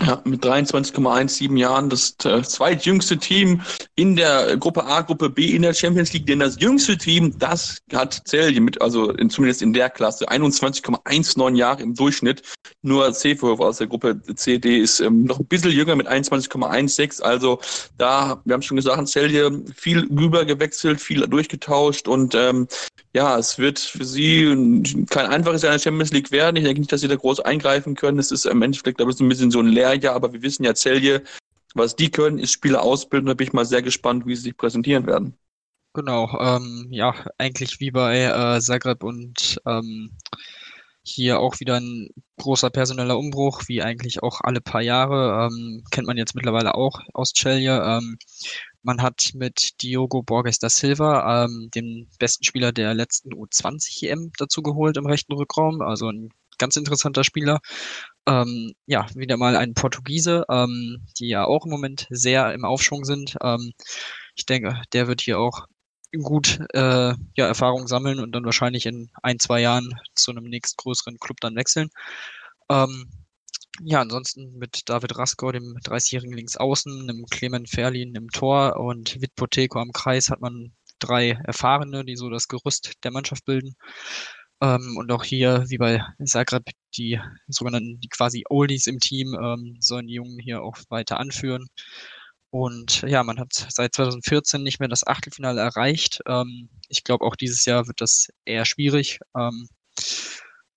Ja, 0.00 0.22
mit 0.24 0.42
23,17 0.42 1.58
Jahren 1.58 1.90
das 1.90 2.16
äh, 2.24 2.42
zweitjüngste 2.42 3.18
Team 3.18 3.60
in 3.94 4.16
der 4.16 4.56
Gruppe 4.56 4.84
A, 4.86 5.02
Gruppe 5.02 5.28
B 5.28 5.54
in 5.54 5.60
der 5.60 5.74
Champions 5.74 6.14
League, 6.14 6.24
denn 6.26 6.38
das 6.38 6.58
jüngste 6.58 6.96
Team, 6.96 7.38
das 7.38 7.76
hat 7.92 8.22
Celje 8.26 8.58
mit, 8.62 8.80
also 8.80 9.10
in, 9.10 9.28
zumindest 9.28 9.60
in 9.60 9.74
der 9.74 9.90
Klasse, 9.90 10.30
21,19 10.30 11.56
Jahre 11.56 11.82
im 11.82 11.94
Durchschnitt. 11.94 12.42
Nur 12.80 13.12
Seehof 13.12 13.60
aus 13.60 13.78
der 13.78 13.86
Gruppe 13.86 14.18
C, 14.34 14.58
D 14.58 14.78
ist 14.78 15.00
ähm, 15.00 15.24
noch 15.24 15.38
ein 15.38 15.46
bisschen 15.46 15.70
jünger 15.70 15.94
mit 15.94 16.08
21,16. 16.08 17.20
Also 17.20 17.60
da, 17.98 18.40
wir 18.46 18.54
haben 18.54 18.62
schon 18.62 18.78
gesagt, 18.78 19.06
Celje 19.08 19.62
viel 19.76 20.08
rübergewechselt, 20.08 21.02
viel 21.02 21.20
durchgetauscht 21.26 22.08
und 22.08 22.34
ähm, 22.34 22.66
ja, 23.14 23.38
es 23.38 23.58
wird 23.58 23.78
für 23.78 24.06
sie 24.06 24.46
kein 25.10 25.26
einfaches 25.26 25.62
Jahr 25.62 25.72
in 25.72 25.78
der 25.78 25.82
Champions 25.82 26.12
League 26.12 26.30
werden. 26.32 26.56
Ich 26.56 26.64
denke 26.64 26.80
nicht, 26.80 26.92
dass 26.92 27.02
sie 27.02 27.08
da 27.08 27.16
groß 27.16 27.40
eingreifen 27.40 27.94
können. 27.94 28.18
Es 28.18 28.30
ist 28.30 28.46
im 28.46 28.62
Endeffekt, 28.62 28.96
glaube 28.96 29.12
so 29.12 29.22
ein 29.22 29.28
bisschen 29.28 29.50
so 29.50 29.60
ein 29.60 29.66
Lehrjahr, 29.82 30.14
aber 30.14 30.32
wir 30.32 30.42
wissen 30.42 30.64
ja, 30.64 30.74
Celje, 30.74 31.22
was 31.74 31.96
die 31.96 32.10
können, 32.10 32.38
ist 32.38 32.52
Spieler 32.52 32.82
ausbilden. 32.82 33.26
Da 33.26 33.34
bin 33.34 33.46
ich 33.46 33.52
mal 33.52 33.64
sehr 33.64 33.82
gespannt, 33.82 34.26
wie 34.26 34.36
sie 34.36 34.42
sich 34.42 34.56
präsentieren 34.56 35.06
werden. 35.06 35.36
Genau, 35.94 36.38
ähm, 36.40 36.86
ja, 36.90 37.14
eigentlich 37.36 37.80
wie 37.80 37.90
bei 37.90 38.22
äh, 38.22 38.60
Zagreb 38.60 39.02
und 39.02 39.60
ähm, 39.66 40.16
hier 41.02 41.40
auch 41.40 41.60
wieder 41.60 41.76
ein 41.80 42.08
großer 42.38 42.70
personeller 42.70 43.18
Umbruch, 43.18 43.62
wie 43.66 43.82
eigentlich 43.82 44.22
auch 44.22 44.40
alle 44.42 44.60
paar 44.60 44.80
Jahre. 44.80 45.46
Ähm, 45.46 45.84
kennt 45.90 46.06
man 46.06 46.16
jetzt 46.16 46.34
mittlerweile 46.34 46.74
auch 46.74 47.00
aus 47.12 47.32
Celje. 47.34 47.82
Ähm, 47.84 48.18
man 48.82 49.02
hat 49.02 49.32
mit 49.34 49.82
Diogo 49.82 50.22
Borges 50.22 50.58
da 50.58 50.68
Silva 50.68 51.44
ähm, 51.44 51.70
den 51.74 52.08
besten 52.18 52.44
Spieler 52.44 52.72
der 52.72 52.94
letzten 52.94 53.34
U20 53.34 54.08
EM 54.08 54.32
dazu 54.38 54.62
geholt 54.62 54.96
im 54.96 55.06
rechten 55.06 55.34
Rückraum. 55.34 55.82
Also 55.82 56.08
ein 56.08 56.30
ganz 56.62 56.76
interessanter 56.76 57.24
Spieler. 57.24 57.58
Ähm, 58.26 58.72
ja, 58.86 59.06
wieder 59.16 59.36
mal 59.36 59.56
ein 59.56 59.74
Portugiese, 59.74 60.44
ähm, 60.48 61.04
die 61.18 61.26
ja 61.28 61.44
auch 61.44 61.64
im 61.64 61.72
Moment 61.72 62.06
sehr 62.08 62.54
im 62.54 62.64
Aufschwung 62.64 63.04
sind. 63.04 63.36
Ähm, 63.42 63.72
ich 64.36 64.46
denke, 64.46 64.80
der 64.92 65.08
wird 65.08 65.20
hier 65.20 65.40
auch 65.40 65.66
gut 66.22 66.60
äh, 66.72 67.14
ja, 67.34 67.46
Erfahrung 67.46 67.88
sammeln 67.88 68.20
und 68.20 68.32
dann 68.32 68.44
wahrscheinlich 68.44 68.86
in 68.86 69.10
ein, 69.22 69.40
zwei 69.40 69.60
Jahren 69.60 69.98
zu 70.14 70.30
einem 70.30 70.44
nächstgrößeren 70.44 71.18
Club 71.18 71.38
dann 71.40 71.56
wechseln. 71.56 71.88
Ähm, 72.70 73.10
ja, 73.80 74.00
ansonsten 74.00 74.56
mit 74.56 74.82
David 74.88 75.18
Raskau, 75.18 75.50
dem 75.50 75.76
30-jährigen 75.84 76.36
Linksaußen, 76.36 77.02
einem 77.02 77.24
Clement 77.26 77.68
Ferlin 77.68 78.14
im 78.14 78.28
Tor 78.30 78.76
und 78.78 79.20
Vitpoteko 79.20 79.80
am 79.80 79.92
Kreis 79.92 80.30
hat 80.30 80.40
man 80.40 80.72
drei 81.00 81.30
Erfahrene, 81.44 82.04
die 82.04 82.16
so 82.16 82.30
das 82.30 82.46
Gerüst 82.46 82.92
der 83.02 83.10
Mannschaft 83.10 83.44
bilden. 83.46 83.74
Ähm, 84.62 84.96
und 84.96 85.10
auch 85.12 85.24
hier, 85.24 85.64
wie 85.68 85.78
bei 85.78 86.04
Zagreb, 86.24 86.70
die 86.96 87.20
sogenannten, 87.48 88.00
die 88.00 88.08
quasi 88.08 88.44
Oldies 88.48 88.86
im 88.86 89.00
Team, 89.00 89.34
ähm, 89.34 89.76
sollen 89.80 90.06
die 90.06 90.14
Jungen 90.14 90.38
hier 90.38 90.62
auch 90.62 90.78
weiter 90.88 91.18
anführen. 91.18 91.66
Und 92.50 93.02
ja, 93.02 93.24
man 93.24 93.40
hat 93.40 93.66
seit 93.70 93.94
2014 93.94 94.62
nicht 94.62 94.78
mehr 94.78 94.88
das 94.88 95.06
Achtelfinale 95.06 95.60
erreicht. 95.60 96.20
Ähm, 96.28 96.68
ich 96.88 97.02
glaube, 97.04 97.24
auch 97.26 97.36
dieses 97.36 97.64
Jahr 97.64 97.88
wird 97.88 98.00
das 98.00 98.28
eher 98.44 98.64
schwierig. 98.66 99.18
Ähm, 99.36 99.68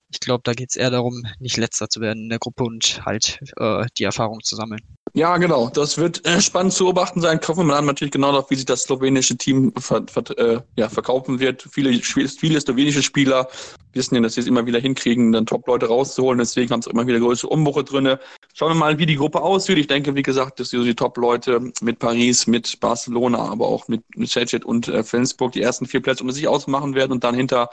ich 0.10 0.20
glaube, 0.20 0.42
da 0.44 0.54
geht 0.54 0.72
es 0.72 0.78
eher 0.78 0.92
darum, 0.92 1.24
nicht 1.40 1.58
letzter 1.58 1.90
zu 1.90 2.02
werden 2.02 2.24
in 2.24 2.30
der 2.30 2.40
Gruppe 2.40 2.64
und 2.64 3.06
halt 3.06 3.40
äh, 3.58 3.86
die 3.98 4.04
Erfahrung 4.06 4.42
zu 4.44 4.56
sammeln. 4.56 4.95
Ja, 5.16 5.38
genau. 5.38 5.70
Das 5.70 5.98
wird 5.98 6.28
äh, 6.28 6.42
spannend 6.42 6.74
zu 6.74 6.84
beobachten 6.84 7.22
sein. 7.22 7.40
Kaufen 7.40 7.68
wir 7.68 7.76
dann 7.76 7.86
natürlich 7.86 8.12
genau 8.12 8.34
darauf, 8.34 8.50
wie 8.50 8.56
sich 8.56 8.66
das 8.66 8.82
slowenische 8.82 9.38
Team 9.38 9.72
ver, 9.78 10.04
ver, 10.12 10.24
äh, 10.38 10.60
ja, 10.76 10.90
verkaufen 10.90 11.40
wird. 11.40 11.66
Viele, 11.72 11.94
viele 11.94 12.60
slowenische 12.60 13.02
Spieler 13.02 13.48
wissen 13.94 14.16
ja, 14.16 14.22
dass 14.22 14.34
sie 14.34 14.42
es 14.42 14.48
immer 14.48 14.66
wieder 14.66 14.78
hinkriegen, 14.78 15.32
dann 15.32 15.46
Top-Leute 15.46 15.88
rauszuholen. 15.88 16.40
Deswegen 16.40 16.70
haben 16.70 16.82
sie 16.82 16.90
immer 16.90 17.08
wieder 17.08 17.22
größere 17.22 17.50
Umbruche 17.50 17.86
drin. 17.86 18.18
Schauen 18.54 18.72
wir 18.72 18.76
mal, 18.76 19.00
wie 19.00 19.06
die 19.06 19.16
Gruppe 19.16 19.42
aussieht. 19.42 19.78
Ich 19.78 19.88
denke, 19.88 20.16
wie 20.16 20.22
gesagt, 20.22 20.60
dass 20.60 20.72
die, 20.72 20.94
Top-Leute 20.94 21.62
mit 21.80 22.00
Paris, 22.00 22.46
mit 22.46 22.78
Barcelona, 22.82 23.38
aber 23.38 23.70
auch 23.70 23.88
mit, 23.88 24.04
Celtic 24.26 24.66
und 24.66 24.90
äh, 24.90 25.02
Flensburg 25.02 25.54
die 25.54 25.62
ersten 25.62 25.86
vier 25.86 26.02
Plätze 26.02 26.24
unter 26.24 26.36
sich 26.36 26.50
ausmachen 26.50 26.94
werden 26.94 27.14
und 27.14 27.24
dann 27.24 27.36
hinter 27.36 27.70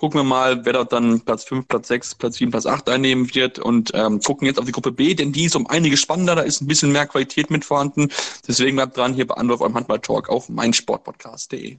gucken 0.00 0.18
wir 0.18 0.24
mal, 0.24 0.64
wer 0.64 0.72
dort 0.72 0.92
dann 0.94 1.20
Platz 1.20 1.44
5, 1.44 1.68
Platz 1.68 1.88
6, 1.88 2.14
Platz 2.14 2.36
7, 2.36 2.50
Platz 2.50 2.64
8 2.64 2.88
einnehmen 2.88 3.32
wird 3.34 3.58
und 3.58 3.90
ähm, 3.92 4.20
gucken 4.20 4.46
jetzt 4.46 4.58
auf 4.58 4.64
die 4.64 4.72
Gruppe 4.72 4.92
B, 4.92 5.14
denn 5.14 5.32
die 5.32 5.44
ist 5.44 5.54
um 5.54 5.66
einige 5.66 5.98
spannender, 5.98 6.34
da 6.34 6.42
ist 6.42 6.62
ein 6.62 6.66
bisschen 6.66 6.90
mehr 6.90 7.06
Qualität 7.06 7.50
mit 7.50 7.66
vorhanden. 7.66 8.08
Deswegen 8.48 8.76
bleibt 8.76 8.96
dran 8.96 9.12
hier 9.12 9.26
bei 9.26 9.34
Anwurf 9.34 9.60
eurem 9.60 9.74
Handball-Talk 9.74 10.30
auf 10.30 10.48
meinsportpodcast.de. 10.48 11.78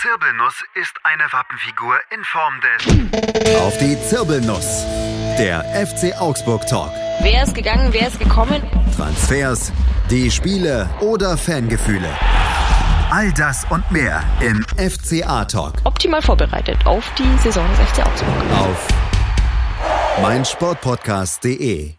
Zirbelnuss 0.00 0.62
ist 0.80 0.94
eine 1.02 1.24
Wappenfigur 1.32 1.96
in 2.14 2.22
Form 2.22 2.54
des. 2.60 3.56
Auf 3.56 3.76
die 3.78 4.00
Zirbelnuss. 4.00 4.84
Der 5.36 5.64
FC 5.74 6.16
Augsburg 6.20 6.64
Talk. 6.68 6.92
Wer 7.20 7.42
ist 7.42 7.52
gegangen, 7.52 7.92
wer 7.92 8.06
ist 8.06 8.20
gekommen? 8.20 8.62
Transfers, 8.94 9.72
die 10.08 10.30
Spiele 10.30 10.88
oder 11.00 11.36
Fangefühle. 11.36 12.16
All 13.10 13.32
das 13.32 13.66
und 13.70 13.90
mehr 13.90 14.22
im 14.40 14.64
FCA 14.76 15.44
Talk. 15.46 15.74
Optimal 15.82 16.22
vorbereitet 16.22 16.78
auf 16.86 17.04
die 17.18 17.36
Saison 17.38 17.66
des 17.70 17.88
FC 17.90 18.06
Augsburg. 18.06 18.34
Auf 18.52 18.88
meinsportpodcast.de. 20.22 21.98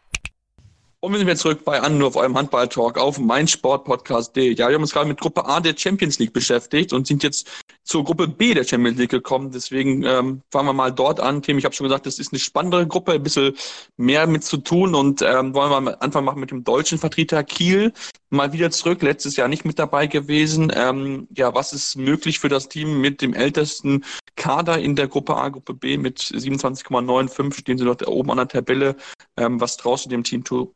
Und 1.01 1.13
wir 1.13 1.19
sind 1.19 1.29
jetzt 1.29 1.41
zurück 1.41 1.63
bei 1.63 1.79
Anruf, 1.79 2.17
eurem 2.17 2.37
Handball-Talk 2.37 2.97
auf 2.97 3.19
meinsportpodcast.de. 3.19 4.53
Ja, 4.55 4.67
wir 4.67 4.75
haben 4.75 4.81
uns 4.81 4.91
gerade 4.91 5.07
mit 5.07 5.19
Gruppe 5.19 5.45
A 5.45 5.61
der 5.61 5.73
Champions 5.77 6.19
League 6.19 6.33
beschäftigt 6.33 6.91
und 6.91 7.07
sind 7.07 7.23
jetzt 7.23 7.49
zur 7.89 8.03
Gruppe 8.03 8.27
B 8.27 8.53
der 8.53 8.63
Champions 8.63 8.99
League 8.99 9.09
gekommen. 9.09 9.49
Deswegen 9.51 10.03
ähm, 10.03 10.43
fangen 10.51 10.67
wir 10.67 10.73
mal 10.73 10.91
dort 10.91 11.19
an. 11.19 11.41
Tim, 11.41 11.57
ich 11.57 11.65
habe 11.65 11.73
schon 11.73 11.85
gesagt, 11.85 12.05
das 12.05 12.19
ist 12.19 12.31
eine 12.31 12.39
spannendere 12.39 12.85
Gruppe, 12.85 13.13
ein 13.13 13.23
bisschen 13.23 13.55
mehr 13.97 14.27
mit 14.27 14.43
zu 14.43 14.57
tun 14.57 14.93
und 14.93 15.23
ähm, 15.23 15.55
wollen 15.55 15.71
wir 15.71 15.81
mal 15.81 15.97
Anfang 15.99 16.23
machen 16.23 16.39
mit 16.39 16.51
dem 16.51 16.63
deutschen 16.63 16.99
Vertreter 16.99 17.43
Kiel. 17.43 17.91
Mal 18.29 18.53
wieder 18.53 18.69
zurück, 18.69 19.01
letztes 19.01 19.37
Jahr 19.37 19.47
nicht 19.47 19.65
mit 19.65 19.79
dabei 19.79 20.05
gewesen. 20.05 20.71
Ähm, 20.75 21.27
ja, 21.35 21.55
was 21.55 21.73
ist 21.73 21.95
möglich 21.95 22.37
für 22.37 22.49
das 22.49 22.69
Team 22.69 23.01
mit 23.01 23.23
dem 23.23 23.33
ältesten 23.33 24.05
Kader 24.35 24.77
in 24.77 24.95
der 24.95 25.07
Gruppe 25.07 25.35
A, 25.35 25.49
Gruppe 25.49 25.73
B 25.73 25.97
mit 25.97 26.19
27,95 26.19 27.53
stehen 27.53 27.79
sie 27.79 27.85
dort 27.85 28.07
oben 28.07 28.29
an 28.29 28.37
der 28.37 28.49
Tabelle. 28.49 28.97
Ähm, 29.35 29.59
was 29.59 29.77
traust 29.77 30.05
du 30.05 30.09
dem 30.09 30.23
Team 30.23 30.45
zu? 30.45 30.75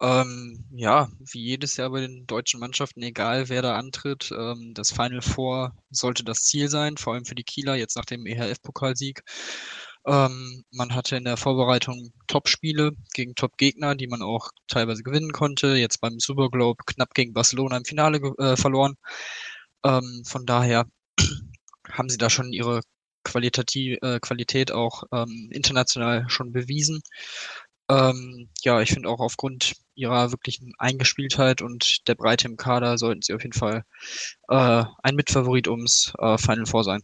Ähm, 0.00 0.64
ja, 0.72 1.08
wie 1.32 1.42
jedes 1.42 1.76
Jahr 1.76 1.90
bei 1.90 2.00
den 2.00 2.26
deutschen 2.26 2.60
Mannschaften, 2.60 3.02
egal 3.02 3.48
wer 3.48 3.62
da 3.62 3.76
antritt, 3.76 4.30
ähm, 4.36 4.72
das 4.74 4.90
Final 4.92 5.22
Four 5.22 5.72
sollte 5.90 6.24
das 6.24 6.42
Ziel 6.44 6.68
sein, 6.68 6.96
vor 6.96 7.14
allem 7.14 7.24
für 7.24 7.34
die 7.36 7.44
Kieler, 7.44 7.76
jetzt 7.76 7.96
nach 7.96 8.04
dem 8.04 8.26
EHF-Pokalsieg. 8.26 9.22
Ähm, 10.06 10.64
man 10.70 10.94
hatte 10.94 11.16
in 11.16 11.24
der 11.24 11.36
Vorbereitung 11.38 12.12
Top-Spiele 12.26 12.92
gegen 13.14 13.34
Top-Gegner, 13.34 13.94
die 13.94 14.06
man 14.08 14.20
auch 14.22 14.50
teilweise 14.68 15.02
gewinnen 15.02 15.32
konnte. 15.32 15.76
Jetzt 15.76 16.00
beim 16.00 16.18
Super 16.18 16.50
Globe 16.50 16.84
knapp 16.86 17.14
gegen 17.14 17.32
Barcelona 17.32 17.76
im 17.78 17.84
Finale 17.84 18.18
äh, 18.38 18.56
verloren. 18.56 18.96
Ähm, 19.84 20.22
von 20.26 20.44
daher 20.46 20.86
haben 21.90 22.08
sie 22.10 22.18
da 22.18 22.30
schon 22.30 22.52
ihre 22.52 22.82
Qualitativ, 23.24 23.98
äh, 24.02 24.20
Qualität 24.20 24.72
auch 24.72 25.04
ähm, 25.12 25.48
international 25.50 26.26
schon 26.28 26.52
bewiesen. 26.52 27.00
Ähm, 27.90 28.48
ja, 28.62 28.80
ich 28.80 28.90
finde 28.90 29.08
auch 29.08 29.20
aufgrund 29.20 29.74
ihrer 29.94 30.32
wirklichen 30.32 30.72
Eingespieltheit 30.78 31.62
und 31.62 32.08
der 32.08 32.14
Breite 32.14 32.48
im 32.48 32.56
Kader 32.56 32.98
sollten 32.98 33.22
sie 33.22 33.34
auf 33.34 33.42
jeden 33.42 33.52
Fall 33.52 33.84
äh, 34.48 34.84
ein 35.02 35.14
Mitfavorit 35.14 35.68
ums 35.68 36.12
äh, 36.18 36.38
Final 36.38 36.66
Four 36.66 36.84
sein. 36.84 37.02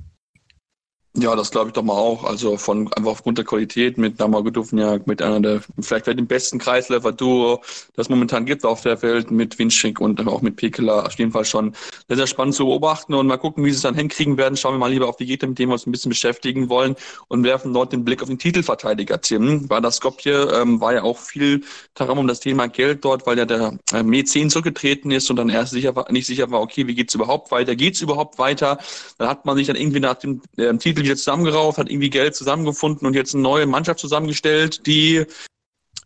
Ja, 1.21 1.37
das 1.37 1.51
glaube 1.51 1.69
ich 1.69 1.75
doch 1.75 1.83
mal 1.83 1.93
auch. 1.93 2.25
Also 2.25 2.57
von 2.57 2.91
einfach 2.95 3.11
aufgrund 3.11 3.37
der 3.37 3.45
Qualität 3.45 3.99
mit 3.99 4.19
Namagodufniak, 4.19 5.07
mit 5.07 5.21
einer 5.21 5.39
der 5.39 5.61
vielleicht 5.79 6.07
dem 6.07 6.27
besten 6.27 6.59
Kreisläufer-Duo, 6.59 7.61
das 7.95 8.09
momentan 8.09 8.47
gibt 8.47 8.65
auf 8.65 8.81
der 8.81 9.03
Welt, 9.03 9.31
mit 9.31 9.59
Winschik 9.59 10.01
und 10.01 10.27
auch 10.27 10.41
mit 10.41 10.57
Pekela. 10.57 11.05
Auf 11.05 11.19
jeden 11.19 11.33
Fall 11.33 11.45
schon 11.45 11.75
sehr, 12.09 12.17
sehr 12.17 12.27
spannend 12.27 12.55
zu 12.55 12.65
beobachten 12.65 13.13
und 13.13 13.27
mal 13.27 13.37
gucken, 13.37 13.63
wie 13.67 13.71
sie 13.71 13.77
es 13.77 13.83
dann 13.83 13.95
hinkriegen 13.95 14.39
werden. 14.39 14.57
Schauen 14.57 14.75
wir 14.75 14.79
mal 14.79 14.91
lieber 14.91 15.09
auf 15.09 15.17
die 15.17 15.27
Gegner, 15.27 15.49
mit 15.49 15.59
denen 15.59 15.69
wir 15.69 15.75
uns 15.75 15.87
ein 15.87 15.93
bisschen 15.93 16.09
beschäftigen 16.09 16.71
wollen 16.71 16.97
und 17.29 17.45
werfen 17.45 17.75
dort 17.75 17.93
den 17.93 18.03
Blick 18.03 18.23
auf 18.23 18.29
den 18.29 18.39
Titelverteidiger, 18.39 19.21
Tim. 19.21 19.69
Weil 19.69 19.83
das 19.83 19.97
Skopje 19.97 20.49
ähm, 20.55 20.81
war 20.81 20.95
ja 20.95 21.03
auch 21.03 21.19
viel 21.19 21.65
darum 21.93 22.17
um 22.17 22.29
das 22.29 22.41
Thema 22.41 22.67
Geld 22.67 23.05
dort, 23.05 23.27
weil 23.27 23.37
ja 23.37 23.45
der 23.45 23.79
äh, 23.93 24.25
10 24.25 24.49
zurückgetreten 24.49 25.11
ist 25.11 25.29
und 25.29 25.37
dann 25.37 25.51
erst 25.51 25.73
sicher 25.73 25.95
war, 25.95 26.11
nicht 26.11 26.27
sicher 26.27 26.51
war, 26.51 26.63
okay, 26.63 26.87
wie 26.87 26.95
geht's 26.95 27.15
überhaupt 27.15 27.51
weiter? 27.51 27.77
Geht's 27.77 28.01
überhaupt 28.01 28.39
weiter? 28.39 28.79
Dann 29.19 29.29
hat 29.29 29.45
man 29.45 29.59
sich 29.59 29.67
dann 29.67 29.77
irgendwie 29.77 30.01
nach 30.01 30.15
dem 30.15 30.41
äh, 30.57 30.75
Titel 30.79 31.10
Jetzt 31.11 31.25
zusammengerauft, 31.25 31.79
hat 31.79 31.90
irgendwie 31.90 32.11
Geld 32.11 32.35
zusammengefunden 32.35 33.07
und 33.07 33.14
jetzt 33.14 33.35
eine 33.35 33.42
neue 33.42 33.66
Mannschaft 33.66 34.01
zusammengestellt, 34.01 34.87
die 34.87 35.27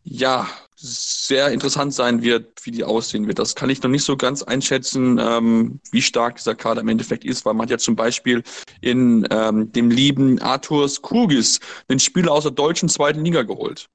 ja 0.02 0.48
sehr 0.76 1.50
interessant 1.50 1.94
sein 1.94 2.22
wird, 2.22 2.64
wie 2.66 2.70
die 2.70 2.84
aussehen 2.84 3.26
wird. 3.26 3.38
Das 3.38 3.54
kann 3.54 3.70
ich 3.70 3.82
noch 3.82 3.90
nicht 3.90 4.04
so 4.04 4.16
ganz 4.16 4.42
einschätzen, 4.42 5.18
ähm, 5.18 5.80
wie 5.90 6.02
stark 6.02 6.36
dieser 6.36 6.54
Kader 6.54 6.82
im 6.82 6.88
Endeffekt 6.88 7.24
ist, 7.24 7.44
weil 7.46 7.54
man 7.54 7.68
ja 7.68 7.78
zum 7.78 7.96
Beispiel 7.96 8.42
in 8.82 9.26
ähm, 9.30 9.72
dem 9.72 9.90
lieben 9.90 10.40
Arthurs 10.40 11.00
Kugis 11.00 11.60
den 11.88 11.98
Spieler 11.98 12.32
aus 12.32 12.42
der 12.42 12.52
deutschen 12.52 12.88
zweiten 12.88 13.24
Liga 13.24 13.42
geholt. 13.42 13.88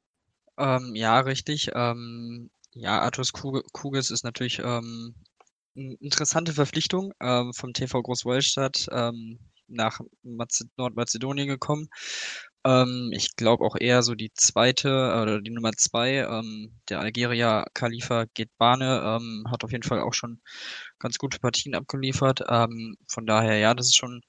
Ähm, 0.57 0.93
ja, 0.95 1.19
richtig. 1.19 1.69
Ähm, 1.75 2.49
ja, 2.73 3.01
Arthurs 3.01 3.33
Kugis 3.33 4.09
ist 4.09 4.23
natürlich 4.23 4.59
ähm, 4.59 5.13
eine 5.75 5.93
interessante 5.95 6.53
Verpflichtung 6.53 7.13
ähm, 7.21 7.53
vom 7.53 7.73
TV 7.73 8.01
Großwollstadt. 8.01 8.87
Nach 9.69 9.99
Nordmazedonien 10.77 11.47
gekommen. 11.47 11.89
Ähm, 12.65 13.11
ich 13.13 13.35
glaube 13.35 13.63
auch 13.63 13.75
eher 13.79 14.03
so 14.03 14.15
die 14.15 14.31
zweite 14.33 14.89
oder 14.89 15.41
die 15.41 15.51
Nummer 15.51 15.71
zwei. 15.73 16.17
Ähm, 16.17 16.73
der 16.89 16.99
Algerier 16.99 17.65
Khalifa 17.73 18.25
Getbane 18.33 19.01
ähm, 19.05 19.45
hat 19.49 19.63
auf 19.63 19.71
jeden 19.71 19.83
Fall 19.83 20.01
auch 20.01 20.13
schon 20.13 20.41
ganz 20.99 21.17
gute 21.17 21.39
Partien 21.39 21.75
abgeliefert. 21.75 22.41
Ähm, 22.49 22.97
von 23.07 23.25
daher, 23.25 23.57
ja, 23.57 23.73
das 23.73 23.87
ist 23.87 23.95
schon, 23.95 24.21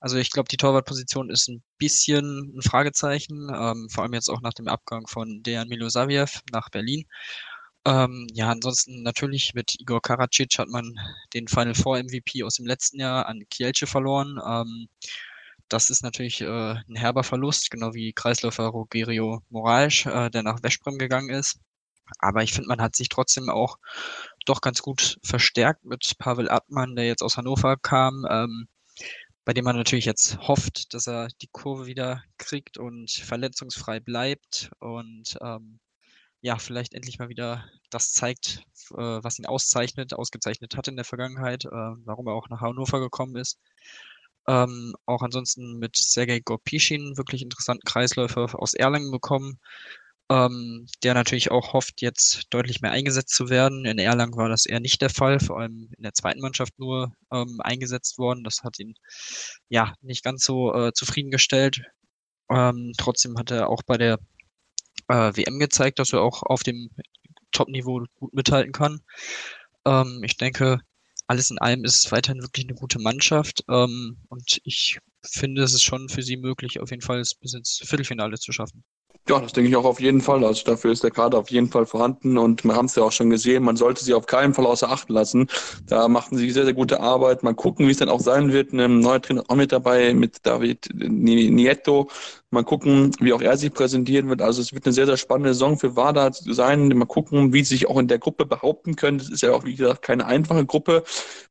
also 0.00 0.16
ich 0.18 0.30
glaube, 0.30 0.48
die 0.48 0.56
Torwartposition 0.56 1.30
ist 1.30 1.48
ein 1.48 1.62
bisschen 1.78 2.56
ein 2.56 2.62
Fragezeichen, 2.62 3.50
ähm, 3.54 3.88
vor 3.90 4.04
allem 4.04 4.14
jetzt 4.14 4.30
auch 4.30 4.40
nach 4.40 4.54
dem 4.54 4.68
Abgang 4.68 5.06
von 5.06 5.42
Dejan 5.42 5.68
Milosaviev 5.68 6.40
nach 6.52 6.70
Berlin. 6.70 7.04
Ähm, 7.86 8.26
ja, 8.32 8.50
ansonsten 8.50 9.02
natürlich 9.02 9.52
mit 9.54 9.78
Igor 9.78 10.00
Karacic 10.00 10.58
hat 10.58 10.68
man 10.68 10.94
den 11.34 11.48
Final 11.48 11.74
Four 11.74 11.98
MVP 11.98 12.42
aus 12.42 12.54
dem 12.56 12.66
letzten 12.66 13.00
Jahr 13.00 13.26
an 13.26 13.42
Kielce 13.50 13.86
verloren. 13.86 14.40
Ähm, 14.46 14.88
das 15.68 15.90
ist 15.90 16.02
natürlich 16.02 16.40
äh, 16.40 16.46
ein 16.46 16.96
herber 16.96 17.24
Verlust, 17.24 17.70
genau 17.70 17.94
wie 17.94 18.12
Kreisläufer 18.12 18.66
Rogerio 18.66 19.42
Moraes, 19.50 20.06
äh, 20.06 20.30
der 20.30 20.42
nach 20.42 20.62
Veszprem 20.62 20.98
gegangen 20.98 21.30
ist. 21.30 21.58
Aber 22.18 22.42
ich 22.42 22.52
finde, 22.52 22.68
man 22.68 22.80
hat 22.82 22.96
sich 22.96 23.08
trotzdem 23.08 23.48
auch 23.48 23.78
doch 24.46 24.60
ganz 24.60 24.82
gut 24.82 25.18
verstärkt 25.22 25.84
mit 25.84 26.16
Pavel 26.18 26.50
Atman, 26.50 26.96
der 26.96 27.06
jetzt 27.06 27.22
aus 27.22 27.36
Hannover 27.36 27.76
kam, 27.76 28.26
ähm, 28.30 28.68
bei 29.44 29.52
dem 29.52 29.64
man 29.64 29.76
natürlich 29.76 30.04
jetzt 30.06 30.38
hofft, 30.38 30.94
dass 30.94 31.06
er 31.06 31.28
die 31.42 31.48
Kurve 31.52 31.86
wieder 31.86 32.22
kriegt 32.38 32.78
und 32.78 33.10
verletzungsfrei 33.10 34.00
bleibt 34.00 34.70
und 34.80 35.36
ähm, 35.42 35.80
ja, 36.44 36.58
vielleicht 36.58 36.92
endlich 36.92 37.18
mal 37.18 37.30
wieder 37.30 37.64
das 37.88 38.12
zeigt, 38.12 38.64
äh, 38.90 38.96
was 38.96 39.38
ihn 39.38 39.46
auszeichnet, 39.46 40.12
ausgezeichnet 40.12 40.76
hat 40.76 40.88
in 40.88 40.96
der 40.96 41.06
Vergangenheit, 41.06 41.64
äh, 41.64 41.70
warum 41.70 42.26
er 42.26 42.34
auch 42.34 42.50
nach 42.50 42.60
Hannover 42.60 43.00
gekommen 43.00 43.36
ist. 43.36 43.58
Ähm, 44.46 44.94
auch 45.06 45.22
ansonsten 45.22 45.78
mit 45.78 45.96
Sergei 45.96 46.40
Gorpischin 46.40 47.16
wirklich 47.16 47.40
interessanten 47.40 47.86
Kreisläufer 47.86 48.60
aus 48.60 48.74
Erlangen 48.74 49.10
bekommen, 49.10 49.58
ähm, 50.30 50.86
der 51.02 51.14
natürlich 51.14 51.50
auch 51.50 51.72
hofft, 51.72 52.02
jetzt 52.02 52.42
deutlich 52.50 52.82
mehr 52.82 52.92
eingesetzt 52.92 53.34
zu 53.34 53.48
werden. 53.48 53.86
In 53.86 53.98
Erlangen 53.98 54.36
war 54.36 54.50
das 54.50 54.66
eher 54.66 54.80
nicht 54.80 55.00
der 55.00 55.10
Fall, 55.10 55.40
vor 55.40 55.60
allem 55.60 55.88
in 55.96 56.02
der 56.02 56.12
zweiten 56.12 56.40
Mannschaft 56.40 56.78
nur 56.78 57.14
ähm, 57.32 57.60
eingesetzt 57.62 58.18
worden. 58.18 58.44
Das 58.44 58.62
hat 58.62 58.78
ihn 58.78 58.96
ja 59.70 59.94
nicht 60.02 60.22
ganz 60.22 60.44
so 60.44 60.74
äh, 60.74 60.92
zufriedengestellt. 60.92 61.80
Ähm, 62.50 62.92
trotzdem 62.98 63.38
hat 63.38 63.50
er 63.50 63.70
auch 63.70 63.82
bei 63.86 63.96
der 63.96 64.18
äh, 65.08 65.32
WM 65.34 65.58
gezeigt, 65.58 65.98
dass 65.98 66.12
er 66.12 66.22
auch 66.22 66.42
auf 66.42 66.62
dem 66.62 66.90
Top-Niveau 67.52 68.04
gut 68.16 68.34
mithalten 68.34 68.72
kann. 68.72 69.00
Ähm, 69.84 70.20
ich 70.24 70.36
denke, 70.36 70.80
alles 71.26 71.50
in 71.50 71.58
allem 71.58 71.84
ist 71.84 72.04
es 72.04 72.12
weiterhin 72.12 72.42
wirklich 72.42 72.66
eine 72.66 72.74
gute 72.74 72.98
Mannschaft 72.98 73.64
ähm, 73.68 74.18
und 74.28 74.60
ich 74.64 74.98
finde, 75.24 75.62
es 75.62 75.72
ist 75.72 75.82
schon 75.82 76.08
für 76.08 76.22
sie 76.22 76.36
möglich, 76.36 76.80
auf 76.80 76.90
jeden 76.90 77.02
Fall 77.02 77.22
bis 77.40 77.54
ins 77.54 77.80
Viertelfinale 77.82 78.38
zu 78.38 78.52
schaffen. 78.52 78.84
Ja, 79.26 79.40
das 79.40 79.54
denke 79.54 79.70
ich 79.70 79.76
auch 79.76 79.86
auf 79.86 80.00
jeden 80.00 80.20
Fall. 80.20 80.44
Also 80.44 80.64
dafür 80.64 80.92
ist 80.92 81.02
der 81.02 81.10
Kader 81.10 81.38
auf 81.38 81.50
jeden 81.50 81.68
Fall 81.68 81.86
vorhanden 81.86 82.36
und 82.36 82.62
wir 82.62 82.74
haben 82.74 82.84
es 82.86 82.94
ja 82.94 83.04
auch 83.04 83.12
schon 83.12 83.30
gesehen, 83.30 83.64
man 83.64 83.76
sollte 83.76 84.04
sie 84.04 84.12
auf 84.12 84.26
keinen 84.26 84.52
Fall 84.52 84.66
außer 84.66 84.90
Acht 84.90 85.08
lassen. 85.08 85.48
Da 85.86 86.08
machten 86.08 86.36
sie 86.36 86.50
sehr, 86.50 86.64
sehr 86.64 86.74
gute 86.74 87.00
Arbeit. 87.00 87.42
Mal 87.42 87.54
gucken, 87.54 87.86
wie 87.86 87.92
es 87.92 87.96
dann 87.96 88.10
auch 88.10 88.20
sein 88.20 88.52
wird. 88.52 88.74
Ein 88.74 89.00
neuer 89.00 89.22
Trainer 89.22 89.42
auch 89.48 89.56
mit 89.56 89.72
dabei, 89.72 90.12
mit 90.12 90.44
David 90.44 90.90
Nieto. 90.92 92.10
Mal 92.54 92.64
gucken, 92.64 93.10
wie 93.20 93.32
auch 93.32 93.42
er 93.42 93.56
sich 93.56 93.74
präsentieren 93.74 94.28
wird. 94.28 94.40
Also 94.40 94.62
es 94.62 94.72
wird 94.72 94.86
eine 94.86 94.92
sehr, 94.92 95.06
sehr 95.06 95.16
spannende 95.16 95.52
Saison 95.52 95.76
für 95.76 95.96
WADA 95.96 96.30
sein. 96.32 96.88
Mal 96.88 97.04
gucken, 97.04 97.52
wie 97.52 97.64
sie 97.64 97.74
sich 97.74 97.88
auch 97.88 97.98
in 97.98 98.08
der 98.08 98.18
Gruppe 98.18 98.46
behaupten 98.46 98.96
können. 98.96 99.18
Das 99.18 99.28
ist 99.28 99.42
ja 99.42 99.52
auch, 99.52 99.64
wie 99.64 99.74
gesagt, 99.74 100.02
keine 100.02 100.24
einfache 100.26 100.64
Gruppe. 100.64 101.02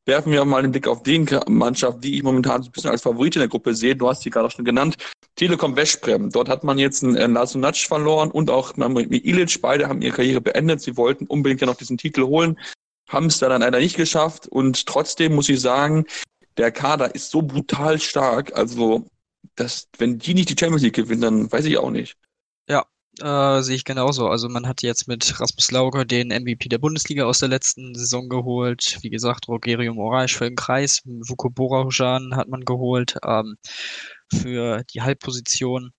Werfen 0.06 0.32
wir 0.32 0.44
mal 0.46 0.62
den 0.62 0.72
Blick 0.72 0.88
auf 0.88 1.04
die 1.04 1.26
Mannschaft, 1.48 2.04
die 2.04 2.16
ich 2.16 2.24
momentan 2.24 2.64
so 2.64 2.70
ein 2.70 2.72
bisschen 2.72 2.90
als 2.90 3.02
Favorit 3.02 3.36
in 3.36 3.42
der 3.42 3.50
Gruppe 3.50 3.76
sehe. 3.76 3.96
Du 3.96 4.08
hast 4.10 4.22
sie 4.22 4.30
gerade 4.30 4.48
auch 4.48 4.52
schon 4.52 4.66
genannt. 4.66 4.96
Telekom 5.36 5.76
Westbrem. 5.76 6.30
Dort 6.30 6.48
hat 6.48 6.64
man 6.64 6.78
jetzt 6.78 7.04
einen 7.04 7.16
äh, 7.16 7.28
Lasunac 7.28 7.76
verloren 7.76 8.32
und 8.32 8.50
auch 8.50 8.74
Ilic. 8.78 9.62
Beide 9.62 9.90
haben 9.90 10.02
ihre 10.02 10.16
Karriere 10.16 10.42
beendet. 10.42 10.82
Sie 10.82 10.96
wollten 10.96 11.26
unbedingt 11.28 11.62
ja 11.62 11.68
noch 11.68 11.76
diesen 11.76 11.98
Titel 11.98 12.24
holen, 12.24 12.60
haben 13.10 13.26
es 13.28 13.40
dann 13.40 13.62
leider 13.62 13.80
nicht 13.80 13.98
geschafft. 13.98 14.48
Und 14.48 14.86
trotzdem 14.86 15.36
muss 15.36 15.50
ich 15.50 15.60
sagen, 15.60 16.06
der 16.58 16.72
Kader 16.72 17.14
ist 17.16 17.32
so 17.32 17.42
brutal 17.42 18.00
stark. 18.00 18.56
Also, 18.56 19.06
dass, 19.56 19.88
wenn 19.98 20.20
die 20.20 20.34
nicht 20.34 20.50
die 20.50 20.56
Champions 20.60 20.84
League 20.84 20.96
gewinnen, 20.96 21.22
dann 21.22 21.52
weiß 21.52 21.66
ich 21.66 21.78
auch 21.78 21.92
nicht. 21.92 22.16
Ja, 22.68 22.86
äh, 23.20 23.62
sehe 23.62 23.76
ich 23.76 23.86
genauso. 23.86 24.28
Also 24.28 24.50
man 24.50 24.68
hat 24.68 24.82
jetzt 24.82 25.08
mit 25.08 25.40
Rasmus 25.40 25.72
Lauger 25.72 26.06
den 26.06 26.30
MVP 26.30 26.70
der 26.70 26.80
Bundesliga 26.80 27.26
aus 27.26 27.40
der 27.40 27.50
letzten 27.50 27.96
Saison 27.96 28.30
geholt. 28.30 28.98
Wie 29.02 29.10
gesagt, 29.10 29.48
Rogerio 29.48 29.94
Moraes 29.94 30.32
für 30.32 30.46
den 30.46 30.56
Kreis, 30.56 31.02
Vuko 31.06 31.50
Borahujan 31.50 32.36
hat 32.36 32.50
man 32.50 32.66
geholt. 32.66 33.18
Ähm, 33.26 33.58
für 34.34 34.84
die 34.94 35.02
Halbposition. 35.02 35.92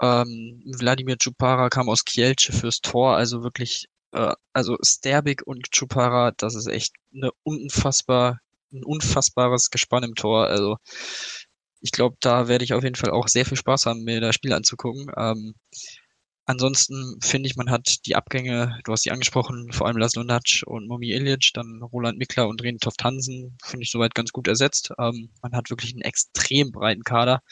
Ähm, 0.00 0.62
Wladimir 0.66 1.16
Chupara 1.18 1.68
kam 1.70 1.88
aus 1.88 2.04
Kielce 2.04 2.52
fürs 2.52 2.80
Tor, 2.80 3.16
also 3.16 3.42
wirklich, 3.42 3.86
äh, 4.12 4.34
also 4.52 4.76
Sterbik 4.82 5.46
und 5.46 5.70
Chupara, 5.70 6.32
das 6.32 6.54
ist 6.54 6.66
echt 6.66 6.94
eine 7.14 7.30
unfassbar, 7.44 8.40
ein 8.72 8.84
unfassbares 8.84 9.70
Gespann 9.70 10.02
im 10.02 10.14
Tor. 10.14 10.46
Also 10.48 10.76
ich 11.84 11.92
glaube, 11.92 12.16
da 12.20 12.48
werde 12.48 12.64
ich 12.64 12.72
auf 12.72 12.82
jeden 12.82 12.94
Fall 12.96 13.10
auch 13.10 13.28
sehr 13.28 13.44
viel 13.44 13.58
Spaß 13.58 13.84
haben, 13.84 14.04
mir 14.04 14.18
das 14.22 14.34
Spiel 14.34 14.54
anzugucken. 14.54 15.12
Ähm, 15.18 15.54
ansonsten 16.46 17.18
finde 17.22 17.46
ich, 17.46 17.56
man 17.56 17.70
hat 17.70 18.06
die 18.06 18.16
Abgänge, 18.16 18.78
du 18.84 18.92
hast 18.92 19.04
die 19.04 19.10
angesprochen, 19.10 19.70
vor 19.70 19.86
allem 19.86 19.98
Laszlo 19.98 20.24
Natsch 20.24 20.62
und 20.62 20.88
Momi 20.88 21.12
Ilic, 21.12 21.50
dann 21.52 21.82
Roland 21.82 22.16
Mickler 22.16 22.48
und 22.48 22.62
René 22.62 22.80
Toft 22.80 23.04
Hansen, 23.04 23.58
finde 23.62 23.82
ich 23.82 23.90
soweit 23.90 24.14
ganz 24.14 24.32
gut 24.32 24.48
ersetzt. 24.48 24.92
Ähm, 24.98 25.28
man 25.42 25.52
hat 25.52 25.68
wirklich 25.68 25.92
einen 25.92 26.00
extrem 26.00 26.72
breiten 26.72 27.04
Kader. 27.04 27.42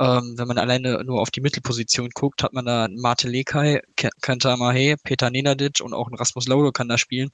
Ähm, 0.00 0.34
wenn 0.36 0.48
man 0.48 0.58
alleine 0.58 1.04
nur 1.04 1.20
auf 1.20 1.30
die 1.30 1.40
Mittelposition 1.40 2.10
guckt, 2.14 2.42
hat 2.42 2.54
man 2.54 2.66
da 2.66 2.88
Mate 2.90 3.28
Lekai, 3.28 3.80
Kenta 4.22 4.56
Mahe, 4.56 4.96
Peter 5.04 5.30
Nenadic 5.30 5.80
und 5.82 5.94
auch 5.94 6.08
ein 6.08 6.16
Rasmus 6.16 6.48
Laudo 6.48 6.72
kann 6.72 6.88
da 6.88 6.98
spielen. 6.98 7.30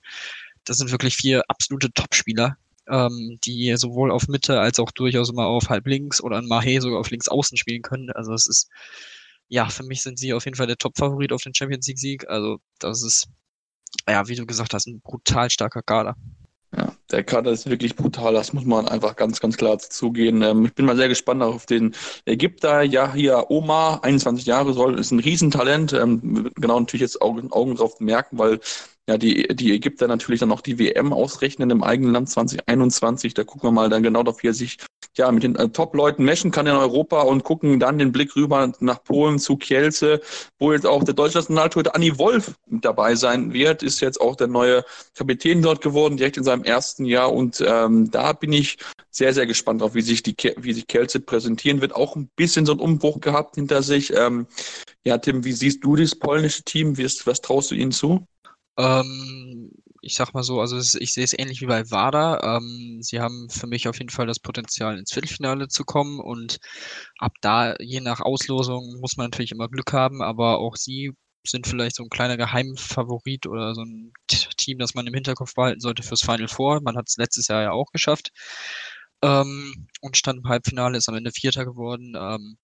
Das 0.64 0.76
sind 0.76 0.90
wirklich 0.90 1.16
vier 1.16 1.42
absolute 1.48 1.90
Topspieler, 1.90 2.58
ähm, 2.90 3.38
die 3.44 3.76
sowohl 3.76 4.10
auf 4.10 4.28
Mitte 4.28 4.60
als 4.60 4.78
auch 4.78 4.90
durchaus 4.90 5.30
immer 5.30 5.46
auf 5.46 5.68
halb 5.68 5.86
links 5.86 6.20
oder 6.22 6.38
ein 6.38 6.46
Mahe 6.46 6.80
sogar 6.80 7.00
auf 7.00 7.10
links 7.10 7.28
außen 7.28 7.56
spielen 7.56 7.82
können. 7.82 8.10
Also 8.10 8.32
es 8.32 8.46
ist, 8.46 8.68
ja, 9.48 9.68
für 9.68 9.84
mich 9.84 10.02
sind 10.02 10.18
sie 10.18 10.34
auf 10.34 10.44
jeden 10.44 10.56
Fall 10.56 10.66
der 10.66 10.76
Top-Favorit 10.76 11.32
auf 11.32 11.42
den 11.42 11.54
Champions 11.54 11.86
League-Sieg. 11.86 12.28
Also 12.28 12.58
das 12.78 13.02
ist 13.02 13.28
ja, 14.08 14.28
wie 14.28 14.36
du 14.36 14.46
gesagt 14.46 14.74
hast, 14.74 14.86
ein 14.86 15.00
brutal 15.00 15.50
starker 15.50 15.82
Kader. 15.82 16.16
Ja, 16.76 16.92
der 17.10 17.24
Kader 17.24 17.50
ist 17.50 17.68
wirklich 17.68 17.96
brutal, 17.96 18.34
das 18.34 18.52
muss 18.52 18.66
man 18.66 18.86
einfach 18.86 19.16
ganz, 19.16 19.40
ganz 19.40 19.56
klar 19.56 19.78
zugehen. 19.78 20.42
Ähm, 20.42 20.66
ich 20.66 20.74
bin 20.74 20.84
mal 20.84 20.96
sehr 20.96 21.08
gespannt 21.08 21.42
auf 21.42 21.64
den 21.64 21.94
Ägypter. 22.26 22.82
Ja, 22.82 23.14
hier 23.14 23.46
Omar, 23.50 24.04
21 24.04 24.44
Jahre 24.44 24.74
soll, 24.74 24.98
ist 24.98 25.10
ein 25.10 25.18
Riesentalent. 25.18 25.94
Ähm, 25.94 26.50
genau 26.56 26.78
natürlich 26.78 27.00
jetzt 27.00 27.22
Augen, 27.22 27.50
Augen 27.52 27.76
drauf 27.76 28.00
merken, 28.00 28.38
weil 28.38 28.60
ja, 29.08 29.16
die, 29.16 29.48
die 29.48 29.72
Ägypter 29.72 30.06
natürlich 30.06 30.40
dann 30.40 30.52
auch 30.52 30.60
die 30.60 30.78
WM 30.78 31.14
ausrechnen 31.14 31.70
im 31.70 31.82
eigenen 31.82 32.12
Land 32.12 32.28
2021. 32.28 33.32
Da 33.32 33.42
gucken 33.42 33.68
wir 33.68 33.72
mal 33.72 33.88
dann 33.88 34.02
genau 34.02 34.22
dafür, 34.22 34.42
wie 34.42 34.48
er 34.48 34.54
sich 34.54 34.76
ja, 35.16 35.32
mit 35.32 35.42
den 35.42 35.56
äh, 35.56 35.70
Top-Leuten 35.70 36.24
meschen 36.24 36.50
kann 36.50 36.66
in 36.66 36.74
Europa 36.74 37.22
und 37.22 37.42
gucken 37.42 37.80
dann 37.80 37.98
den 37.98 38.12
Blick 38.12 38.36
rüber 38.36 38.70
nach 38.80 39.02
Polen 39.02 39.38
zu 39.38 39.56
Kielce, 39.56 40.20
wo 40.58 40.72
jetzt 40.72 40.86
auch 40.86 41.02
der 41.04 41.14
deutsche 41.14 41.38
Nationaltorhüter 41.38 41.94
Anni 41.94 42.18
Wolf 42.18 42.54
dabei 42.66 43.14
sein 43.14 43.52
wird, 43.52 43.82
ist 43.82 44.00
jetzt 44.00 44.20
auch 44.20 44.36
der 44.36 44.46
neue 44.46 44.84
Kapitän 45.14 45.62
dort 45.62 45.80
geworden, 45.80 46.18
direkt 46.18 46.36
in 46.36 46.44
seinem 46.44 46.62
ersten 46.62 47.04
Jahr 47.04 47.32
und 47.32 47.64
ähm, 47.66 48.10
da 48.10 48.32
bin 48.34 48.52
ich 48.52 48.76
sehr, 49.10 49.32
sehr 49.32 49.46
gespannt 49.46 49.80
drauf, 49.80 49.94
wie 49.94 50.02
sich 50.02 50.22
die, 50.22 50.36
wie 50.58 50.72
sich 50.72 50.86
Kielce 50.86 51.18
präsentieren 51.20 51.80
wird. 51.80 51.96
Auch 51.96 52.14
ein 52.14 52.28
bisschen 52.36 52.66
so 52.66 52.72
einen 52.72 52.80
Umbruch 52.80 53.20
gehabt 53.20 53.56
hinter 53.56 53.82
sich. 53.82 54.14
Ähm, 54.14 54.46
ja, 55.02 55.18
Tim, 55.18 55.44
wie 55.44 55.52
siehst 55.52 55.82
du 55.82 55.96
das 55.96 56.14
polnische 56.14 56.62
Team? 56.62 56.96
Wie 56.96 57.02
ist, 57.02 57.26
was 57.26 57.40
traust 57.40 57.70
du 57.70 57.74
ihnen 57.74 57.90
zu? 57.90 58.26
Ähm, 58.78 59.72
ich 60.02 60.14
sag 60.14 60.32
mal 60.34 60.42
so, 60.42 60.60
also 60.60 60.78
ich 60.78 61.12
sehe 61.12 61.24
es 61.24 61.38
ähnlich 61.38 61.60
wie 61.60 61.66
bei 61.66 61.90
WADA. 61.90 62.56
Ähm, 62.58 62.98
sie 63.02 63.20
haben 63.20 63.48
für 63.50 63.66
mich 63.66 63.88
auf 63.88 63.98
jeden 63.98 64.10
Fall 64.10 64.26
das 64.26 64.38
Potenzial, 64.40 64.98
ins 64.98 65.12
Viertelfinale 65.12 65.68
zu 65.68 65.84
kommen 65.84 66.20
und 66.20 66.58
ab 67.18 67.32
da, 67.40 67.74
je 67.80 68.00
nach 68.00 68.20
Auslosung, 68.20 69.00
muss 69.00 69.16
man 69.16 69.26
natürlich 69.26 69.52
immer 69.52 69.68
Glück 69.68 69.92
haben, 69.92 70.22
aber 70.22 70.58
auch 70.58 70.76
sie 70.76 71.12
sind 71.46 71.66
vielleicht 71.66 71.96
so 71.96 72.04
ein 72.04 72.10
kleiner 72.10 72.36
Geheimfavorit 72.36 73.46
oder 73.46 73.74
so 73.74 73.82
ein 73.82 74.12
Team, 74.56 74.78
das 74.78 74.94
man 74.94 75.06
im 75.06 75.14
Hinterkopf 75.14 75.54
behalten 75.54 75.80
sollte 75.80 76.02
fürs 76.02 76.22
Final 76.22 76.48
Four. 76.48 76.80
Man 76.82 76.96
hat 76.96 77.08
es 77.08 77.16
letztes 77.16 77.48
Jahr 77.48 77.62
ja 77.62 77.72
auch 77.72 77.90
geschafft 77.92 78.30
ähm, 79.22 79.88
und 80.00 80.16
stand 80.16 80.40
im 80.40 80.48
Halbfinale, 80.48 80.98
ist 80.98 81.08
am 81.08 81.16
Ende 81.16 81.32
Vierter 81.32 81.64
geworden. 81.64 82.14
Ähm, 82.16 82.58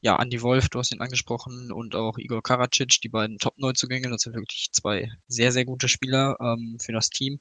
ja, 0.00 0.20
Andy 0.20 0.42
Wolf, 0.42 0.68
du 0.68 0.78
hast 0.78 0.92
ihn 0.92 1.00
angesprochen, 1.00 1.72
und 1.72 1.94
auch 1.94 2.18
Igor 2.18 2.42
Karacic, 2.42 3.00
die 3.02 3.08
beiden 3.08 3.38
Top-Neuzugänge. 3.38 4.10
Das 4.10 4.22
sind 4.22 4.34
wirklich 4.34 4.68
zwei 4.72 5.10
sehr, 5.28 5.52
sehr 5.52 5.64
gute 5.64 5.88
Spieler 5.88 6.36
ähm, 6.40 6.78
für 6.80 6.92
das 6.92 7.10
Team. 7.10 7.40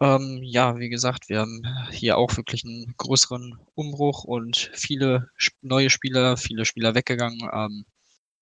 Ähm, 0.00 0.40
ja, 0.42 0.78
wie 0.78 0.88
gesagt, 0.88 1.28
wir 1.28 1.40
haben 1.40 1.62
hier 1.90 2.18
auch 2.18 2.36
wirklich 2.36 2.64
einen 2.64 2.94
größeren 2.96 3.58
Umbruch 3.74 4.24
und 4.24 4.70
viele 4.74 5.30
neue 5.60 5.90
Spieler, 5.90 6.36
viele 6.36 6.64
Spieler 6.64 6.94
weggegangen. 6.94 7.48
Ähm, 7.52 7.84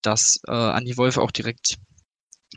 dass 0.01 0.39
äh, 0.47 0.51
Andy 0.77 0.97
Wolf 0.97 1.17
auch 1.17 1.31
direkt 1.31 1.77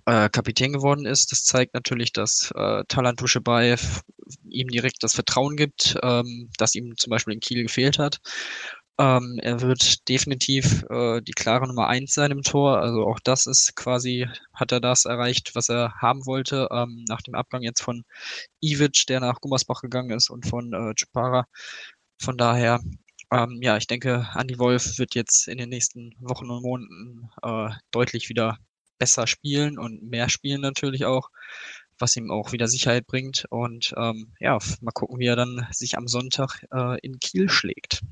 äh, 0.07 0.29
Kapitän 0.29 0.73
geworden 0.73 1.07
ist. 1.07 1.33
Das 1.33 1.45
zeigt 1.45 1.75
natürlich, 1.75 2.13
dass 2.13 2.53
äh, 2.55 2.85
Talant 2.89 3.21
Duschebaev 3.21 4.03
ihm 4.49 4.69
direkt 4.69 5.03
das 5.03 5.15
Vertrauen 5.15 5.57
gibt, 5.57 5.97
ähm, 6.03 6.51
das 6.59 6.75
ihm 6.75 6.97
zum 6.97 7.11
Beispiel 7.11 7.35
in 7.35 7.41
Kiel 7.41 7.63
gefehlt 7.63 7.99
hat. 7.99 8.21
Ähm, 8.99 9.41
er 9.43 9.61
wird 9.61 10.09
definitiv 10.09 10.85
äh, 10.89 11.21
die 11.21 11.33
klare 11.33 11.67
Nummer 11.67 11.89
eins 11.89 12.15
sein 12.15 12.31
im 12.31 12.43
Tor. 12.43 12.79
Also 12.81 13.05
auch 13.07 13.19
das 13.21 13.47
ist 13.47 13.75
quasi, 13.75 14.29
hat 14.53 14.71
er 14.73 14.81
das 14.81 15.05
erreicht, 15.05 15.55
was 15.55 15.69
er 15.69 15.95
haben 16.01 16.27
wollte, 16.27 16.69
ähm, 16.71 17.05
nach 17.09 17.21
dem 17.23 17.35
Abgang 17.35 17.63
jetzt 17.63 17.83
von 17.83 18.05
Ivic, 18.63 19.07
der 19.09 19.21
nach 19.21 19.41
Gummersbach 19.41 19.81
gegangen 19.81 20.11
ist 20.11 20.31
und 20.31 20.47
von 20.47 20.73
äh, 20.73 20.95
Chupara. 20.95 21.47
Von 22.21 22.37
daher, 22.37 22.81
ähm, 23.33 23.61
ja, 23.63 23.77
ich 23.77 23.87
denke, 23.89 24.29
Andy 24.37 24.59
Wolf 24.59 24.99
wird 24.99 25.15
jetzt 25.17 25.49
in 25.49 25.59
den 25.59 25.71
nächsten 25.71 26.15
Wochen 26.21 26.51
und 26.51 26.63
Monaten 26.63 27.31
äh, 27.43 27.75
deutlich 27.91 28.29
wieder 28.29 28.59
besser 28.99 29.27
spielen 29.27 29.79
und 29.79 30.03
mehr 30.05 30.29
spielen 30.29 30.61
natürlich 30.61 31.05
auch, 31.05 31.31
was 31.99 32.17
ihm 32.17 32.31
auch 32.31 32.53
wieder 32.53 32.69
Sicherheit 32.69 33.07
bringt. 33.07 33.47
Und 33.51 33.93
ähm, 33.97 34.35
ja, 34.41 34.59
mal 34.81 34.93
gucken, 34.93 35.19
wie 35.19 35.27
er 35.27 35.37
dann 35.37 35.67
sich 35.73 35.99
am 35.99 36.07
Sonntag 36.09 36.65
äh, 36.73 36.99
in 37.01 37.19
Kiel 37.19 37.49
schlägt. 37.49 38.03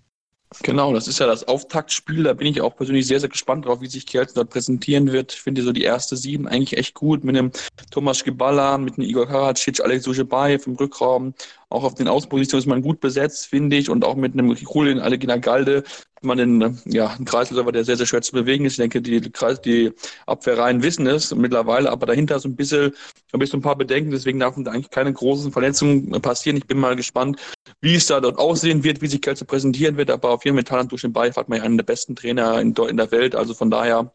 Genau, 0.63 0.93
das 0.93 1.09
ist 1.09 1.19
ja 1.19 1.27
das 1.27 1.47
Auftaktspiel. 1.49 2.25
Da 2.25 2.33
bin 2.35 2.47
ich 2.47 2.61
auch 2.61 2.77
persönlich 2.77 3.07
sehr, 3.07 3.21
sehr 3.21 3.29
gespannt 3.29 3.67
drauf, 3.67 3.81
wie 3.81 3.87
sich 3.87 4.07
Kielce 4.07 4.35
dort 4.35 4.51
präsentieren 4.51 5.13
wird. 5.13 5.33
Ich 5.33 5.41
finde 5.41 5.63
so 5.63 5.73
die 5.73 5.83
erste 5.83 6.17
sieben 6.17 6.47
eigentlich 6.47 6.79
echt 6.79 6.95
gut 6.95 7.25
mit 7.25 7.37
einem 7.37 7.53
Thomas 7.91 8.25
Geballa, 8.25 8.79
mit 8.79 8.99
einem 8.99 9.09
Igor 9.09 9.27
Karacic, 9.27 9.81
Alex 9.81 10.07
Ujebaev 10.07 10.67
im 10.67 10.77
Rückraum. 10.77 11.35
Auch 11.73 11.85
auf 11.85 11.95
den 11.95 12.09
Außenpositionen 12.09 12.63
ist 12.63 12.69
man 12.69 12.83
gut 12.83 13.01
besetzt, 13.01 13.47
finde 13.47 13.77
ich. 13.77 13.89
Und 13.89 14.05
auch 14.05 14.15
mit 14.15 14.35
einem 14.35 14.53
Julien 14.53 15.01
Allegina 15.01 15.37
Galde 15.39 15.85
man 16.25 16.39
den, 16.39 16.79
ja, 16.85 17.09
einen 17.09 17.25
Kreisläufer, 17.25 17.73
der 17.73 17.85
sehr, 17.85 17.97
sehr 17.97 18.07
schwer 18.07 18.23
zu 18.23 18.33
bewegen 18.33 18.65
ist. 18.65 18.73
Ich 18.73 18.79
denke, 18.79 19.03
die, 19.03 19.21
die 19.21 19.93
Abwehrreihen 20.27 20.83
wissen 20.83 21.07
es 21.07 21.35
mittlerweile, 21.35 21.91
aber 21.91 22.07
dahinter 22.07 22.37
ist 22.37 22.45
ein 22.45 22.57
bisschen, 22.57 22.93
ein 23.33 23.39
bisschen 23.39 23.59
ein 23.59 23.63
paar 23.63 23.77
Bedenken, 23.77 24.11
deswegen 24.11 24.39
darf 24.39 24.57
eigentlich 24.57 24.91
keine 24.91 25.13
großen 25.13 25.53
Verletzungen 25.53 26.11
passieren. 26.23 26.57
Ich 26.57 26.67
bin 26.67 26.79
mal 26.79 26.97
gespannt, 26.97 27.41
wie 27.81 27.95
es 27.95 28.07
da 28.07 28.21
dort 28.21 28.39
aussehen 28.39 28.85
wird, 28.85 29.03
wie 29.03 29.09
sich 29.09 29.21
Kelce 29.21 29.45
präsentieren 29.45 29.97
wird, 29.97 30.11
aber 30.11 30.31
auf 30.31 30.45
jeden 30.45 30.57
Fall 30.57 30.65
Talent 30.65 30.93
durch 30.93 31.03
den 31.03 31.15
hat 31.15 31.49
man 31.49 31.59
ja 31.59 31.65
einen 31.65 31.77
der 31.77 31.85
besten 31.85 32.15
Trainer 32.15 32.61
in, 32.61 32.75
in 32.75 32.97
der 32.97 33.11
Welt, 33.11 33.35
also 33.35 33.55
von 33.55 33.71
daher 33.71 34.13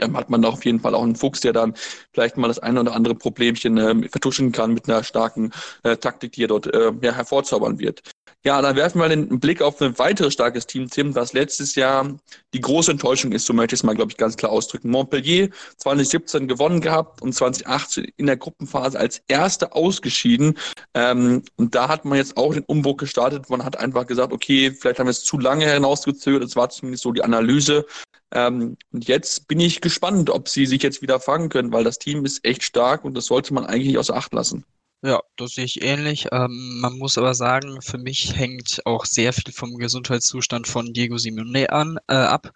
hat 0.00 0.30
man 0.30 0.42
da 0.42 0.48
auf 0.48 0.64
jeden 0.64 0.80
Fall 0.80 0.94
auch 0.94 1.02
einen 1.02 1.16
Fuchs, 1.16 1.40
der 1.40 1.52
dann 1.52 1.74
vielleicht 2.12 2.36
mal 2.36 2.48
das 2.48 2.58
eine 2.58 2.80
oder 2.80 2.94
andere 2.94 3.14
Problemchen 3.14 3.78
äh, 3.78 4.08
vertuschen 4.08 4.52
kann 4.52 4.74
mit 4.74 4.88
einer 4.88 5.04
starken 5.04 5.52
äh, 5.82 5.96
Taktik, 5.96 6.32
die 6.32 6.44
er 6.44 6.48
dort 6.48 6.72
äh, 6.72 6.92
ja, 7.02 7.12
hervorzaubern 7.12 7.78
wird. 7.78 8.02
Ja, 8.46 8.62
dann 8.62 8.76
werfen 8.76 9.00
wir 9.00 9.08
den 9.08 9.40
Blick 9.40 9.60
auf 9.60 9.82
ein 9.82 9.98
weiteres 9.98 10.34
starkes 10.34 10.68
Team, 10.68 10.88
Tim, 10.88 11.12
das 11.12 11.32
letztes 11.32 11.74
Jahr 11.74 12.14
die 12.54 12.60
große 12.60 12.92
Enttäuschung 12.92 13.32
ist, 13.32 13.44
so 13.44 13.52
möchte 13.52 13.74
ich 13.74 13.80
es 13.80 13.82
mal, 13.82 13.96
glaube 13.96 14.12
ich, 14.12 14.16
ganz 14.16 14.36
klar 14.36 14.52
ausdrücken. 14.52 14.88
Montpellier 14.88 15.48
2017 15.78 16.46
gewonnen 16.46 16.80
gehabt 16.80 17.22
und 17.22 17.32
2018 17.32 18.12
in 18.16 18.26
der 18.26 18.36
Gruppenphase 18.36 19.00
als 19.00 19.20
Erste 19.26 19.72
ausgeschieden. 19.72 20.56
Ähm, 20.94 21.42
und 21.56 21.74
da 21.74 21.88
hat 21.88 22.04
man 22.04 22.18
jetzt 22.18 22.36
auch 22.36 22.54
den 22.54 22.62
Umbruch 22.62 22.98
gestartet. 22.98 23.50
Man 23.50 23.64
hat 23.64 23.78
einfach 23.78 24.06
gesagt, 24.06 24.32
okay, 24.32 24.70
vielleicht 24.70 25.00
haben 25.00 25.06
wir 25.06 25.10
es 25.10 25.24
zu 25.24 25.40
lange 25.40 25.68
hinausgezögert. 25.68 26.44
Das 26.44 26.54
war 26.54 26.68
zumindest 26.68 27.02
so 27.02 27.10
die 27.10 27.24
Analyse. 27.24 27.84
Ähm, 28.32 28.76
und 28.92 29.06
jetzt 29.08 29.48
bin 29.48 29.60
ich 29.60 29.80
gespannt, 29.80 30.30
ob 30.30 30.48
sie 30.48 30.66
sich 30.66 30.82
jetzt 30.82 31.02
wieder 31.02 31.20
fangen 31.20 31.48
können, 31.48 31.72
weil 31.72 31.84
das 31.84 31.98
Team 31.98 32.24
ist 32.24 32.44
echt 32.44 32.62
stark 32.62 33.04
und 33.04 33.14
das 33.14 33.26
sollte 33.26 33.54
man 33.54 33.66
eigentlich 33.66 33.88
nicht 33.88 33.98
außer 33.98 34.16
Acht 34.16 34.34
lassen. 34.34 34.64
Ja, 35.02 35.20
das 35.36 35.52
sehe 35.52 35.64
ich 35.64 35.82
ähnlich. 35.82 36.26
Ähm, 36.32 36.78
man 36.80 36.98
muss 36.98 37.16
aber 37.18 37.34
sagen, 37.34 37.80
für 37.82 37.98
mich 37.98 38.34
hängt 38.34 38.80
auch 38.86 39.04
sehr 39.04 39.32
viel 39.32 39.52
vom 39.52 39.76
Gesundheitszustand 39.76 40.66
von 40.66 40.92
Diego 40.94 41.16
Simone 41.18 41.70
an, 41.70 41.98
äh, 42.08 42.14
ab. 42.14 42.50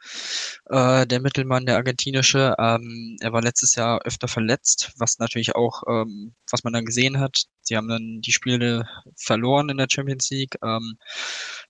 Äh, 0.69 1.07
der 1.07 1.21
Mittelmann, 1.21 1.67
der 1.67 1.77
argentinische, 1.77 2.55
ähm, 2.59 3.17
er 3.21 3.33
war 3.33 3.43
letztes 3.43 3.75
Jahr 3.75 4.01
öfter 4.05 4.27
verletzt, 4.27 4.93
was 4.97 5.19
natürlich 5.19 5.55
auch, 5.55 5.83
ähm, 5.89 6.35
was 6.51 6.65
man 6.65 6.73
dann 6.73 6.87
gesehen 6.87 7.21
hat. 7.21 7.45
Sie 7.63 7.77
haben 7.77 7.89
dann 7.89 8.21
die 8.23 8.33
Spiele 8.33 8.85
verloren 9.17 9.69
in 9.69 9.77
der 9.77 9.87
Champions 9.91 10.31
League. 10.31 10.57
Ähm, 10.65 10.97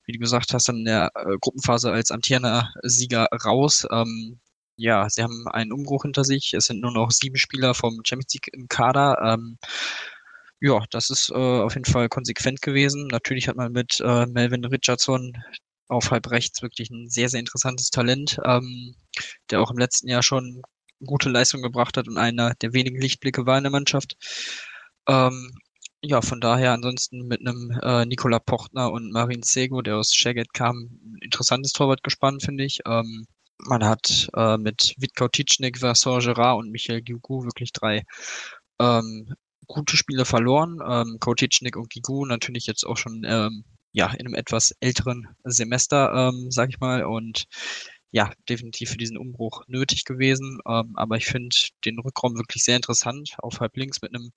wie 0.06 0.12
du 0.12 0.18
gesagt 0.18 0.54
hast, 0.54 0.68
dann 0.68 0.78
in 0.78 0.85
der 0.87 1.11
äh, 1.14 1.37
Gruppenphase 1.40 1.90
als 1.92 2.11
amtierender 2.11 2.72
Sieger 2.83 3.26
raus. 3.44 3.87
Ähm, 3.92 4.40
ja, 4.76 5.09
sie 5.11 5.22
haben 5.22 5.46
einen 5.48 5.72
Umbruch 5.72 6.02
hinter 6.04 6.24
sich. 6.24 6.54
Es 6.54 6.66
sind 6.66 6.80
nur 6.80 6.92
noch 6.92 7.11
sieben 7.11 7.37
Spieler 7.37 7.74
vom 7.74 8.00
Champions 8.04 8.33
League 8.35 8.48
im 8.52 8.66
Kader. 8.68 9.18
Ähm, 9.22 9.59
ja, 10.61 10.85
das 10.90 11.11
ist 11.11 11.31
äh, 11.31 11.35
auf 11.35 11.75
jeden 11.75 11.90
Fall 11.90 12.09
konsequent 12.09 12.62
gewesen. 12.62 13.07
Natürlich 13.09 13.49
hat 13.49 13.57
man 13.57 13.73
mit 13.73 14.01
äh, 14.01 14.27
Melvin 14.27 14.64
Richardson 14.64 15.33
auf 15.88 16.11
halb 16.11 16.31
rechts 16.31 16.62
wirklich 16.62 16.90
ein 16.90 17.09
sehr, 17.09 17.29
sehr 17.29 17.40
interessantes 17.40 17.90
Talent, 17.90 18.38
ähm, 18.44 18.94
der 19.51 19.61
auch 19.61 19.70
im 19.70 19.79
letzten 19.79 20.09
Jahr 20.09 20.23
schon 20.23 20.62
gute 21.05 21.31
Leistung 21.31 21.62
gebracht 21.62 21.96
hat 21.96 22.09
und 22.09 22.18
einer 22.18 22.55
der 22.62 22.73
wenigen 22.73 23.01
Lichtblicke 23.01 23.46
war 23.46 23.59
in 23.59 23.64
der 23.64 23.73
Mannschaft. 23.73 24.16
Ähm, 25.09 25.51
ja, 26.03 26.23
von 26.23 26.40
daher 26.40 26.73
ansonsten 26.73 27.27
mit 27.27 27.40
einem 27.40 27.70
äh, 27.83 28.07
Nikola 28.07 28.38
Pochtner 28.38 28.90
und 28.92 29.11
Marin 29.12 29.42
Sego, 29.42 29.83
der 29.83 29.96
aus 29.99 30.14
Shaget 30.14 30.55
kam, 30.55 31.01
ein 31.05 31.18
interessantes 31.23 31.73
Torwart 31.73 32.03
gespannt, 32.03 32.42
finde 32.42 32.64
ich. 32.64 32.81
Ähm, 32.87 33.27
man 33.59 33.85
hat 33.85 34.29
äh, 34.35 34.57
mit 34.57 34.94
Vitkau 34.99 35.29
Titschnik, 35.29 35.83
Vincent 35.83 36.23
Gerard 36.25 36.59
und 36.59 36.70
Michael 36.70 37.03
Gugu 37.03 37.44
wirklich 37.44 37.73
drei 37.73 38.05
ähm, 38.79 39.35
gute 39.72 39.96
Spiele 39.96 40.24
verloren. 40.24 40.78
Ähm, 40.87 41.18
Kotitschnik 41.20 41.76
und 41.76 41.90
Gigu 41.90 42.26
natürlich 42.26 42.66
jetzt 42.66 42.85
auch 42.85 42.96
schon 42.96 43.24
ähm, 43.24 43.64
ja 43.92 44.12
in 44.12 44.26
einem 44.26 44.35
etwas 44.35 44.74
älteren 44.80 45.28
Semester, 45.44 46.12
ähm, 46.14 46.50
sag 46.50 46.70
ich 46.70 46.80
mal. 46.80 47.04
Und 47.04 47.44
ja, 48.12 48.33
definitiv 48.48 48.90
für 48.90 48.96
diesen 48.96 49.16
Umbruch 49.16 49.62
nötig 49.68 50.04
gewesen. 50.04 50.59
Ähm, 50.66 50.92
aber 50.96 51.16
ich 51.16 51.26
finde 51.26 51.54
den 51.85 51.98
Rückraum 52.00 52.37
wirklich 52.37 52.64
sehr 52.64 52.76
interessant. 52.76 53.35
Auf 53.38 53.61
halb 53.61 53.76
links 53.76 54.02
mit 54.02 54.14
einem 54.14 54.33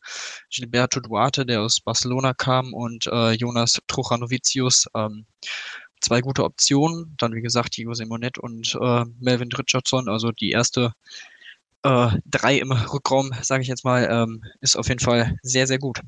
Gilberto 0.51 0.99
Duarte, 0.99 1.45
der 1.45 1.61
aus 1.61 1.81
Barcelona 1.81 2.33
kam, 2.33 2.73
und 2.73 3.07
äh, 3.07 3.31
Jonas 3.31 3.79
Truchanovicius. 3.87 4.87
Ähm, 4.95 5.25
zwei 6.01 6.21
gute 6.21 6.43
Optionen. 6.43 7.15
Dann, 7.17 7.33
wie 7.33 7.41
gesagt, 7.41 7.75
Diego 7.77 7.93
Simonet 7.95 8.37
und 8.37 8.77
äh, 8.79 9.05
Melvin 9.19 9.51
Richardson. 9.51 10.07
Also 10.07 10.31
die 10.31 10.51
erste 10.51 10.93
äh, 11.83 12.09
drei 12.25 12.57
im 12.57 12.71
Rückraum, 12.71 13.31
sage 13.41 13.61
ich 13.61 13.67
jetzt 13.67 13.85
mal, 13.85 14.07
ähm, 14.09 14.43
ist 14.61 14.75
auf 14.77 14.87
jeden 14.89 14.99
Fall 15.01 15.37
sehr, 15.41 15.67
sehr 15.67 15.79
gut. 15.79 16.01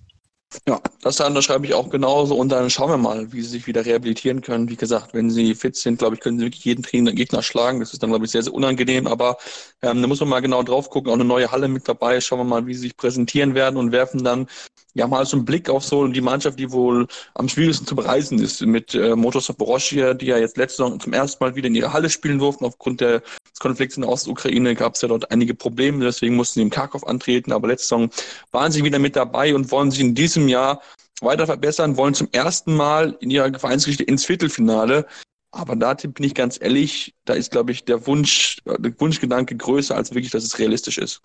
Ja, 0.67 0.79
das 1.01 1.19
unterschreibe 1.19 1.65
ich 1.65 1.73
auch 1.73 1.89
genauso 1.89 2.35
und 2.35 2.49
dann 2.49 2.69
schauen 2.69 2.89
wir 2.89 2.97
mal, 2.97 3.31
wie 3.31 3.41
sie 3.41 3.49
sich 3.49 3.67
wieder 3.67 3.85
rehabilitieren 3.85 4.41
können. 4.41 4.69
Wie 4.69 4.75
gesagt, 4.75 5.13
wenn 5.13 5.29
sie 5.29 5.55
fit 5.55 5.75
sind, 5.75 5.99
glaube 5.99 6.15
ich, 6.15 6.21
können 6.21 6.39
sie 6.39 6.45
wirklich 6.45 6.65
jeden 6.65 6.83
Trainer 6.83 7.11
Gegner 7.11 7.41
schlagen. 7.41 7.79
Das 7.79 7.93
ist 7.93 8.01
dann, 8.01 8.09
glaube 8.09 8.25
ich, 8.25 8.31
sehr, 8.31 8.43
sehr 8.43 8.53
unangenehm, 8.53 9.07
aber 9.07 9.37
ähm, 9.81 10.01
da 10.01 10.07
muss 10.07 10.19
man 10.19 10.29
mal 10.29 10.41
genau 10.41 10.63
drauf 10.63 10.89
gucken. 10.89 11.09
Auch 11.11 11.15
eine 11.15 11.25
neue 11.25 11.51
Halle 11.51 11.67
mit 11.67 11.87
dabei. 11.87 12.21
Schauen 12.21 12.39
wir 12.39 12.43
mal, 12.43 12.65
wie 12.67 12.73
sie 12.73 12.81
sich 12.81 12.97
präsentieren 12.97 13.55
werden 13.55 13.77
und 13.77 13.91
werfen 13.91 14.23
dann 14.23 14.47
ja 14.95 15.07
mal 15.07 15.25
so 15.25 15.37
einen 15.37 15.45
Blick 15.45 15.69
auf 15.69 15.83
so 15.83 16.07
die 16.07 16.21
Mannschaft, 16.21 16.57
die 16.57 16.71
wohl 16.71 17.05
am 17.35 17.49
schwierigsten 17.49 17.85
zu 17.85 17.95
bereisen 17.95 18.39
ist. 18.39 18.61
Mit 18.61 18.95
äh, 18.95 19.15
Motor 19.15 19.41
Saporoschia, 19.41 20.13
die 20.13 20.27
ja 20.27 20.37
jetzt 20.37 20.57
letzte 20.57 20.83
Saison 20.83 20.99
zum 20.99 21.13
ersten 21.13 21.43
Mal 21.43 21.55
wieder 21.55 21.67
in 21.67 21.75
ihre 21.75 21.93
Halle 21.93 22.09
spielen 22.09 22.39
durften. 22.39 22.65
Aufgrund 22.65 23.01
der, 23.01 23.19
des 23.19 23.59
Konflikts 23.59 23.97
in 23.97 24.01
der 24.01 24.11
Ostukraine 24.11 24.73
gab 24.73 24.95
es 24.95 25.01
ja 25.01 25.09
dort 25.09 25.29
einige 25.31 25.53
Probleme, 25.53 26.03
deswegen 26.03 26.35
mussten 26.35 26.59
sie 26.59 26.63
im 26.63 26.69
Kharkov 26.69 27.05
antreten. 27.05 27.51
Aber 27.51 27.67
letzte 27.67 27.87
Saison 27.87 28.09
waren 28.51 28.71
sie 28.71 28.83
wieder 28.83 28.99
mit 28.99 29.15
dabei 29.15 29.53
und 29.53 29.69
wollen 29.69 29.91
sich 29.91 29.99
in 29.99 30.15
diesem 30.15 30.44
Jahr 30.47 30.81
weiter 31.21 31.45
verbessern, 31.45 31.97
wollen 31.97 32.13
zum 32.13 32.29
ersten 32.31 32.75
Mal 32.75 33.17
in 33.21 33.29
ihrer 33.29 33.58
Vereinsgeschichte 33.58 34.03
ins 34.03 34.25
Viertelfinale. 34.25 35.08
Aber 35.51 35.75
da 35.75 35.93
bin 35.93 36.25
ich 36.25 36.36
ganz 36.36 36.60
ehrlich, 36.62 37.15
da 37.23 37.34
ist, 37.34 37.51
glaube 37.51 37.71
ich, 37.71 37.86
der 37.86 38.05
Wunsch, 38.08 38.62
der 38.65 38.99
Wunschgedanke 38.99 39.55
größer, 39.55 39.95
als 39.95 40.13
wirklich, 40.13 40.31
dass 40.31 40.43
es 40.43 40.60
realistisch 40.60 40.97
ist. 40.97 41.21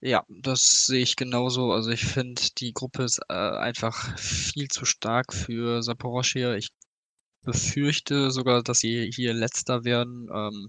Ja, 0.00 0.24
das 0.28 0.86
sehe 0.86 1.02
ich 1.02 1.16
genauso. 1.16 1.72
Also 1.72 1.90
ich 1.90 2.04
finde, 2.04 2.40
die 2.56 2.72
Gruppe 2.72 3.02
ist 3.02 3.20
äh, 3.28 3.34
einfach 3.34 4.18
viel 4.18 4.68
zu 4.68 4.86
stark 4.86 5.34
für 5.34 5.82
Saporoschia. 5.82 6.54
Ich 6.54 6.70
befürchte 7.42 8.30
sogar, 8.30 8.62
dass 8.62 8.78
sie 8.78 9.10
hier 9.14 9.34
letzter 9.34 9.84
werden. 9.84 10.28
Ähm, 10.34 10.68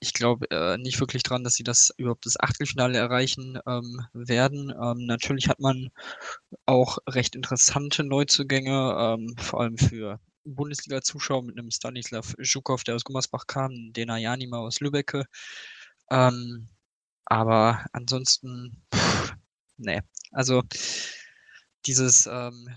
ich 0.00 0.14
glaube 0.14 0.50
äh, 0.50 0.78
nicht 0.78 0.98
wirklich 1.00 1.22
dran, 1.22 1.44
dass 1.44 1.54
sie 1.54 1.62
das 1.62 1.92
überhaupt 1.96 2.26
das 2.26 2.40
Achtelfinale 2.40 2.98
erreichen 2.98 3.58
ähm, 3.66 4.06
werden. 4.14 4.70
Ähm, 4.70 5.06
natürlich 5.06 5.48
hat 5.48 5.60
man 5.60 5.90
auch 6.66 6.98
recht 7.08 7.36
interessante 7.36 8.04
Neuzugänge, 8.04 8.96
ähm, 8.98 9.34
vor 9.38 9.60
allem 9.60 9.78
für 9.78 10.20
Bundesliga-Zuschauer 10.44 11.42
mit 11.44 11.58
einem 11.58 11.70
Stanislav 11.70 12.34
Zhukov, 12.42 12.84
der 12.84 12.96
aus 12.96 13.04
Gummersbach 13.04 13.46
kam, 13.46 13.92
den 13.92 14.10
Ajanima 14.10 14.58
aus 14.58 14.80
Lübbecke. 14.80 15.26
Ähm, 16.10 16.68
aber 17.26 17.86
ansonsten, 17.92 18.82
pff, 18.94 19.34
nee. 19.78 20.00
Also 20.32 20.62
dieses, 21.86 22.26
ähm, 22.26 22.68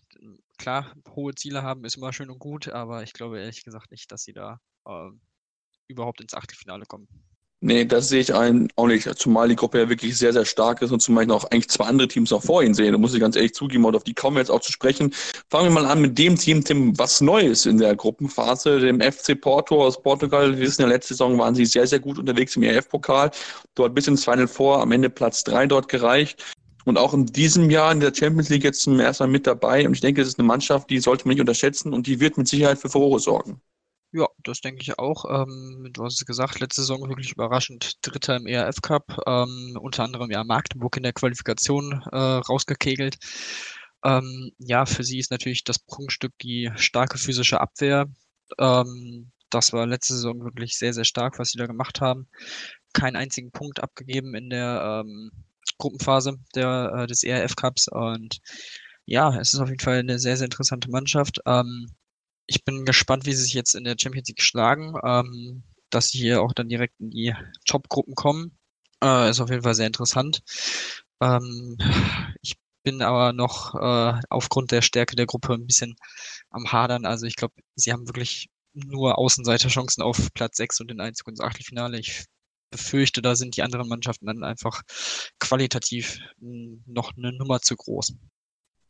klar, 0.57 0.93
hohe 1.09 1.35
Ziele 1.35 1.63
haben 1.63 1.85
ist 1.85 1.97
immer 1.97 2.13
schön 2.13 2.29
und 2.29 2.39
gut, 2.39 2.69
aber 2.69 3.03
ich 3.03 3.13
glaube 3.13 3.39
ehrlich 3.39 3.63
gesagt 3.63 3.91
nicht, 3.91 4.11
dass 4.11 4.23
sie 4.23 4.33
da 4.33 4.59
ähm, 4.87 5.21
überhaupt 5.93 6.21
ins 6.21 6.33
Achtelfinale 6.33 6.85
kommen. 6.85 7.07
Nee, 7.65 7.85
das 7.85 8.09
sehe 8.09 8.19
ich 8.19 8.35
ein, 8.35 8.67
auch 8.75 8.87
nicht. 8.87 9.07
Zumal 9.17 9.47
die 9.47 9.55
Gruppe 9.55 9.79
ja 9.79 9.87
wirklich 9.87 10.17
sehr, 10.17 10.33
sehr 10.33 10.43
stark 10.43 10.81
ist 10.81 10.91
und 10.91 11.01
zumal 11.01 11.23
ich 11.23 11.29
noch 11.29 11.45
eigentlich 11.45 11.69
zwei 11.69 11.85
andere 11.85 12.09
Teams 12.09 12.29
noch 12.29 12.43
vor 12.43 12.61
ihnen 12.61 12.73
sehe. 12.73 12.91
Da 12.91 12.97
muss 12.97 13.13
ich 13.13 13.21
ganz 13.21 13.37
ehrlich 13.37 13.53
zugeben, 13.53 13.85
und 13.85 13.95
auf 13.95 14.03
die 14.03 14.13
kommen 14.13 14.35
wir 14.35 14.41
jetzt 14.41 14.49
auch 14.49 14.59
zu 14.59 14.73
sprechen. 14.73 15.13
Fangen 15.49 15.67
wir 15.69 15.81
mal 15.81 15.85
an 15.85 16.01
mit 16.01 16.17
dem 16.17 16.35
Team, 16.35 16.65
Tim, 16.65 16.99
was 16.99 17.21
Neues 17.21 17.65
in 17.65 17.77
der 17.77 17.95
Gruppenphase, 17.95 18.81
dem 18.81 18.99
FC 18.99 19.39
Porto 19.39 19.81
aus 19.81 20.01
Portugal. 20.01 20.57
Wir 20.57 20.65
wissen 20.65 20.81
ja, 20.81 20.89
letzte 20.89 21.13
Saison 21.13 21.39
waren 21.39 21.55
sie 21.55 21.65
sehr, 21.65 21.87
sehr 21.87 21.99
gut 21.99 22.19
unterwegs 22.19 22.53
im 22.57 22.63
EF-Pokal. 22.63 23.31
Dort 23.75 23.95
bis 23.95 24.07
ins 24.09 24.25
Final 24.25 24.49
vor, 24.49 24.81
am 24.81 24.91
Ende 24.91 25.09
Platz 25.09 25.45
drei 25.45 25.65
dort 25.65 25.87
gereicht. 25.87 26.43
Und 26.83 26.97
auch 26.97 27.13
in 27.13 27.27
diesem 27.27 27.69
Jahr 27.69 27.93
in 27.93 28.01
der 28.01 28.13
Champions 28.13 28.49
League 28.49 28.65
jetzt 28.65 28.81
zum 28.81 28.99
ersten 28.99 29.23
Mal 29.23 29.31
mit 29.31 29.47
dabei. 29.47 29.87
Und 29.87 29.93
ich 29.93 30.01
denke, 30.01 30.21
es 30.21 30.27
ist 30.27 30.37
eine 30.37 30.45
Mannschaft, 30.49 30.89
die 30.89 30.99
sollte 30.99 31.25
man 31.25 31.35
nicht 31.35 31.39
unterschätzen 31.39 31.93
und 31.93 32.07
die 32.07 32.19
wird 32.19 32.37
mit 32.37 32.49
Sicherheit 32.49 32.77
für 32.77 32.89
Furore 32.89 33.21
sorgen. 33.21 33.61
Ja, 34.15 34.27
das 34.43 34.61
denke 34.61 34.81
ich 34.81 34.99
auch. 34.99 35.25
Ähm, 35.27 35.89
du 35.91 36.03
hast 36.05 36.21
es 36.21 36.25
gesagt, 36.25 36.59
letzte 36.59 36.81
Saison 36.81 37.09
wirklich 37.09 37.31
überraschend 37.31 37.93
Dritter 38.03 38.35
im 38.35 38.45
ERF 38.45 38.81
Cup, 38.81 39.17
ähm, 39.25 39.75
unter 39.81 40.03
anderem 40.03 40.29
ja 40.29 40.43
Magdeburg 40.43 40.97
in 40.97 41.03
der 41.03 41.13
Qualifikation 41.13 42.03
äh, 42.11 42.17
rausgekegelt. 42.17 43.17
Ähm, 44.03 44.51
ja, 44.59 44.85
für 44.85 45.03
sie 45.03 45.17
ist 45.19 45.31
natürlich 45.31 45.63
das 45.63 45.79
Prunkstück 45.79 46.33
die 46.41 46.71
starke 46.75 47.17
physische 47.17 47.59
Abwehr. 47.59 48.05
Ähm, 48.59 49.31
das 49.49 49.73
war 49.73 49.87
letzte 49.87 50.13
Saison 50.13 50.43
wirklich 50.43 50.77
sehr, 50.77 50.93
sehr 50.93 51.05
stark, 51.05 51.39
was 51.39 51.49
sie 51.51 51.57
da 51.57 51.65
gemacht 51.65 51.99
haben. 52.01 52.27
Keinen 52.93 53.15
einzigen 53.15 53.51
Punkt 53.51 53.81
abgegeben 53.81 54.35
in 54.35 54.49
der 54.51 55.03
ähm, 55.05 55.31
Gruppenphase 55.79 56.35
der, 56.55 56.93
äh, 56.95 57.07
des 57.07 57.23
ERF 57.23 57.55
Cups 57.55 57.87
und 57.87 58.39
ja, 59.05 59.35
es 59.39 59.53
ist 59.53 59.59
auf 59.59 59.69
jeden 59.69 59.81
Fall 59.81 59.99
eine 59.99 60.19
sehr, 60.19 60.37
sehr 60.37 60.45
interessante 60.45 60.89
Mannschaft. 60.89 61.39
Ähm, 61.45 61.87
ich 62.47 62.63
bin 62.65 62.85
gespannt, 62.85 63.25
wie 63.25 63.33
sie 63.33 63.43
sich 63.43 63.53
jetzt 63.53 63.75
in 63.75 63.83
der 63.83 63.95
Champions 63.99 64.27
League 64.27 64.41
schlagen, 64.41 64.95
ähm, 65.03 65.63
dass 65.89 66.09
sie 66.09 66.19
hier 66.19 66.41
auch 66.41 66.53
dann 66.53 66.69
direkt 66.69 66.99
in 66.99 67.09
die 67.11 67.35
Top-Gruppen 67.65 68.15
kommen. 68.15 68.57
Äh, 69.03 69.29
ist 69.29 69.39
auf 69.41 69.49
jeden 69.49 69.63
Fall 69.63 69.75
sehr 69.75 69.87
interessant. 69.87 70.41
Ähm, 71.21 71.77
ich 72.41 72.55
bin 72.83 73.01
aber 73.01 73.33
noch 73.33 73.75
äh, 73.75 74.19
aufgrund 74.29 74.71
der 74.71 74.81
Stärke 74.81 75.15
der 75.15 75.25
Gruppe 75.25 75.53
ein 75.53 75.67
bisschen 75.67 75.95
am 76.49 76.71
Hadern. 76.71 77.05
Also 77.05 77.25
ich 77.25 77.35
glaube, 77.35 77.53
sie 77.75 77.93
haben 77.93 78.07
wirklich 78.07 78.49
nur 78.73 79.17
Außenseiterchancen 79.17 80.03
auf 80.03 80.33
Platz 80.33 80.57
6 80.57 80.81
und 80.81 80.89
den 80.89 80.99
Einzug 80.99 81.29
ins 81.29 81.39
Achtelfinale. 81.41 81.99
Ich 81.99 82.25
befürchte, 82.71 83.21
da 83.21 83.35
sind 83.35 83.55
die 83.55 83.61
anderen 83.63 83.87
Mannschaften 83.87 84.25
dann 84.25 84.43
einfach 84.43 84.81
qualitativ 85.39 86.19
noch 86.39 87.13
eine 87.15 87.31
Nummer 87.33 87.61
zu 87.61 87.75
groß. 87.75 88.15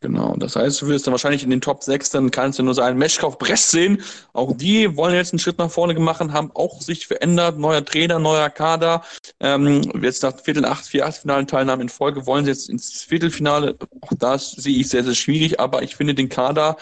Genau, 0.03 0.35
das 0.35 0.57
heißt, 0.57 0.81
du 0.81 0.87
wirst 0.87 1.07
dann 1.07 1.13
wahrscheinlich 1.13 1.45
in 1.45 1.49
den 1.49 1.61
Top 1.61 1.81
6, 1.81 2.09
dann 2.09 2.29
kannst 2.29 2.59
du 2.59 2.63
nur 2.63 2.73
so 2.73 2.81
einen 2.81 2.97
Meschkauf 2.97 3.37
Brest 3.37 3.71
sehen. 3.71 4.01
Auch 4.33 4.51
die 4.53 4.97
wollen 4.97 5.15
jetzt 5.15 5.31
einen 5.31 5.39
Schritt 5.39 5.59
nach 5.59 5.71
vorne 5.71 5.93
gemacht, 5.93 6.19
haben 6.19 6.51
auch 6.55 6.81
sich 6.81 7.07
verändert, 7.07 7.57
neuer 7.57 7.85
Trainer, 7.85 8.19
neuer 8.19 8.49
Kader. 8.49 9.05
Ähm, 9.39 9.81
jetzt 10.01 10.21
nach 10.21 10.37
Viertel, 10.37 10.65
acht, 10.65 10.85
vier 10.85 11.05
Achtelfinalen 11.05 11.47
Teilnahmen 11.47 11.83
in 11.83 11.89
Folge 11.89 12.25
wollen 12.25 12.43
sie 12.43 12.51
jetzt 12.51 12.67
ins 12.67 13.01
Viertelfinale. 13.03 13.77
Auch 14.01 14.11
das 14.19 14.51
sehe 14.51 14.77
ich 14.77 14.89
sehr, 14.89 15.05
sehr 15.05 15.15
schwierig, 15.15 15.61
aber 15.61 15.83
ich 15.83 15.95
finde 15.95 16.13
den 16.15 16.27
Kader 16.27 16.75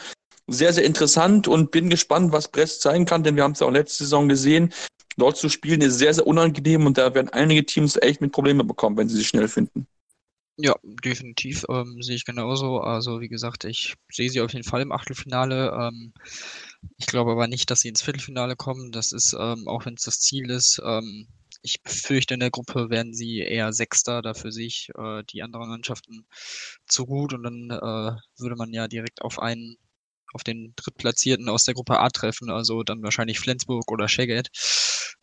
sehr, 0.47 0.73
sehr 0.73 0.84
interessant 0.84 1.47
und 1.47 1.69
bin 1.69 1.91
gespannt, 1.91 2.31
was 2.31 2.47
Brest 2.47 2.81
sein 2.81 3.05
kann, 3.05 3.23
denn 3.23 3.36
wir 3.36 3.43
haben 3.43 3.51
es 3.51 3.60
ja 3.60 3.67
auch 3.67 3.71
letzte 3.71 4.03
Saison 4.03 4.29
gesehen. 4.29 4.73
Dort 5.15 5.38
zu 5.38 5.47
spielen 5.47 5.81
ist 5.81 5.99
sehr, 5.99 6.15
sehr 6.15 6.25
unangenehm 6.25 6.88
und 6.88 6.97
da 6.97 7.13
werden 7.13 7.29
einige 7.29 7.63
Teams 7.67 7.97
echt 8.01 8.19
mit 8.19 8.31
Problemen 8.31 8.67
bekommen, 8.67 8.97
wenn 8.97 9.10
sie 9.10 9.17
sich 9.17 9.27
schnell 9.27 9.47
finden. 9.47 9.86
Ja, 10.63 10.76
definitiv, 10.84 11.65
ähm, 11.69 12.02
sehe 12.04 12.15
ich 12.15 12.26
genauso. 12.26 12.82
Also, 12.82 13.19
wie 13.19 13.30
gesagt, 13.30 13.63
ich 13.63 13.95
sehe 14.12 14.30
sie 14.30 14.41
auf 14.41 14.54
jeden 14.54 14.63
Fall 14.67 14.82
im 14.82 14.91
Achtelfinale. 14.91 15.71
Ähm, 15.71 16.13
ich 16.97 17.08
glaube 17.08 17.32
aber 17.32 17.47
nicht, 17.47 17.71
dass 17.71 17.80
sie 17.82 17.89
ins 17.89 18.02
Viertelfinale 18.04 18.56
kommen. 18.56 18.91
Das 18.91 19.12
ist, 19.12 19.34
ähm, 19.34 19.67
auch 19.67 19.86
wenn 19.86 19.95
es 19.95 20.04
das 20.04 20.19
Ziel 20.19 20.50
ist, 20.52 20.80
ähm, 20.86 21.28
ich 21.63 21.82
befürchte, 21.84 22.34
in 22.36 22.39
der 22.41 22.52
Gruppe 22.52 22.89
werden 22.91 23.13
sie 23.13 23.39
eher 23.39 23.74
Sechster. 23.74 24.21
Dafür 24.21 24.52
sehe 24.52 24.67
ich 24.67 24.89
äh, 24.97 25.24
die 25.32 25.41
anderen 25.43 25.69
Mannschaften 25.69 26.26
zu 26.88 27.06
gut 27.06 27.34
und 27.34 27.43
dann 27.43 27.69
äh, 27.71 28.17
würde 28.41 28.56
man 28.56 28.71
ja 28.74 28.88
direkt 28.88 29.21
auf 29.24 29.39
einen, 29.39 29.78
auf 30.34 30.43
den 30.43 30.74
Drittplatzierten 30.76 31.50
aus 31.50 31.65
der 31.65 31.74
Gruppe 31.76 32.00
A 32.00 32.10
treffen, 32.10 32.50
also 32.52 32.84
dann 32.84 33.04
wahrscheinlich 33.04 33.39
Flensburg 33.39 33.91
oder 33.91 34.08
Szeged. 34.08 34.50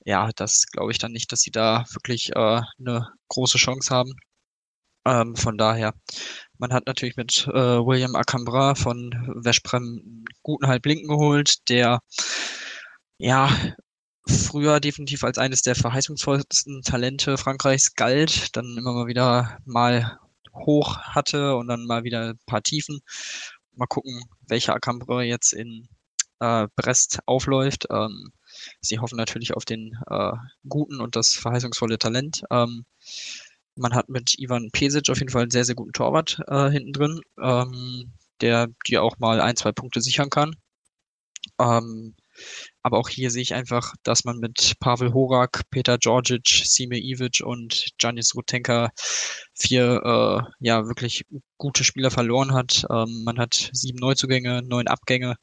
Ja, 0.04 0.30
das 0.36 0.66
glaube 0.72 0.92
ich 0.92 0.98
dann 0.98 1.12
nicht, 1.12 1.32
dass 1.32 1.40
sie 1.40 1.50
da 1.52 1.84
wirklich 1.92 2.30
äh, 2.36 2.62
eine 2.78 3.08
große 3.28 3.58
Chance 3.58 3.94
haben. 3.94 4.12
Ähm, 5.04 5.36
von 5.36 5.56
daher, 5.58 5.94
man 6.58 6.72
hat 6.72 6.86
natürlich 6.86 7.16
mit 7.16 7.46
äh, 7.48 7.52
William 7.52 8.16
Acambra 8.16 8.74
von 8.74 9.10
Veszprem 9.42 9.82
einen 9.82 10.24
guten 10.42 10.66
Halblinken 10.66 11.08
geholt, 11.08 11.68
der 11.68 12.00
ja 13.18 13.50
früher 14.26 14.80
definitiv 14.80 15.24
als 15.24 15.38
eines 15.38 15.62
der 15.62 15.74
verheißungsvollsten 15.74 16.82
Talente 16.82 17.38
Frankreichs 17.38 17.94
galt, 17.94 18.56
dann 18.56 18.76
immer 18.76 18.92
mal 18.92 19.06
wieder 19.06 19.58
mal 19.64 20.18
hoch 20.54 20.98
hatte 20.98 21.56
und 21.56 21.68
dann 21.68 21.86
mal 21.86 22.04
wieder 22.04 22.30
ein 22.30 22.40
paar 22.46 22.62
Tiefen. 22.62 23.00
Mal 23.74 23.86
gucken, 23.86 24.22
welcher 24.46 24.74
Acambra 24.74 25.22
jetzt 25.22 25.52
in 25.52 25.88
äh, 26.40 26.66
Brest 26.76 27.20
aufläuft. 27.26 27.86
Ähm, 27.90 28.32
sie 28.80 28.98
hoffen 28.98 29.16
natürlich 29.16 29.54
auf 29.54 29.64
den 29.64 29.92
äh, 30.08 30.32
guten 30.68 31.00
und 31.00 31.16
das 31.16 31.34
verheißungsvolle 31.34 31.98
Talent. 31.98 32.42
Ähm, 32.50 32.84
man 33.78 33.94
hat 33.94 34.08
mit 34.08 34.38
Ivan 34.38 34.70
Pesic 34.72 35.08
auf 35.10 35.18
jeden 35.18 35.30
Fall 35.30 35.42
einen 35.42 35.50
sehr, 35.50 35.64
sehr 35.64 35.74
guten 35.74 35.92
Torwart 35.92 36.40
äh, 36.48 36.70
hinten 36.70 36.92
drin, 36.92 37.20
ähm, 37.42 38.12
der 38.40 38.68
dir 38.86 39.02
auch 39.02 39.18
mal 39.18 39.40
ein, 39.40 39.56
zwei 39.56 39.72
Punkte 39.72 40.00
sichern 40.00 40.30
kann. 40.30 40.54
Ähm, 41.60 42.14
aber 42.82 42.98
auch 42.98 43.08
hier 43.08 43.30
sehe 43.30 43.42
ich 43.42 43.54
einfach, 43.54 43.94
dass 44.04 44.24
man 44.24 44.38
mit 44.38 44.74
Pavel 44.80 45.12
Horak, 45.12 45.62
Peter 45.70 45.98
Georgic, 45.98 46.46
Sime 46.64 46.98
Ivic 46.98 47.42
und 47.44 47.90
Janis 48.00 48.34
Rutenka 48.34 48.90
vier 49.54 50.00
äh, 50.04 50.50
ja 50.60 50.86
wirklich 50.86 51.24
gute 51.56 51.84
Spieler 51.84 52.10
verloren 52.10 52.52
hat. 52.54 52.86
Ähm, 52.90 53.24
man 53.24 53.38
hat 53.38 53.70
sieben 53.72 53.98
Neuzugänge, 53.98 54.62
neun 54.62 54.86
Abgänge. 54.86 55.36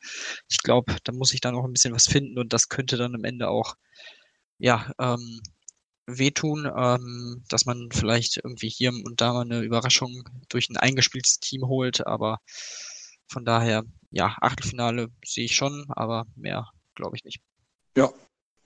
Ich 0.49 0.59
glaube, 0.63 0.95
da 1.03 1.11
muss 1.11 1.33
ich 1.33 1.41
da 1.41 1.51
noch 1.51 1.65
ein 1.65 1.73
bisschen 1.73 1.93
was 1.93 2.07
finden 2.07 2.39
und 2.39 2.53
das 2.53 2.69
könnte 2.69 2.97
dann 2.97 3.15
am 3.15 3.25
Ende 3.25 3.49
auch 3.49 3.75
ja 4.57 4.91
ähm, 4.99 5.41
wehtun, 6.07 6.71
ähm, 6.75 7.43
dass 7.49 7.65
man 7.65 7.89
vielleicht 7.91 8.37
irgendwie 8.37 8.69
hier 8.69 8.89
und 8.89 9.21
da 9.21 9.33
mal 9.33 9.41
eine 9.41 9.61
Überraschung 9.61 10.27
durch 10.49 10.69
ein 10.69 10.77
eingespieltes 10.77 11.39
Team 11.39 11.67
holt, 11.67 12.05
aber 12.05 12.39
von 13.27 13.45
daher, 13.45 13.83
ja, 14.11 14.35
Achtelfinale 14.41 15.09
sehe 15.23 15.45
ich 15.45 15.55
schon, 15.55 15.85
aber 15.89 16.25
mehr 16.35 16.69
glaube 16.93 17.15
ich 17.17 17.23
nicht. 17.23 17.41
Ja, 17.97 18.11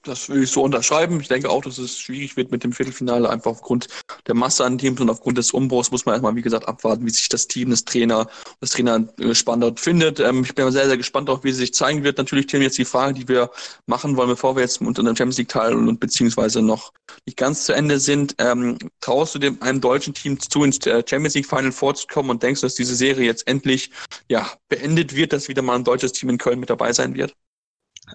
das 0.04 0.30
will 0.30 0.44
ich 0.44 0.52
so 0.52 0.64
unterschreiben. 0.64 1.20
Ich 1.20 1.28
denke 1.28 1.50
auch, 1.50 1.62
dass 1.62 1.78
es 1.78 2.00
schwierig 2.00 2.38
wird 2.38 2.52
mit 2.52 2.64
dem 2.64 2.72
Viertelfinale, 2.72 3.30
einfach 3.30 3.52
aufgrund 3.52 3.88
der 4.28 4.36
Masse 4.36 4.64
an 4.64 4.78
Teams 4.78 5.00
und 5.02 5.10
aufgrund 5.10 5.38
des 5.38 5.52
Umbruchs 5.52 5.92
muss 5.92 6.06
man 6.06 6.14
erstmal, 6.14 6.36
wie 6.36 6.42
gesagt, 6.42 6.68
abwarten, 6.68 7.06
wie 7.06 7.10
sich 7.10 7.30
das 7.30 7.48
Team, 7.48 7.70
das 7.70 7.84
Trainer, 7.84 8.28
das 8.62 8.72
Trainer 8.72 9.02
gespannt 9.18 9.64
dort 9.64 9.80
findet. 9.80 10.20
Ähm, 10.20 10.44
ich 10.44 10.56
bin 10.56 10.72
sehr, 10.72 10.88
sehr 10.88 10.98
gespannt 10.98 11.30
auch, 11.30 11.44
wie 11.44 11.52
sie 11.52 11.60
sich 11.60 11.74
zeigen 11.74 12.04
wird. 12.04 12.18
Natürlich, 12.18 12.48
Tim, 12.48 12.62
jetzt 12.62 12.78
die 12.78 12.86
Frage, 12.86 13.14
die 13.14 13.28
wir 13.28 13.52
machen 13.88 14.16
wollen, 14.16 14.30
bevor 14.30 14.56
wir 14.56 14.62
jetzt 14.62 14.82
unter 14.82 15.04
dem 15.04 15.16
Champions 15.16 15.38
League 15.38 15.50
Teil 15.50 15.76
und 15.76 16.00
beziehungsweise 16.00 16.62
noch 16.62 16.94
nicht 17.26 17.38
ganz 17.38 17.66
zu 17.66 17.74
Ende 17.74 18.00
sind. 18.00 18.36
Ähm, 18.38 18.78
traust 19.02 19.36
du 19.36 19.40
dem 19.40 19.62
einem 19.62 19.82
deutschen 19.82 20.14
Team 20.14 20.40
zu, 20.40 20.64
ins 20.64 20.86
äh, 20.86 21.04
Champions 21.08 21.36
League 21.36 21.48
Final 21.48 21.72
vorzukommen 21.72 22.32
und 22.32 22.44
denkst, 22.44 22.62
dass 22.62 22.76
diese 22.76 22.96
Serie 22.96 23.26
jetzt 23.26 23.48
endlich 23.48 23.92
ja 24.30 24.50
beendet 24.70 25.16
wird, 25.16 25.34
dass 25.34 25.50
wieder 25.50 25.62
mal 25.62 25.76
ein 25.76 25.84
deutsches 25.84 26.14
Team 26.14 26.30
in 26.30 26.38
Köln 26.38 26.60
mit 26.60 26.70
dabei 26.70 26.94
sein 26.94 27.16
wird? 27.16 27.36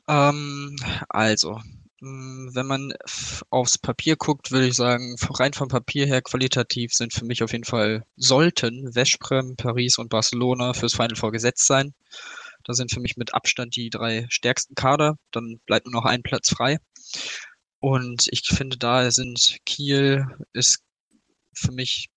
Ähm, 0.09 0.77
also, 1.09 1.61
hm, 2.01 2.51
wenn 2.53 2.67
man 2.67 2.93
aufs 3.51 3.79
Papier 3.79 4.17
guckt, 4.17 4.51
würde 4.51 4.67
ich 4.67 4.75
sagen, 4.77 5.17
rein 5.31 5.53
vom 5.53 5.69
Papier 5.69 6.07
her 6.07 6.23
qualitativ 6.23 6.93
sind 6.93 7.13
für 7.13 7.25
mich 7.25 7.43
auf 7.43 7.53
jeden 7.53 7.65
Fall, 7.65 8.05
sollten 8.17 8.93
Veszprem, 8.95 9.57
Paris 9.57 9.99
und 9.99 10.11
Barcelona 10.11 10.75
fürs 10.75 10.95
Final 10.95 11.17
Four 11.17 11.33
gesetzt 11.33 11.67
sein. 11.67 11.95
Da 12.65 12.73
sind 12.75 12.93
für 12.93 13.01
mich 13.01 13.17
mit 13.17 13.35
Abstand 13.35 13.77
die 13.77 13.91
drei 13.91 14.27
stärksten 14.31 14.75
Kader. 14.75 15.17
Dann 15.31 15.61
bleibt 15.67 15.87
nur 15.87 16.01
noch 16.01 16.07
ein 16.07 16.23
Platz 16.23 16.51
frei. 16.51 16.79
Und 17.81 18.27
ich 18.31 18.47
finde, 18.47 18.79
da 18.79 19.11
sind 19.11 19.59
Kiel 19.67 20.27
ist 20.53 20.83
für 21.55 21.73
mich 21.73 22.09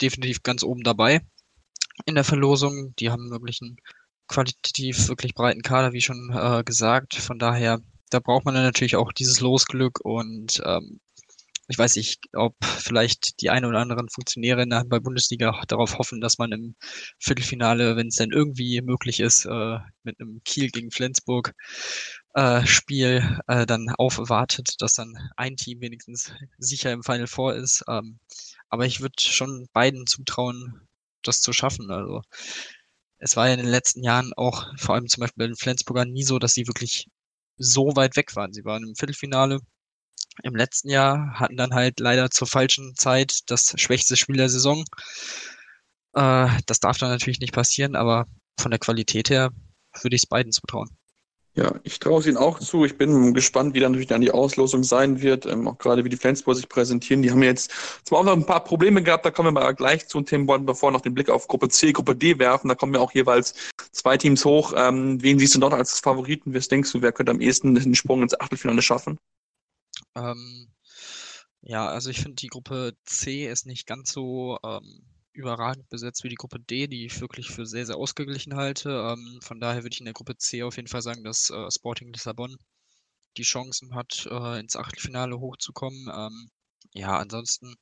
definitiv 0.00 0.42
ganz 0.42 0.62
oben 0.62 0.82
dabei 0.82 1.20
in 2.06 2.14
der 2.14 2.24
Verlosung. 2.24 2.94
Die 2.96 3.10
haben 3.10 3.30
wirklich 3.30 3.60
einen 3.62 3.76
qualitativ 4.28 5.08
wirklich 5.08 5.34
breiten 5.34 5.62
Kader, 5.62 5.92
wie 5.92 6.00
schon 6.00 6.30
äh, 6.34 6.62
gesagt. 6.64 7.14
Von 7.14 7.38
daher, 7.38 7.80
da 8.10 8.20
braucht 8.20 8.44
man 8.44 8.54
dann 8.54 8.64
natürlich 8.64 8.96
auch 8.96 9.12
dieses 9.12 9.40
Losglück 9.40 10.00
und 10.00 10.62
ähm, 10.64 11.00
ich 11.68 11.78
weiß 11.78 11.96
nicht, 11.96 12.20
ob 12.34 12.54
vielleicht 12.64 13.40
die 13.40 13.48
eine 13.48 13.68
oder 13.68 13.78
anderen 13.78 14.08
Funktionäre 14.08 14.62
in 14.62 14.70
der 14.70 14.80
Handball-Bundesliga 14.80 15.62
darauf 15.68 15.96
hoffen, 15.96 16.20
dass 16.20 16.36
man 16.36 16.52
im 16.52 16.74
Viertelfinale, 17.18 17.96
wenn 17.96 18.08
es 18.08 18.16
denn 18.16 18.30
irgendwie 18.30 18.82
möglich 18.82 19.20
ist, 19.20 19.46
äh, 19.46 19.78
mit 20.02 20.20
einem 20.20 20.42
Kiel 20.44 20.70
gegen 20.70 20.90
Flensburg 20.90 21.54
äh, 22.34 22.66
Spiel 22.66 23.38
äh, 23.46 23.64
dann 23.64 23.88
aufwartet, 23.90 24.74
dass 24.80 24.94
dann 24.94 25.16
ein 25.36 25.56
Team 25.56 25.80
wenigstens 25.80 26.32
sicher 26.58 26.92
im 26.92 27.02
Final 27.02 27.26
Four 27.26 27.54
ist. 27.54 27.84
Ähm, 27.88 28.18
aber 28.68 28.84
ich 28.84 29.00
würde 29.00 29.14
schon 29.18 29.68
beiden 29.72 30.06
zutrauen, 30.06 30.88
das 31.22 31.40
zu 31.40 31.52
schaffen. 31.52 31.90
Also 31.90 32.22
es 33.22 33.36
war 33.36 33.46
ja 33.46 33.54
in 33.54 33.60
den 33.60 33.68
letzten 33.68 34.02
Jahren 34.02 34.32
auch, 34.36 34.66
vor 34.76 34.96
allem 34.96 35.06
zum 35.06 35.20
Beispiel 35.20 35.44
bei 35.44 35.46
den 35.46 35.56
Flensburgern, 35.56 36.10
nie 36.10 36.24
so, 36.24 36.40
dass 36.40 36.54
sie 36.54 36.66
wirklich 36.66 37.06
so 37.56 37.94
weit 37.94 38.16
weg 38.16 38.34
waren. 38.34 38.52
Sie 38.52 38.64
waren 38.64 38.82
im 38.82 38.96
Viertelfinale 38.96 39.60
im 40.42 40.56
letzten 40.56 40.88
Jahr, 40.88 41.38
hatten 41.38 41.56
dann 41.56 41.72
halt 41.74 42.00
leider 42.00 42.30
zur 42.30 42.48
falschen 42.48 42.96
Zeit 42.96 43.40
das 43.46 43.74
schwächste 43.76 44.16
Spiel 44.16 44.38
der 44.38 44.48
Saison. 44.48 44.84
Äh, 46.14 46.48
das 46.66 46.80
darf 46.80 46.98
dann 46.98 47.10
natürlich 47.10 47.38
nicht 47.38 47.54
passieren, 47.54 47.94
aber 47.96 48.26
von 48.58 48.70
der 48.70 48.80
Qualität 48.80 49.30
her 49.30 49.50
würde 50.02 50.16
ich 50.16 50.22
es 50.22 50.28
beiden 50.28 50.50
zutrauen. 50.50 50.88
Ja, 51.54 51.78
ich 51.82 51.98
traue 51.98 52.20
es 52.20 52.26
ihnen 52.26 52.38
auch 52.38 52.60
zu. 52.60 52.86
Ich 52.86 52.96
bin 52.96 53.34
gespannt, 53.34 53.74
wie 53.74 53.80
dann 53.80 53.92
natürlich 53.92 54.08
dann 54.08 54.22
die 54.22 54.30
Auslosung 54.30 54.84
sein 54.84 55.20
wird. 55.20 55.44
Ähm, 55.44 55.68
auch 55.68 55.76
gerade 55.76 56.02
wie 56.02 56.08
die 56.08 56.16
Flensburg 56.16 56.56
sich 56.56 56.66
präsentieren. 56.66 57.20
Die 57.20 57.30
haben 57.30 57.42
jetzt 57.42 57.70
zwar 58.04 58.20
auch 58.20 58.24
noch 58.24 58.32
ein 58.32 58.46
paar 58.46 58.64
Probleme 58.64 59.02
gehabt, 59.02 59.26
da 59.26 59.30
kommen 59.30 59.48
wir 59.48 59.60
mal 59.60 59.74
gleich 59.74 60.08
zu 60.08 60.22
Tim 60.22 60.48
wollen 60.48 60.64
bevor 60.64 60.90
noch 60.90 61.02
den 61.02 61.12
Blick 61.12 61.28
auf 61.28 61.48
Gruppe 61.48 61.68
C, 61.68 61.92
Gruppe 61.92 62.16
D 62.16 62.38
werfen. 62.38 62.68
Da 62.68 62.74
kommen 62.74 62.94
ja 62.94 63.00
auch 63.00 63.12
jeweils 63.12 63.54
zwei 63.92 64.16
Teams 64.16 64.46
hoch. 64.46 64.72
Ähm, 64.74 65.22
wen 65.22 65.38
siehst 65.38 65.54
du 65.54 65.58
dort 65.58 65.74
als 65.74 66.00
Favoriten? 66.00 66.54
Was 66.54 66.68
denkst 66.68 66.90
du, 66.90 67.02
wer 67.02 67.12
könnte 67.12 67.32
am 67.32 67.40
ehesten 67.42 67.74
den 67.74 67.94
Sprung 67.94 68.22
ins 68.22 68.38
Achtelfinale 68.40 68.80
schaffen? 68.80 69.18
Ähm, 70.14 70.68
ja, 71.60 71.86
also 71.86 72.08
ich 72.08 72.20
finde 72.20 72.36
die 72.36 72.48
Gruppe 72.48 72.94
C 73.04 73.46
ist 73.46 73.66
nicht 73.66 73.86
ganz 73.86 74.10
so 74.10 74.58
ähm, 74.64 75.02
überragend 75.32 75.88
besetzt 75.88 76.24
wie 76.24 76.28
die 76.28 76.36
Gruppe 76.36 76.60
D, 76.60 76.86
die 76.86 77.06
ich 77.06 77.20
wirklich 77.20 77.50
für 77.50 77.66
sehr, 77.66 77.86
sehr 77.86 77.96
ausgeglichen 77.96 78.56
halte. 78.56 78.90
Ähm, 78.90 79.40
von 79.42 79.60
daher 79.60 79.82
würde 79.82 79.94
ich 79.94 80.00
in 80.00 80.06
der 80.06 80.14
Gruppe 80.14 80.36
C 80.36 80.62
auf 80.62 80.76
jeden 80.76 80.88
Fall 80.88 81.02
sagen, 81.02 81.24
dass 81.24 81.50
äh, 81.50 81.70
Sporting 81.70 82.12
Lissabon 82.12 82.56
die 83.36 83.42
Chancen 83.42 83.94
hat, 83.94 84.26
äh, 84.30 84.60
ins 84.60 84.76
Achtelfinale 84.76 85.38
hochzukommen. 85.38 86.08
Ähm, 86.14 86.50
ja, 86.94 87.16
ansonsten 87.16 87.74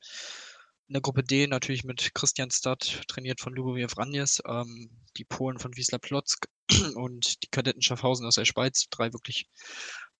in 0.90 0.94
der 0.94 1.02
Gruppe 1.02 1.22
D 1.22 1.46
natürlich 1.46 1.84
mit 1.84 2.14
Christian 2.14 2.50
Stad, 2.50 3.02
trainiert 3.08 3.40
von 3.40 3.54
Lubomir 3.54 3.88
Vranjes, 3.88 4.42
ähm, 4.46 4.90
die 5.16 5.24
Polen 5.24 5.58
von 5.58 5.76
Wiesla 5.76 5.98
Plotzk 5.98 6.48
und 6.96 7.42
die 7.42 7.48
Kadetten 7.48 7.82
Schaffhausen 7.82 8.26
aus 8.26 8.34
der 8.34 8.44
Schweiz. 8.44 8.86
Drei 8.90 9.12
wirklich, 9.12 9.48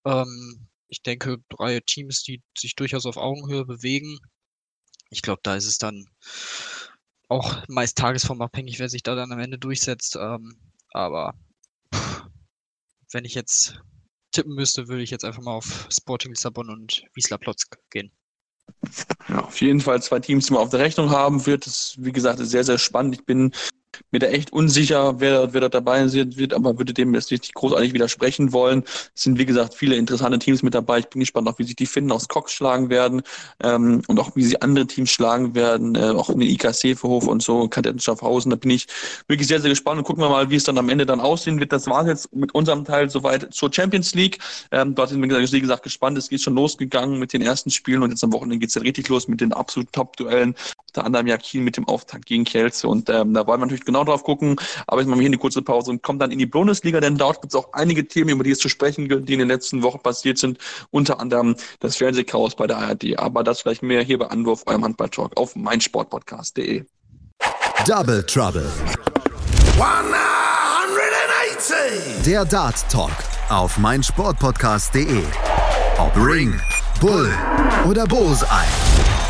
ähm, 0.04 0.68
ich 0.88 1.02
denke, 1.02 1.38
drei 1.48 1.80
Teams, 1.80 2.22
die 2.22 2.42
sich 2.56 2.74
durchaus 2.76 3.06
auf 3.06 3.16
Augenhöhe 3.16 3.64
bewegen. 3.64 4.18
Ich 5.10 5.22
glaube, 5.22 5.40
da 5.42 5.56
ist 5.56 5.66
es 5.66 5.78
dann 5.78 6.06
auch 7.30 7.62
meist 7.68 7.96
tagesformabhängig, 7.96 8.78
wer 8.78 8.88
sich 8.88 9.02
da 9.02 9.14
dann 9.14 9.32
am 9.32 9.38
Ende 9.38 9.58
durchsetzt. 9.58 10.16
Ähm, 10.16 10.56
aber 10.92 11.34
pff, 11.94 12.24
wenn 13.12 13.24
ich 13.24 13.34
jetzt 13.34 13.80
tippen 14.32 14.54
müsste, 14.54 14.88
würde 14.88 15.02
ich 15.02 15.10
jetzt 15.10 15.24
einfach 15.24 15.42
mal 15.42 15.52
auf 15.52 15.86
Sporting 15.90 16.32
Lissabon 16.32 16.70
und 16.70 17.04
Wiesla 17.14 17.38
Plotzk 17.38 17.78
gehen. 17.90 18.12
Ja, 19.28 19.44
auf 19.44 19.60
jeden 19.60 19.80
Fall 19.80 20.02
zwei 20.02 20.20
Teams, 20.20 20.46
die 20.46 20.52
man 20.52 20.62
auf 20.62 20.70
der 20.70 20.80
Rechnung 20.80 21.10
haben 21.10 21.44
wird. 21.46 21.66
Das, 21.66 21.94
wie 21.98 22.12
gesagt, 22.12 22.40
ist 22.40 22.50
sehr, 22.50 22.64
sehr 22.64 22.78
spannend. 22.78 23.16
Ich 23.16 23.24
bin 23.24 23.52
mir 24.10 24.18
da 24.18 24.26
echt 24.26 24.52
unsicher, 24.52 25.20
wer, 25.20 25.52
wer 25.52 25.60
da 25.62 25.68
dabei 25.68 26.06
sein 26.08 26.36
wird, 26.36 26.54
aber 26.54 26.78
würde 26.78 26.94
dem 26.94 27.14
jetzt 27.14 27.30
nicht 27.30 27.54
großartig 27.54 27.92
widersprechen 27.92 28.52
wollen. 28.52 28.84
Es 29.14 29.22
sind, 29.22 29.38
wie 29.38 29.46
gesagt, 29.46 29.74
viele 29.74 29.96
interessante 29.96 30.38
Teams 30.38 30.62
mit 30.62 30.74
dabei. 30.74 31.00
Ich 31.00 31.08
bin 31.08 31.20
gespannt, 31.20 31.48
auch 31.48 31.58
wie 31.58 31.64
sich 31.64 31.76
die 31.76 31.86
Finnen 31.86 32.12
aus 32.12 32.28
Cox 32.28 32.52
schlagen 32.52 32.90
werden 32.90 33.22
ähm, 33.62 34.02
und 34.06 34.18
auch 34.18 34.34
wie 34.36 34.44
sie 34.44 34.60
andere 34.60 34.86
Teams 34.86 35.10
schlagen 35.10 35.54
werden, 35.54 35.94
äh, 35.94 36.10
auch 36.10 36.30
in 36.30 36.40
den 36.40 36.48
IKC 36.48 36.96
Verhof 36.96 37.26
und 37.26 37.42
so, 37.42 37.68
Kadetten 37.68 38.00
Schaffhausen. 38.00 38.50
Da 38.50 38.56
bin 38.56 38.70
ich 38.70 38.86
wirklich 39.28 39.48
sehr, 39.48 39.60
sehr 39.60 39.70
gespannt 39.70 39.98
und 39.98 40.04
gucken 40.04 40.22
wir 40.22 40.28
mal, 40.28 40.50
wie 40.50 40.56
es 40.56 40.64
dann 40.64 40.78
am 40.78 40.88
Ende 40.88 41.06
dann 41.06 41.20
aussehen 41.20 41.60
wird. 41.60 41.72
Das 41.72 41.86
war 41.86 42.06
jetzt 42.06 42.34
mit 42.34 42.54
unserem 42.54 42.84
Teil 42.84 43.10
soweit 43.10 43.52
zur 43.52 43.72
Champions 43.72 44.14
League. 44.14 44.38
Ähm, 44.70 44.94
dort 44.94 45.10
sind 45.10 45.22
wir, 45.22 45.52
wie 45.52 45.60
gesagt, 45.60 45.82
gespannt. 45.82 46.18
Es 46.18 46.28
geht 46.28 46.40
schon 46.40 46.54
losgegangen 46.54 47.18
mit 47.18 47.32
den 47.32 47.42
ersten 47.42 47.70
Spielen 47.70 48.02
und 48.02 48.10
jetzt 48.10 48.24
am 48.24 48.32
Wochenende 48.32 48.58
geht 48.58 48.70
es 48.70 48.74
ja 48.74 48.82
richtig 48.82 49.08
los 49.08 49.28
mit 49.28 49.40
den 49.40 49.52
absoluten 49.52 49.92
Top-Duellen. 49.92 50.54
Unter 50.88 51.04
anderem 51.04 51.26
ja 51.26 51.36
Kiel 51.36 51.62
mit 51.62 51.76
dem 51.76 51.86
Auftakt 51.86 52.26
gegen 52.26 52.44
Kielce 52.44 52.86
und 52.86 53.08
ähm, 53.10 53.34
da 53.34 53.46
wollen 53.46 53.60
wir 53.60 53.66
natürlich 53.66 53.84
genau 53.90 54.04
drauf 54.04 54.22
gucken. 54.24 54.56
Aber 54.86 55.00
jetzt 55.00 55.08
machen 55.08 55.18
wir 55.18 55.24
hier 55.24 55.30
eine 55.30 55.38
kurze 55.38 55.62
Pause 55.62 55.90
und 55.90 56.02
kommen 56.02 56.18
dann 56.18 56.30
in 56.30 56.38
die 56.38 56.46
Bundesliga, 56.46 57.00
denn 57.00 57.16
dort 57.16 57.42
gibt 57.42 57.52
es 57.52 57.58
auch 57.58 57.72
einige 57.72 58.06
Themen, 58.06 58.30
über 58.30 58.44
die 58.44 58.52
es 58.52 58.58
zu 58.58 58.68
sprechen 58.68 59.08
gilt, 59.08 59.28
die 59.28 59.32
in 59.34 59.40
den 59.40 59.48
letzten 59.48 59.82
Wochen 59.82 60.00
passiert 60.00 60.38
sind. 60.38 60.58
Unter 60.90 61.20
anderem 61.20 61.56
das 61.80 61.96
Fernsehchaos 61.96 62.54
bei 62.54 62.66
der 62.66 62.78
ARD. 62.78 63.18
Aber 63.18 63.44
das 63.44 63.60
vielleicht 63.60 63.82
mehr 63.82 64.02
hier 64.02 64.18
bei 64.18 64.26
Anwurf, 64.26 64.62
eurem 64.66 64.84
Handball-Talk 64.84 65.36
auf 65.36 65.56
meinsportpodcast.de. 65.56 66.84
Double 67.86 68.24
Trouble. 68.26 68.70
180! 69.78 72.24
Der 72.26 72.44
Dart 72.44 72.84
Talk 72.90 73.12
auf 73.48 73.78
meinsportpodcast.de. 73.78 75.22
Ob 75.98 76.16
Ring, 76.16 76.60
Bull 77.00 77.32
oder 77.88 78.06
Bullseye. 78.06 78.66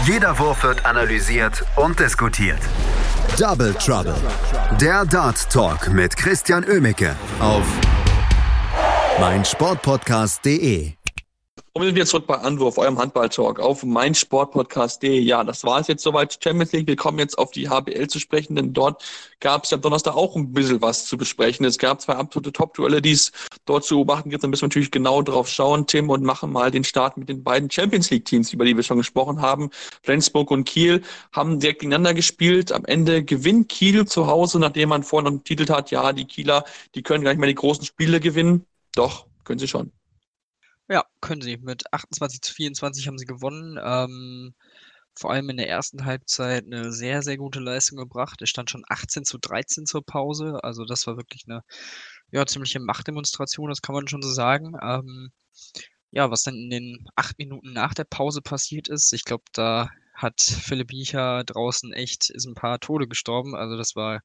Jeder 0.06 0.38
Wurf 0.38 0.64
wird 0.64 0.84
analysiert 0.84 1.64
und 1.76 1.98
diskutiert. 2.00 2.60
Double 3.38 3.72
Trouble. 3.74 4.14
Der 4.80 5.04
Dart 5.04 5.50
Talk 5.50 5.92
mit 5.92 6.16
Christian 6.16 6.64
Ömicke 6.64 7.16
auf 7.40 7.64
meinsportpodcast.de. 9.18 10.99
Und 11.72 11.82
wir 11.82 11.86
sind 11.86 11.94
wieder 11.94 12.06
zurück 12.06 12.26
bei 12.26 12.34
Anwurf, 12.34 12.78
eurem 12.78 12.98
Handball-Talk 12.98 13.60
auf 13.60 13.84
meinsportpodcast.de. 13.84 15.20
Ja, 15.20 15.44
das 15.44 15.62
war 15.62 15.78
es 15.78 15.86
jetzt 15.86 16.02
soweit. 16.02 16.36
Champions 16.42 16.72
League. 16.72 16.88
Wir 16.88 16.96
kommen 16.96 17.20
jetzt 17.20 17.38
auf 17.38 17.52
die 17.52 17.68
HBL 17.68 18.08
zu 18.08 18.18
sprechen, 18.18 18.56
denn 18.56 18.72
dort 18.72 19.04
gab 19.38 19.62
es 19.62 19.70
ja 19.70 19.76
am 19.76 19.82
Donnerstag 19.82 20.16
auch 20.16 20.34
ein 20.34 20.52
bisschen 20.52 20.82
was 20.82 21.06
zu 21.06 21.16
besprechen. 21.16 21.64
Es 21.64 21.78
gab 21.78 22.00
zwei 22.00 22.14
absolute 22.14 22.52
Top-Duelle, 22.52 23.00
die 23.00 23.12
es 23.12 23.30
dort 23.66 23.84
zu 23.84 23.94
beobachten 23.94 24.30
gibt. 24.30 24.42
Da 24.42 24.48
müssen 24.48 24.62
wir 24.62 24.66
natürlich 24.66 24.90
genau 24.90 25.22
drauf 25.22 25.48
schauen, 25.48 25.86
Tim, 25.86 26.10
und 26.10 26.24
machen 26.24 26.50
mal 26.50 26.72
den 26.72 26.82
Start 26.82 27.16
mit 27.16 27.28
den 27.28 27.44
beiden 27.44 27.70
Champions 27.70 28.10
League-Teams, 28.10 28.52
über 28.52 28.64
die 28.64 28.74
wir 28.74 28.82
schon 28.82 28.98
gesprochen 28.98 29.40
haben. 29.40 29.70
Flensburg 30.02 30.50
und 30.50 30.64
Kiel 30.64 31.02
haben 31.30 31.60
direkt 31.60 31.82
gegeneinander 31.82 32.14
gespielt. 32.14 32.72
Am 32.72 32.84
Ende 32.84 33.22
gewinnt 33.22 33.68
Kiel 33.68 34.06
zu 34.06 34.26
Hause, 34.26 34.58
nachdem 34.58 34.88
man 34.88 35.04
vorhin 35.04 35.32
noch 35.32 35.38
getitelt 35.38 35.70
hat, 35.70 35.92
ja, 35.92 36.12
die 36.12 36.24
Kieler, 36.24 36.64
die 36.96 37.02
können 37.04 37.22
gar 37.22 37.30
nicht 37.30 37.38
mehr 37.38 37.48
die 37.48 37.54
großen 37.54 37.84
Spiele 37.84 38.18
gewinnen. 38.18 38.66
Doch, 38.96 39.26
können 39.44 39.60
sie 39.60 39.68
schon. 39.68 39.92
Ja, 40.90 41.04
können 41.20 41.40
sie. 41.40 41.56
Mit 41.56 41.84
28 41.92 42.42
zu 42.42 42.52
24 42.52 43.06
haben 43.06 43.16
sie 43.16 43.24
gewonnen. 43.24 43.78
Ähm, 43.80 44.54
vor 45.14 45.30
allem 45.30 45.48
in 45.50 45.56
der 45.56 45.68
ersten 45.68 46.04
Halbzeit 46.04 46.64
eine 46.66 46.92
sehr, 46.92 47.22
sehr 47.22 47.36
gute 47.36 47.60
Leistung 47.60 47.96
gebracht. 47.98 48.42
Es 48.42 48.50
stand 48.50 48.70
schon 48.70 48.82
18 48.88 49.24
zu 49.24 49.38
13 49.38 49.86
zur 49.86 50.04
Pause. 50.04 50.58
Also 50.64 50.84
das 50.84 51.06
war 51.06 51.16
wirklich 51.16 51.44
eine 51.48 51.62
ja, 52.32 52.44
ziemliche 52.46 52.80
Machtdemonstration, 52.80 53.68
das 53.68 53.82
kann 53.82 53.94
man 53.94 54.08
schon 54.08 54.22
so 54.22 54.30
sagen. 54.32 54.74
Ähm, 54.82 55.30
ja, 56.10 56.30
was 56.30 56.42
dann 56.42 56.56
in 56.56 56.70
den 56.70 57.08
acht 57.16 57.38
Minuten 57.38 57.72
nach 57.72 57.94
der 57.94 58.04
Pause 58.04 58.42
passiert 58.42 58.88
ist, 58.88 59.12
ich 59.12 59.24
glaube, 59.24 59.44
da 59.52 59.90
hat 60.14 60.40
Philipp 60.40 60.88
Biecher 60.88 61.44
draußen 61.44 61.92
echt 61.92 62.30
ist 62.30 62.46
ein 62.46 62.54
paar 62.54 62.80
Tode 62.80 63.08
gestorben. 63.08 63.54
Also 63.56 63.76
das 63.76 63.96
war 63.96 64.22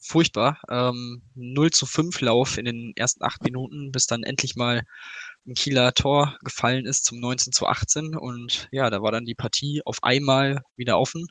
furchtbar. 0.00 0.60
Ähm, 0.70 1.22
0 1.34 1.70
zu 1.70 1.86
5 1.86 2.20
Lauf 2.20 2.58
in 2.58 2.66
den 2.66 2.92
ersten 2.96 3.24
acht 3.24 3.42
Minuten, 3.42 3.92
bis 3.92 4.06
dann 4.06 4.22
endlich 4.22 4.56
mal 4.56 4.82
ein 5.46 5.54
Kieler 5.54 5.92
Tor 5.92 6.36
gefallen 6.42 6.86
ist 6.86 7.04
zum 7.04 7.20
19 7.20 7.52
zu 7.52 7.66
18 7.66 8.16
und 8.16 8.68
ja, 8.72 8.90
da 8.90 9.02
war 9.02 9.12
dann 9.12 9.24
die 9.24 9.34
Partie 9.34 9.82
auf 9.84 10.02
einmal 10.02 10.62
wieder 10.76 10.98
offen. 10.98 11.26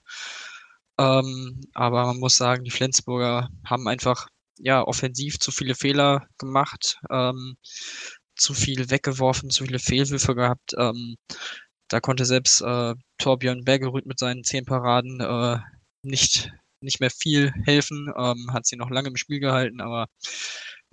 Ähm, 0.99 1.61
aber 1.73 2.05
man 2.05 2.19
muss 2.19 2.35
sagen, 2.35 2.63
die 2.63 2.71
Flensburger 2.71 3.49
haben 3.65 3.87
einfach 3.87 4.27
ja 4.57 4.83
offensiv 4.83 5.39
zu 5.39 5.51
viele 5.51 5.75
Fehler 5.75 6.27
gemacht, 6.37 6.99
ähm, 7.09 7.57
zu 8.35 8.53
viel 8.53 8.89
weggeworfen, 8.89 9.49
zu 9.49 9.65
viele 9.65 9.79
Fehlwürfe 9.79 10.35
gehabt. 10.35 10.73
Ähm, 10.77 11.15
da 11.89 11.99
konnte 11.99 12.25
selbst 12.25 12.61
äh, 12.61 12.95
Torbjörn 13.17 13.63
Bergerud 13.65 14.05
mit 14.05 14.19
seinen 14.19 14.43
zehn 14.43 14.65
Paraden 14.65 15.19
äh, 15.21 15.59
nicht 16.03 16.51
nicht 16.83 16.99
mehr 16.99 17.09
viel 17.09 17.51
helfen, 17.65 18.11
ähm, 18.17 18.49
hat 18.51 18.65
sie 18.65 18.75
noch 18.75 18.89
lange 18.89 19.07
im 19.09 19.15
Spiel 19.15 19.39
gehalten, 19.39 19.81
aber 19.81 20.07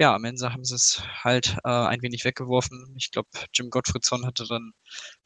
ja, 0.01 0.15
am 0.15 0.25
Ende 0.25 0.51
haben 0.51 0.65
sie 0.65 0.75
es 0.75 1.03
halt 1.23 1.59
äh, 1.63 1.69
ein 1.69 2.01
wenig 2.01 2.25
weggeworfen. 2.25 2.95
Ich 2.97 3.11
glaube, 3.11 3.29
Jim 3.53 3.69
Gottfriedson 3.69 4.25
hatte 4.25 4.47
dann 4.49 4.73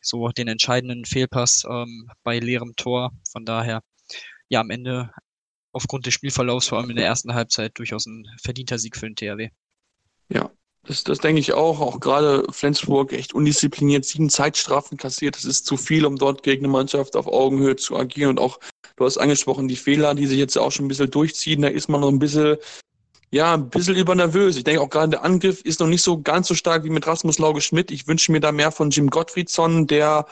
so 0.01 0.29
den 0.31 0.49
entscheidenden 0.49 1.05
Fehlpass 1.05 1.63
ähm, 1.71 2.11
bei 2.25 2.41
leerem 2.41 2.75
Tor. 2.75 3.13
Von 3.31 3.45
daher, 3.45 3.83
ja, 4.49 4.61
am 4.61 4.71
Ende 4.71 5.13
aufgrund 5.71 6.07
des 6.07 6.15
Spielverlaufs, 6.15 6.67
vor 6.67 6.79
allem 6.79 6.91
in 6.91 6.97
der 6.97 7.07
ersten 7.07 7.35
Halbzeit, 7.35 7.79
durchaus 7.79 8.07
ein 8.07 8.27
verdienter 8.43 8.79
Sieg 8.81 8.97
für 8.97 9.09
den 9.09 9.15
THW. 9.15 9.51
Ja, 10.29 10.51
das, 10.83 11.05
das 11.05 11.21
denke 11.21 11.41
ich 11.41 11.53
auch. 11.53 11.79
Auch 11.79 12.01
gerade 12.01 12.45
Flensburg 12.51 13.13
echt 13.13 13.33
undiszipliniert, 13.33 14.05
sieben 14.05 14.29
Zeitstrafen 14.29 14.99
kassiert. 14.99 15.37
Das 15.37 15.45
ist 15.45 15.67
zu 15.67 15.77
viel, 15.77 16.05
um 16.05 16.17
dort 16.17 16.43
gegen 16.43 16.65
eine 16.65 16.73
Mannschaft 16.73 17.15
auf 17.15 17.29
Augenhöhe 17.29 17.77
zu 17.77 17.97
agieren. 17.97 18.31
Und 18.31 18.41
auch, 18.41 18.59
du 18.97 19.05
hast 19.05 19.19
angesprochen, 19.19 19.69
die 19.69 19.77
Fehler, 19.77 20.17
die 20.17 20.27
sich 20.27 20.39
jetzt 20.39 20.59
auch 20.59 20.73
schon 20.73 20.87
ein 20.87 20.89
bisschen 20.89 21.13
durchziehen, 21.13 21.63
da 21.63 21.69
ist 21.69 21.89
man 21.89 22.01
noch 22.01 22.09
ein 22.09 22.19
bisschen 22.19 22.57
ja, 23.35 23.55
ein 23.55 23.69
bisschen 23.69 23.97
übernervös. 23.97 24.57
Ich 24.57 24.63
denke 24.63 24.81
auch 24.81 24.89
gerade 24.89 25.11
der 25.11 25.25
Angriff 25.25 25.61
ist 25.63 25.81
noch 25.81 25.89
nicht 25.89 26.03
so 26.03 26.23
ganz 26.23 26.47
so 26.47 26.55
stark 26.55 26.85
wie 26.85 26.91
mit 26.91 27.05
Rasmus 27.05 27.41
Lauge 27.41 27.61
Schmidt. 27.61 27.91
Ich 27.91 28.07
wünsche 28.07 28.31
mir 28.31 28.39
da 28.39 28.53
mehr 28.53 28.71
von 28.71 28.91
Jim 28.91 29.11
Gottfriedson, 29.11 29.89
der, 29.89 30.27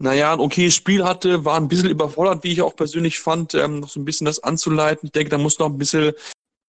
naja, 0.00 0.32
ein 0.32 0.40
okayes 0.40 0.74
Spiel 0.74 1.04
hatte, 1.04 1.44
war 1.44 1.56
ein 1.56 1.68
bisschen 1.68 1.90
überfordert, 1.90 2.42
wie 2.42 2.50
ich 2.50 2.60
auch 2.60 2.74
persönlich 2.74 3.20
fand, 3.20 3.54
ähm, 3.54 3.78
noch 3.78 3.88
so 3.88 4.00
ein 4.00 4.04
bisschen 4.04 4.24
das 4.24 4.42
anzuleiten. 4.42 5.06
Ich 5.06 5.12
denke, 5.12 5.30
da 5.30 5.38
muss 5.38 5.60
noch 5.60 5.68
ein 5.68 5.78
bisschen 5.78 6.12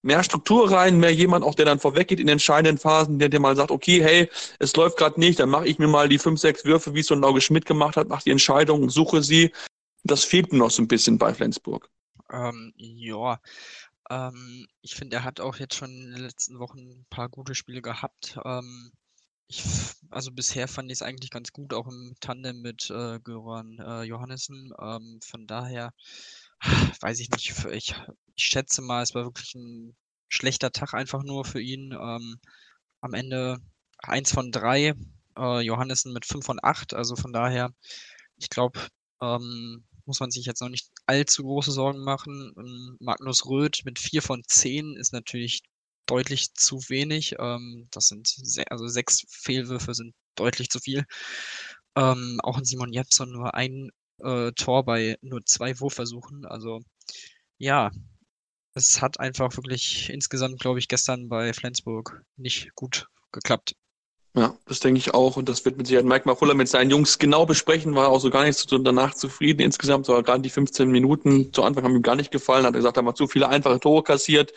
mehr 0.03 0.22
Struktur 0.24 0.70
rein, 0.70 0.99
mehr 0.99 1.11
jemand 1.11 1.43
auch, 1.43 1.55
der 1.55 1.66
dann 1.66 1.80
vorweggeht 1.80 2.20
in 2.20 2.28
entscheidenden 2.28 2.78
Phasen, 2.78 3.18
der 3.18 3.30
dir 3.30 3.39
mal 3.39 3.55
sagt, 3.55 3.72
okay, 3.72 4.03
hey, 4.03 4.30
es 4.59 4.76
läuft 4.76 4.97
gerade 4.97 5.20
nicht, 5.20 5.39
dann 5.39 5.49
mache 5.49 5.68
ich 5.68 5.80
mir 5.80 5.88
mal 5.88 6.07
die 6.07 6.20
fünf, 6.20 6.39
sechs 6.39 6.63
Würfe, 6.63 6.93
wie 6.93 6.99
es 6.99 7.07
so 7.07 7.16
ein 7.16 7.22
Lauge 7.22 7.41
Schmidt 7.41 7.66
gemacht 7.66 7.97
hat, 7.97 8.07
mache 8.07 8.24
die 8.24 8.32
Entscheidung, 8.32 8.91
suche 8.91 9.24
sie. 9.24 9.51
Das 10.03 10.24
fehlt 10.24 10.51
mir 10.51 10.59
noch 10.59 10.70
so 10.70 10.84
ein 10.84 10.88
bisschen 10.88 11.18
bei 11.18 11.34
Flensburg. 11.34 11.89
Ähm, 12.32 12.72
ja, 12.78 13.39
ähm, 14.10 14.68
ich 14.82 14.95
finde, 14.95 15.18
er 15.18 15.24
hat 15.24 15.39
auch 15.39 15.58
jetzt 15.58 15.76
schon 15.76 15.89
in 15.89 16.12
den 16.12 16.22
letzten 16.24 16.60
Wochen 16.60 16.80
ein 16.80 17.06
paar 17.10 17.30
gute 17.30 17.56
Spiele 17.56 17.82
gehabt. 17.82 18.38
Ähm, 18.45 18.91
ich, 19.47 19.64
also 20.10 20.32
bisher 20.32 20.68
fand 20.68 20.89
ich 20.91 20.97
es 20.97 21.01
eigentlich 21.01 21.30
ganz 21.32 21.51
gut, 21.51 21.74
auch 21.74 21.88
im 21.88 22.16
Tandem 22.20 22.62
mit 22.62 22.89
äh, 22.89 23.20
Göran 23.20 23.80
äh, 23.80 24.03
Johannessen. 24.03 24.74
Ähm, 24.80 25.20
von 25.24 25.47
daher 25.47 25.93
weiß 27.01 27.20
ich 27.20 27.30
nicht, 27.32 27.66
ich, 27.72 27.95
ich 28.36 28.43
schätze 28.43 28.82
mal, 28.82 29.03
es 29.03 29.14
war 29.16 29.26
wirklich 29.26 29.56
ein 29.56 29.95
schlechter 30.30 30.72
Tag 30.72 30.93
einfach 30.93 31.24
nur 31.24 31.45
für 31.45 31.62
ihn. 31.62 31.91
Ähm, 31.91 32.39
am 33.01 33.14
Ende 33.14 33.60
eins 33.99 34.32
von 34.32 34.51
drei, 34.51 34.93
äh, 35.38 35.62
Johannessen 35.62 36.14
mit 36.14 36.26
fünf 36.26 36.45
von 36.45 36.60
acht. 36.62 36.93
Also 36.93 37.16
von 37.16 37.34
daher, 37.34 37.72
ich 38.38 38.49
glaube, 38.49 38.80
ähm, 39.22 39.86
muss 40.06 40.20
man 40.20 40.32
sich 40.32 40.45
jetzt 40.45 40.62
noch 40.62 40.70
nicht 40.70 40.89
allzu 41.06 41.43
große 41.43 41.72
Sorgen 41.72 42.03
machen. 42.03 42.53
Ähm, 42.58 42.97
Magnus 42.99 43.45
Röth 43.45 43.82
mit 43.86 43.99
vier 43.99 44.22
von 44.22 44.43
zehn 44.47 44.95
ist 44.95 45.14
natürlich 45.14 45.62
deutlich 46.06 46.53
zu 46.53 46.78
wenig. 46.89 47.36
Ähm, 47.39 47.88
das 47.91 48.08
sind 48.08 48.28
sehr, 48.28 48.72
also 48.72 48.88
sechs 48.88 49.26
Fehlwürfe 49.30 49.93
sind 49.93 50.14
deutlich 50.36 50.70
zu 50.70 50.80
viel. 50.80 51.06
Ähm, 51.95 52.39
auch 52.43 52.58
ein 52.58 52.66
Simon 52.66 52.93
Jepson 52.93 53.32
nur 53.32 53.53
ein 53.56 53.89
äh, 54.20 54.51
Tor 54.53 54.86
bei 54.86 55.18
nur 55.22 55.45
zwei 55.45 55.80
Wurfversuchen. 55.80 56.45
Also 56.45 56.82
ja, 57.58 57.91
es 58.74 59.01
hat 59.01 59.20
einfach 59.20 59.56
wirklich 59.56 60.10
insgesamt, 60.10 60.60
glaube 60.60 60.80
ich, 60.80 60.88
gestern 60.88 61.30
bei 61.30 61.53
Flensburg 61.53 62.24
nicht 62.36 62.74
gut 62.76 63.08
geklappt. 63.32 63.76
Ja, 64.38 64.58
das 64.66 64.82
denke 64.82 64.98
ich 64.98 65.14
auch. 65.14 65.38
Und 65.38 65.48
das 65.48 65.64
wird 65.64 65.78
mit 65.78 65.88
Sicherheit 65.88 66.06
Mike 66.06 66.28
Machulla 66.28 66.54
mit 66.54 66.68
seinen 66.68 66.90
Jungs 66.90 67.20
genau 67.20 67.46
besprechen. 67.46 67.96
War 67.96 68.10
auch 68.10 68.20
so 68.20 68.30
gar 68.30 68.44
nicht 68.44 68.58
so 68.58 68.78
danach 68.78 69.14
zufrieden 69.14 69.62
insgesamt. 69.62 70.06
So 70.06 70.22
gerade 70.22 70.42
die 70.42 70.50
15 70.50 70.90
Minuten 70.90 71.54
zu 71.54 71.64
Anfang 71.64 71.86
haben 71.86 71.96
ihm 71.96 72.02
gar 72.02 72.18
nicht 72.18 72.32
gefallen. 72.32 72.66
Hat 72.66 72.74
er 72.74 72.80
gesagt, 72.80 72.98
er 72.98 73.06
hat 73.06 73.16
zu 73.16 73.28
viele 73.28 73.48
einfache 73.48 73.80
Tore 73.80 74.04
kassiert 74.04 74.52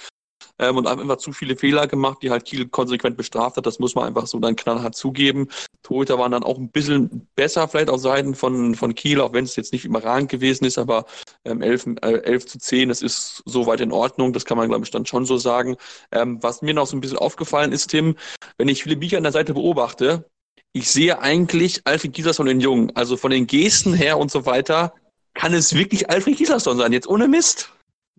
ähm, 0.59 0.76
und 0.76 0.86
einfach 0.86 1.18
zu 1.18 1.32
viele 1.32 1.57
Fehler 1.57 1.86
gemacht, 1.86 2.18
die 2.22 2.30
halt 2.30 2.45
Kiel 2.45 2.68
konsequent 2.68 3.16
bestraft 3.16 3.57
hat. 3.57 3.66
Das 3.66 3.78
muss 3.78 3.95
man 3.95 4.05
einfach 4.05 4.26
so 4.26 4.39
dann 4.39 4.57
knallhart 4.57 4.95
zugeben. 4.95 5.49
Torhüter 5.82 6.18
waren 6.18 6.32
dann 6.32 6.43
auch 6.43 6.59
ein 6.59 6.70
bisschen 6.70 7.28
besser, 7.34 7.68
vielleicht 7.68 7.91
auf 7.91 8.01
Seiten 8.01 8.34
von, 8.34 8.74
von 8.74 8.95
Kiel, 8.95 9.20
auch 9.20 9.32
wenn 9.32 9.45
es 9.45 9.57
jetzt 9.57 9.72
nicht 9.72 9.84
überragend 9.84 10.30
gewesen 10.30 10.64
ist, 10.64 10.78
aber 10.78 11.07
ähm, 11.45 11.62
11, 11.62 11.86
äh, 12.03 12.20
11 12.22 12.47
zu 12.47 12.59
10, 12.59 12.89
das 12.89 13.03
ist 13.03 13.43
soweit 13.47 13.80
in 13.80 13.93
Ordnung. 13.93 14.32
Das 14.32 14.45
kann 14.45 14.59
man, 14.59 14.68
glaube 14.68 14.84
ich, 14.84 14.91
dann 14.91 15.07
schon 15.07 15.24
so 15.24 15.39
sagen. 15.39 15.76
Ähm, 16.12 16.43
was 16.43 16.62
mir 16.62 16.74
noch 16.74 16.86
so 16.86 16.97
ein 16.97 17.01
bisschen 17.01 17.18
aufgefallen 17.18 17.72
ist, 17.72 17.89
Tim, 17.89 18.16
wenn 18.57 18.68
ich 18.68 18.82
viele 18.82 18.97
Bücher 18.97 19.16
an 19.16 19.22
der 19.22 19.32
Seite 19.32 19.55
beobachte, 19.55 20.24
ich 20.72 20.91
sehe 20.91 21.20
eigentlich 21.20 21.80
Alfred 21.84 22.12
Gislason 22.12 22.47
den 22.47 22.61
Jungen. 22.61 22.95
Also 22.95 23.16
von 23.16 23.30
den 23.30 23.47
Gesten 23.47 23.95
her 23.95 24.18
und 24.18 24.30
so 24.30 24.47
weiter, 24.47 24.93
kann 25.34 25.55
es 25.55 25.74
wirklich 25.74 26.11
Alfred 26.11 26.36
Gislason 26.36 26.76
sein, 26.76 26.93
jetzt 26.93 27.09
ohne 27.09 27.28
Mist. 27.28 27.72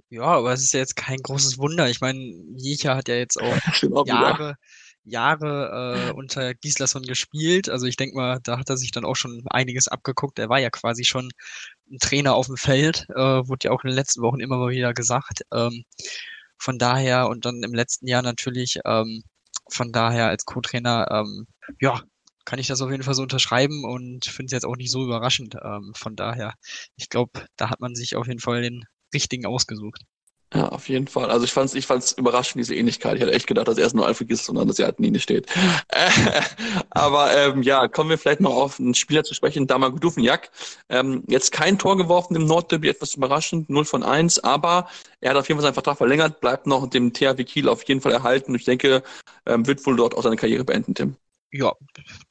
Ja, 0.09 0.23
aber 0.23 0.53
es 0.53 0.63
ist 0.63 0.73
ja 0.73 0.79
jetzt 0.79 0.95
kein 0.95 1.17
großes 1.17 1.57
Wunder. 1.59 1.89
Ich 1.89 2.01
meine, 2.01 2.19
Jicha 2.55 2.95
hat 2.95 3.07
ja 3.07 3.15
jetzt 3.15 3.39
auch 3.39 3.55
Jahre, 4.07 4.55
Jahre 5.03 6.09
äh, 6.09 6.11
unter 6.13 6.53
Gislason 6.55 7.03
gespielt. 7.03 7.69
Also 7.69 7.85
ich 7.85 7.95
denke 7.95 8.15
mal, 8.15 8.39
da 8.43 8.57
hat 8.57 8.69
er 8.69 8.77
sich 8.77 8.91
dann 8.91 9.05
auch 9.05 9.15
schon 9.15 9.43
einiges 9.49 9.87
abgeguckt. 9.87 10.39
Er 10.39 10.49
war 10.49 10.59
ja 10.59 10.71
quasi 10.71 11.03
schon 11.03 11.29
ein 11.91 11.99
Trainer 11.99 12.33
auf 12.33 12.47
dem 12.47 12.57
Feld, 12.57 13.05
äh, 13.09 13.47
wurde 13.47 13.65
ja 13.65 13.71
auch 13.71 13.83
in 13.83 13.89
den 13.89 13.95
letzten 13.95 14.21
Wochen 14.21 14.39
immer 14.39 14.57
mal 14.57 14.71
wieder 14.71 14.93
gesagt. 14.93 15.41
Ähm, 15.53 15.83
von 16.57 16.77
daher 16.79 17.29
und 17.29 17.45
dann 17.45 17.63
im 17.63 17.73
letzten 17.73 18.07
Jahr 18.07 18.21
natürlich, 18.21 18.79
ähm, 18.85 19.23
von 19.69 19.91
daher 19.91 20.27
als 20.27 20.45
Co-Trainer, 20.45 21.07
ähm, 21.11 21.47
ja, 21.79 22.01
kann 22.45 22.59
ich 22.59 22.67
das 22.67 22.81
auf 22.81 22.89
jeden 22.89 23.03
Fall 23.03 23.13
so 23.13 23.21
unterschreiben 23.21 23.85
und 23.85 24.25
finde 24.25 24.47
es 24.47 24.51
jetzt 24.53 24.65
auch 24.65 24.75
nicht 24.75 24.91
so 24.91 25.03
überraschend. 25.03 25.55
Ähm, 25.63 25.93
von 25.95 26.15
daher, 26.15 26.55
ich 26.95 27.09
glaube, 27.09 27.45
da 27.57 27.69
hat 27.69 27.79
man 27.79 27.95
sich 27.95 28.15
auf 28.15 28.27
jeden 28.27 28.39
Fall 28.39 28.63
den 28.63 28.85
richtigen 29.13 29.45
ausgesucht. 29.45 30.05
Ja, 30.51 30.69
auf 30.69 30.89
jeden 30.89 31.07
Fall. 31.07 31.29
Also 31.29 31.45
ich 31.45 31.51
fand's, 31.51 31.75
ich 31.75 31.85
fand's 31.85 32.13
überraschend, 32.13 32.59
diese 32.59 32.73
Ähnlichkeit. 32.73 33.15
Ich 33.15 33.21
hatte 33.21 33.33
echt 33.33 33.45
gedacht, 33.45 33.67
dass 33.67 33.77
er 33.77 33.83
erst 33.83 33.95
nur 33.95 34.07
Alfred 34.07 34.31
ist, 34.31 34.45
sondern 34.45 34.67
dass 34.67 34.79
er 34.79 34.85
halt 34.85 34.99
nie 34.99 35.17
steht. 35.19 35.45
aber 36.89 37.37
ähm, 37.37 37.61
ja, 37.61 37.87
kommen 37.87 38.09
wir 38.09 38.17
vielleicht 38.17 38.39
noch 38.39 38.55
auf 38.55 38.79
einen 38.79 38.95
Spieler 38.95 39.23
zu 39.23 39.35
sprechen, 39.35 39.67
Dama 39.67 39.89
Gudufenjak. 39.89 40.49
Ähm, 40.89 41.23
jetzt 41.27 41.51
kein 41.51 41.77
Tor 41.77 41.97
geworfen 41.97 42.35
im 42.35 42.45
Nordderby, 42.45 42.89
etwas 42.89 43.13
überraschend, 43.13 43.69
0 43.69 43.85
von 43.85 44.01
1, 44.01 44.39
aber 44.39 44.89
er 45.21 45.31
hat 45.31 45.37
auf 45.37 45.47
jeden 45.47 45.59
Fall 45.59 45.67
seinen 45.67 45.75
Vertrag 45.75 45.97
verlängert, 45.97 46.41
bleibt 46.41 46.65
noch 46.65 46.89
dem 46.89 47.13
THW 47.13 47.43
Kiel 47.43 47.69
auf 47.69 47.83
jeden 47.83 48.01
Fall 48.01 48.11
erhalten. 48.11 48.55
Ich 48.55 48.65
denke, 48.65 49.03
ähm, 49.45 49.67
wird 49.67 49.85
wohl 49.85 49.97
dort 49.97 50.15
auch 50.15 50.23
seine 50.23 50.35
Karriere 50.35 50.63
beenden, 50.63 50.95
Tim. 50.95 51.15
Ja, 51.51 51.73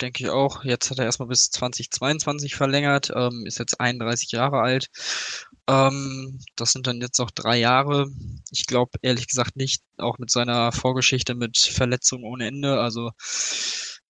denke 0.00 0.22
ich 0.24 0.30
auch. 0.30 0.62
Jetzt 0.64 0.90
hat 0.90 0.98
er 0.98 1.04
erstmal 1.04 1.28
bis 1.28 1.50
2022 1.50 2.54
verlängert, 2.54 3.10
ähm, 3.14 3.44
ist 3.46 3.58
jetzt 3.58 3.80
31 3.80 4.30
Jahre 4.30 4.60
alt. 4.60 4.88
Ähm, 5.68 6.38
das 6.56 6.72
sind 6.72 6.86
dann 6.86 7.00
jetzt 7.00 7.18
noch 7.18 7.30
drei 7.32 7.58
Jahre. 7.58 8.06
Ich 8.52 8.66
glaube 8.66 8.92
ehrlich 9.02 9.26
gesagt 9.26 9.56
nicht, 9.56 9.82
auch 9.98 10.18
mit 10.18 10.30
seiner 10.30 10.70
Vorgeschichte 10.72 11.34
mit 11.34 11.58
Verletzungen 11.58 12.24
ohne 12.24 12.46
Ende. 12.46 12.80
Also, 12.80 13.10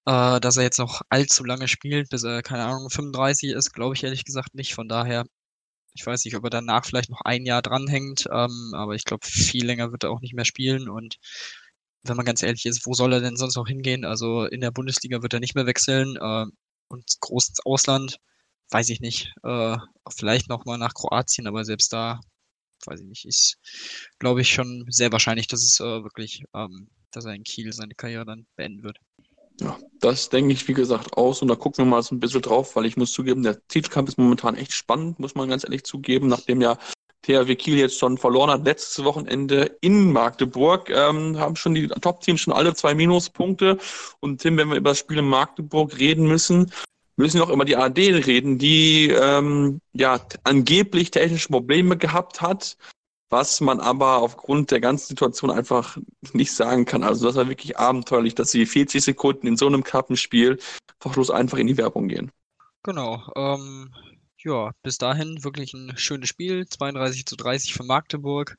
äh, 0.07 0.41
dass 0.41 0.57
er 0.57 0.63
jetzt 0.65 0.79
noch 0.79 1.03
allzu 1.09 1.45
lange 1.45 1.69
spielt, 1.69 2.11
bis 2.11 2.23
er, 2.25 2.43
keine 2.43 2.65
Ahnung, 2.65 2.91
35 2.91 3.51
ist, 3.53 3.73
glaube 3.73 3.95
ich 3.95 4.05
ehrlich 4.05 4.25
gesagt 4.25 4.55
nicht. 4.55 4.75
Von 4.75 4.89
daher, 4.89 5.25
ich 5.95 6.07
weiß 6.07 6.25
nicht, 6.25 6.37
ob 6.37 6.45
er 6.45 6.51
danach 6.51 6.87
vielleicht 6.87 7.11
noch 7.11 7.23
ein 7.23 7.47
Jahr 7.47 7.63
dranhängt, 7.63 8.27
ähm, 8.33 8.73
aber 8.75 8.95
ich 8.95 9.05
glaube, 9.05 9.27
viel 9.27 9.67
länger 9.67 9.93
wird 9.93 10.05
er 10.05 10.11
auch 10.11 10.21
nicht 10.21 10.35
mehr 10.35 10.45
spielen 10.47 10.89
und 10.89 11.17
wenn 12.03 12.17
man 12.17 12.27
ganz 12.27 12.43
ehrlich 12.43 12.67
ist, 12.67 12.87
wo 12.87 12.95
soll 12.95 13.13
er 13.13 13.21
denn 13.21 13.37
sonst 13.37 13.57
noch 13.57 13.67
hingehen? 13.67 14.05
Also 14.05 14.45
in 14.45 14.61
der 14.61 14.71
Bundesliga 14.71 15.23
wird 15.23 15.35
er 15.35 15.41
nicht 15.41 15.55
mehr 15.55 15.67
wechseln 15.67 16.17
äh, 16.17 16.47
und 16.89 17.05
groß 17.21 17.49
ins 17.49 17.61
Ausland, 17.65 18.19
weiß 18.71 18.89
ich 18.91 19.01
nicht. 19.01 19.33
Äh, 19.43 19.77
vielleicht 20.11 20.49
noch 20.49 20.65
mal 20.65 20.79
nach 20.79 20.95
Kroatien, 20.95 21.47
aber 21.47 21.65
selbst 21.65 21.93
da, 21.93 22.21
weiß 22.87 23.01
ich 23.01 23.07
nicht, 23.07 23.25
ist, 23.27 23.59
glaube 24.19 24.41
ich, 24.41 24.51
schon 24.51 24.87
sehr 24.89 25.13
wahrscheinlich, 25.13 25.49
dass 25.49 25.63
es 25.63 25.81
äh, 25.81 26.03
wirklich, 26.03 26.45
ähm, 26.55 26.89
dass 27.11 27.25
er 27.25 27.35
in 27.35 27.45
Kiel 27.45 27.73
seine 27.73 27.95
Karriere 27.95 28.25
dann 28.25 28.47
beenden 28.57 28.83
wird. 28.83 28.99
Ja, 29.61 29.77
das 30.01 30.29
denke 30.29 30.53
ich, 30.53 30.69
wie 30.69 30.75
gesagt, 30.75 31.15
aus. 31.15 31.43
Und 31.43 31.49
da 31.49 31.57
gucken 31.57 31.85
wir 31.85 31.91
mal 31.91 32.03
so 32.03 32.15
ein 32.15 32.21
bisschen 32.21 32.43
drauf, 32.43 32.77
weil 32.77 32.87
ich 32.87 32.97
muss 32.97 33.13
zugeben, 33.13 33.43
der 33.43 33.67
Titelkampf 33.67 34.11
ist 34.11 34.19
momentan 34.19 34.55
echt 34.55 34.73
spannend, 34.73 35.19
muss 35.19 35.35
man 35.35 35.49
ganz 35.49 35.65
ehrlich 35.65 35.83
zugeben, 35.83 36.29
nachdem 36.29 36.61
ja 36.61 36.79
THW 37.29 37.55
Kiel 37.57 37.77
jetzt 37.77 37.99
schon 37.99 38.17
verloren 38.17 38.51
hat, 38.51 38.65
letztes 38.65 39.05
Wochenende 39.05 39.77
in 39.83 40.13
Magdeburg, 40.13 40.89
ähm, 40.89 41.39
haben 41.39 41.57
schon 41.57 41.75
die 41.75 41.89
Top-Teams 41.89 42.41
schon 42.41 42.55
alle 42.55 42.75
zwei 42.75 42.95
Minuspunkte. 42.95 43.79
Und 44.21 44.41
Tim, 44.41 44.57
wenn 44.57 44.71
wir 44.71 44.77
über 44.77 44.91
das 44.91 44.99
Spiel 44.99 45.19
in 45.19 45.29
Magdeburg 45.29 45.99
reden 45.99 46.27
müssen, 46.27 46.73
müssen 47.17 47.39
wir 47.39 47.45
auch 47.45 47.51
immer 47.51 47.67
die 47.67 47.77
AD 47.77 48.15
reden, 48.25 48.59
die 48.59 49.11
ähm, 49.11 49.81
ja 49.93 50.21
angeblich 50.45 51.11
technische 51.11 51.49
Probleme 51.49 51.97
gehabt 51.97 52.41
hat. 52.41 52.77
was 53.31 53.61
man 53.61 53.79
aber 53.79 54.23
aufgrund 54.23 54.71
der 54.71 54.81
ganzen 54.81 55.09
Situation 55.09 55.51
einfach 55.51 55.99
nicht 56.33 56.53
sagen 56.53 56.87
kann. 56.87 57.03
Also 57.03 57.27
das 57.27 57.37
war 57.37 57.47
wirklich 57.49 57.77
abenteuerlich, 57.77 58.35
dass 58.35 58.51
sie 58.51 58.65
40 58.65 59.05
Sekunden 59.05 59.47
in 59.47 59.59
so 59.59 59.67
einem 59.67 59.85
Schluss 61.13 61.31
einfach 61.31 61.59
in 61.59 61.67
die 61.67 61.77
Werbung 61.77 62.09
gehen. 62.09 62.33
Genau. 62.83 63.23
Ähm, 63.37 63.93
ja, 64.45 64.73
bis 64.83 64.99
dahin 64.99 65.43
wirklich 65.45 65.75
ein 65.75 65.97
schönes 65.97 66.29
Spiel. 66.29 66.67
32 66.67 67.27
zu 67.27 67.37
30 67.37 67.75
für 67.75 67.85
Magdeburg. 67.85 68.57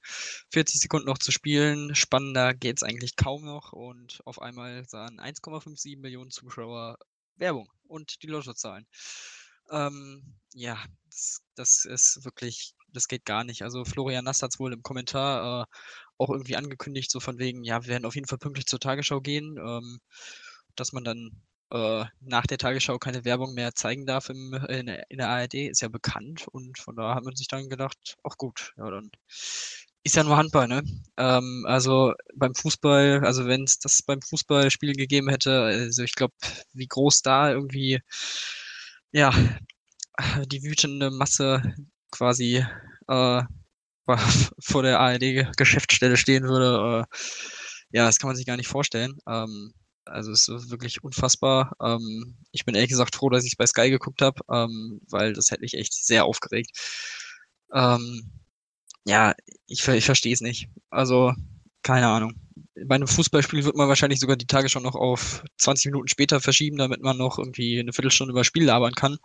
40 0.52 0.82
Sekunden 0.82 1.08
noch 1.08 1.18
zu 1.18 1.32
spielen. 1.32 1.96
Spannender 1.96 2.54
geht 2.54 2.78
es 2.78 2.84
eigentlich 2.84 3.16
kaum 3.16 3.46
noch. 3.46 3.74
Und 3.74 4.22
auf 4.26 4.42
einmal 4.42 4.86
sahen 4.88 5.20
1,57 5.20 6.00
Millionen 6.00 6.32
Zuschauer 6.32 6.98
Werbung 7.38 7.70
und 7.88 8.22
die 8.24 8.28
Lottozahlen. 8.28 8.86
Ähm, 9.72 10.36
ja, 10.54 10.78
das, 11.06 11.42
das, 11.56 11.86
ist 11.86 12.26
wirklich, 12.26 12.74
das 12.90 13.08
geht 13.08 13.26
gar 13.26 13.44
nicht. 13.44 13.62
Also 13.64 13.86
Florian 13.86 14.26
Nass 14.26 14.42
hat 14.42 14.52
es 14.54 14.60
wohl 14.60 14.74
im 14.74 14.84
Kommentar 14.84 15.64
äh, 15.64 15.66
auch 16.18 16.30
irgendwie 16.30 16.56
angekündigt, 16.56 17.12
so 17.12 17.20
von 17.20 17.40
wegen, 17.40 17.64
ja, 17.64 17.84
wir 17.84 17.90
werden 17.90 18.06
auf 18.06 18.16
jeden 18.16 18.28
Fall 18.28 18.40
pünktlich 18.40 18.66
zur 18.66 18.80
Tagesschau 18.80 19.22
gehen, 19.22 19.58
ähm, 19.58 20.00
dass 20.76 20.92
man 20.92 21.04
dann 21.04 21.42
äh, 21.72 22.06
nach 22.22 22.48
der 22.48 22.58
Tagesschau 22.58 22.98
keine 22.98 23.26
Werbung 23.26 23.54
mehr 23.54 23.76
zeigen 23.76 24.06
darf 24.06 24.30
im, 24.30 24.54
in, 24.70 24.88
in, 24.88 25.18
der 25.18 25.30
ARD, 25.30 25.56
ist 25.56 25.82
ja 25.82 25.88
bekannt 25.88 26.48
und 26.48 26.78
von 26.80 26.96
da 26.96 27.16
hat 27.16 27.24
man 27.24 27.36
sich 27.36 27.48
dann 27.48 27.70
gedacht, 27.70 28.18
ach 28.24 28.38
gut, 28.38 28.74
ja 28.78 28.90
dann 28.90 29.12
ist 30.04 30.16
ja 30.16 30.24
nur 30.24 30.38
Handball, 30.38 30.68
ne? 30.68 30.84
Ähm, 31.18 31.66
also 31.68 32.14
beim 32.36 32.56
Fußball, 32.56 33.22
also 33.26 33.46
wenn 33.46 33.64
es 33.64 33.80
das 33.80 34.02
beim 34.02 34.22
Fußballspiel 34.22 34.94
gegeben 34.94 35.30
hätte, 35.30 35.62
also 35.64 36.04
ich 36.04 36.16
glaube, 36.16 36.34
wie 36.74 36.88
groß 36.88 37.22
da 37.22 37.52
irgendwie 37.52 38.00
ja 39.12 39.32
die 40.46 40.64
wütende 40.64 41.12
Masse 41.12 41.76
quasi 42.12 42.66
äh, 43.08 43.44
vor 44.60 44.84
der 44.84 45.00
ARD-Geschäftsstelle 45.00 46.18
stehen 46.18 46.46
würde, 46.46 47.06
äh, 47.12 47.16
ja, 47.92 48.06
das 48.06 48.20
kann 48.20 48.30
man 48.30 48.36
sich 48.36 48.46
gar 48.46 48.58
nicht 48.58 48.68
vorstellen. 48.68 49.18
Ähm, 49.28 49.74
also 50.10 50.32
es 50.32 50.48
ist 50.48 50.72
wirklich 50.72 51.04
unfassbar. 51.04 51.74
Ähm, 51.82 52.38
ich 52.52 52.66
bin 52.66 52.76
ehrlich 52.76 52.90
gesagt 52.90 53.16
froh, 53.16 53.30
dass 53.30 53.44
ich 53.46 53.54
es 53.54 53.58
bei 53.58 53.66
Sky 53.66 53.90
geguckt 53.90 54.22
habe, 54.22 54.42
ähm, 54.52 55.02
weil 55.10 55.34
das 55.34 55.52
hätte 55.52 55.62
mich 55.62 55.76
echt 55.76 55.94
sehr 55.94 56.26
aufgeregt. 56.26 56.72
Ähm, 57.74 58.32
ja, 59.06 59.34
ich, 59.68 59.88
ich 59.88 60.06
verstehe 60.06 60.34
es 60.34 60.42
nicht. 60.42 60.70
Also, 60.90 61.34
keine 61.84 62.08
Ahnung. 62.08 62.34
Bei 62.86 62.96
einem 62.96 63.08
Fußballspiel 63.08 63.66
wird 63.66 63.76
man 63.76 63.90
wahrscheinlich 63.90 64.20
sogar 64.20 64.38
die 64.38 64.48
Tage 64.48 64.70
schon 64.70 64.84
noch 64.84 64.96
auf 64.96 65.44
20 65.58 65.88
Minuten 65.88 66.08
später 66.08 66.40
verschieben, 66.42 66.78
damit 66.78 67.02
man 67.02 67.18
noch 67.18 67.40
irgendwie 67.40 67.80
eine 67.80 67.94
Viertelstunde 67.94 68.32
über 68.32 68.44
Spiel 68.44 68.66
labern 68.66 68.94
kann. 68.94 69.18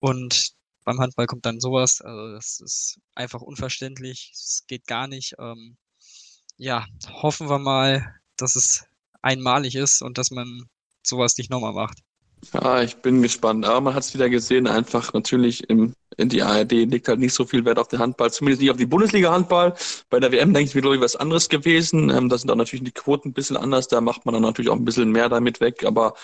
Und 0.00 0.52
beim 0.84 1.00
Handball 1.00 1.26
kommt 1.26 1.46
dann 1.46 1.60
sowas. 1.60 2.00
Also 2.00 2.32
das 2.32 2.60
ist 2.60 3.00
einfach 3.14 3.42
unverständlich. 3.42 4.30
Es 4.34 4.64
geht 4.66 4.86
gar 4.86 5.08
nicht. 5.08 5.34
Ähm, 5.38 5.76
ja, 6.56 6.86
hoffen 7.10 7.48
wir 7.50 7.58
mal, 7.58 8.14
dass 8.36 8.56
es 8.56 8.84
einmalig 9.22 9.74
ist 9.74 10.02
und 10.02 10.18
dass 10.18 10.30
man 10.30 10.62
sowas 11.02 11.36
nicht 11.38 11.50
nochmal 11.50 11.72
macht. 11.72 11.98
Ja, 12.52 12.82
ich 12.82 12.96
bin 12.96 13.22
gespannt. 13.22 13.64
Aber 13.64 13.80
man 13.80 13.94
hat 13.94 14.02
es 14.02 14.14
wieder 14.14 14.28
gesehen, 14.28 14.66
einfach 14.66 15.12
natürlich 15.12 15.68
im, 15.70 15.94
in 16.16 16.28
die 16.28 16.42
ARD 16.42 16.72
liegt 16.72 17.08
halt 17.08 17.18
nicht 17.18 17.32
so 17.32 17.44
viel 17.44 17.64
Wert 17.64 17.78
auf 17.78 17.88
den 17.88 17.98
Handball, 17.98 18.30
zumindest 18.30 18.60
nicht 18.60 18.70
auf 18.70 18.76
die 18.76 18.86
Bundesliga-Handball. 18.86 19.74
Bei 20.10 20.20
der 20.20 20.32
WM, 20.32 20.52
denke 20.52 20.68
ich, 20.68 20.74
wäre, 20.74 20.82
glaube 20.82 20.96
ich, 20.96 21.02
was 21.02 21.16
anderes 21.16 21.48
gewesen. 21.48 22.10
Ähm, 22.10 22.28
da 22.28 22.38
sind 22.38 22.50
auch 22.50 22.56
natürlich 22.56 22.84
die 22.84 22.92
Quoten 22.92 23.30
ein 23.30 23.32
bisschen 23.32 23.56
anders, 23.56 23.88
da 23.88 24.00
macht 24.00 24.26
man 24.26 24.34
dann 24.34 24.42
natürlich 24.42 24.70
auch 24.70 24.76
ein 24.76 24.84
bisschen 24.84 25.10
mehr 25.10 25.28
damit 25.28 25.60
weg. 25.60 25.84
Aber 25.84 26.14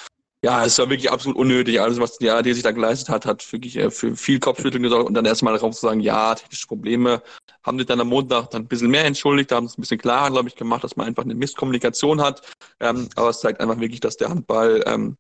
ja, 0.45 0.65
es 0.65 0.79
war 0.79 0.91
wirklich 0.91 1.11
absolut 1.11 1.37
unnötig. 1.37 1.81
Alles, 1.81 2.01
was 2.01 2.19
die 2.19 2.29
ARD 2.29 2.47
sich 2.47 2.63
da 2.65 2.73
geleistet 2.73 3.09
hat, 3.09 3.27
hat 3.27 3.53
wirklich 3.53 3.77
äh, 3.77 3.91
für 3.91 4.17
viel 4.17 4.41
Kopfschütteln 4.41 4.83
gesorgt 4.83 5.07
und 5.07 5.15
dann 5.15 5.25
erstmal 5.25 5.55
darauf 5.55 5.75
zu 5.75 5.87
sagen, 5.87 6.01
ja, 6.01 6.35
technische 6.35 6.67
Probleme, 6.67 7.23
haben 7.63 7.79
sich 7.79 7.87
dann 7.87 8.01
am 8.01 8.09
Montag 8.09 8.51
dann 8.51 8.63
ein 8.63 8.69
bisschen 8.69 8.91
mehr 8.91 9.05
entschuldigt, 9.05 9.53
haben 9.53 9.67
es 9.67 9.79
ein 9.79 9.83
bisschen 9.83 9.99
klarer, 9.99 10.31
glaube 10.31 10.49
ich, 10.49 10.57
gemacht, 10.57 10.83
dass 10.83 10.97
man 10.97 11.07
einfach 11.07 11.23
eine 11.23 11.37
Misskommunikation 11.37 12.21
hat. 12.21 12.43
Ähm, 12.81 13.09
aber 13.15 13.31
es 13.31 13.41
zeigt 13.41 13.61
einfach 13.61 13.79
wirklich, 13.79 14.01
dass 14.01 14.17
der 14.17 14.31
Handball 14.31 14.83
ähm, 14.87 15.17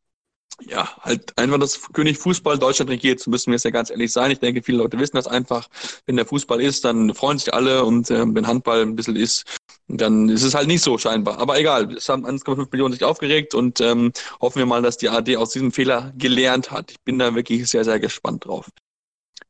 ja, 0.60 0.88
halt 1.00 1.36
einfach 1.38 1.58
das 1.58 1.80
König 1.92 2.18
Fußball 2.18 2.58
Deutschland 2.58 2.90
regiert, 2.90 3.20
so 3.20 3.30
müssen 3.30 3.50
wir 3.50 3.56
es 3.56 3.64
ja 3.64 3.70
ganz 3.70 3.90
ehrlich 3.90 4.12
sein. 4.12 4.30
Ich 4.30 4.38
denke, 4.40 4.62
viele 4.62 4.78
Leute 4.78 4.98
wissen 4.98 5.16
das 5.16 5.26
einfach. 5.26 5.68
Wenn 6.06 6.16
der 6.16 6.26
Fußball 6.26 6.60
ist, 6.60 6.84
dann 6.84 7.14
freuen 7.14 7.38
sich 7.38 7.52
alle 7.52 7.84
und 7.84 8.10
äh, 8.10 8.24
wenn 8.26 8.46
Handball 8.46 8.82
ein 8.82 8.96
bisschen 8.96 9.16
ist, 9.16 9.44
dann 9.88 10.28
ist 10.28 10.42
es 10.42 10.54
halt 10.54 10.68
nicht 10.68 10.82
so 10.82 10.98
scheinbar. 10.98 11.38
Aber 11.38 11.58
egal, 11.58 11.92
es 11.94 12.08
haben 12.08 12.26
1,5 12.26 12.68
Millionen 12.70 12.92
sich 12.92 13.04
aufgeregt 13.04 13.54
und 13.54 13.80
ähm, 13.80 14.12
hoffen 14.40 14.58
wir 14.58 14.66
mal, 14.66 14.82
dass 14.82 14.96
die 14.96 15.08
AD 15.08 15.36
aus 15.36 15.50
diesem 15.50 15.72
Fehler 15.72 16.12
gelernt 16.16 16.70
hat. 16.70 16.90
Ich 16.92 17.00
bin 17.00 17.18
da 17.18 17.34
wirklich 17.34 17.68
sehr, 17.68 17.84
sehr 17.84 18.00
gespannt 18.00 18.46
drauf. 18.46 18.68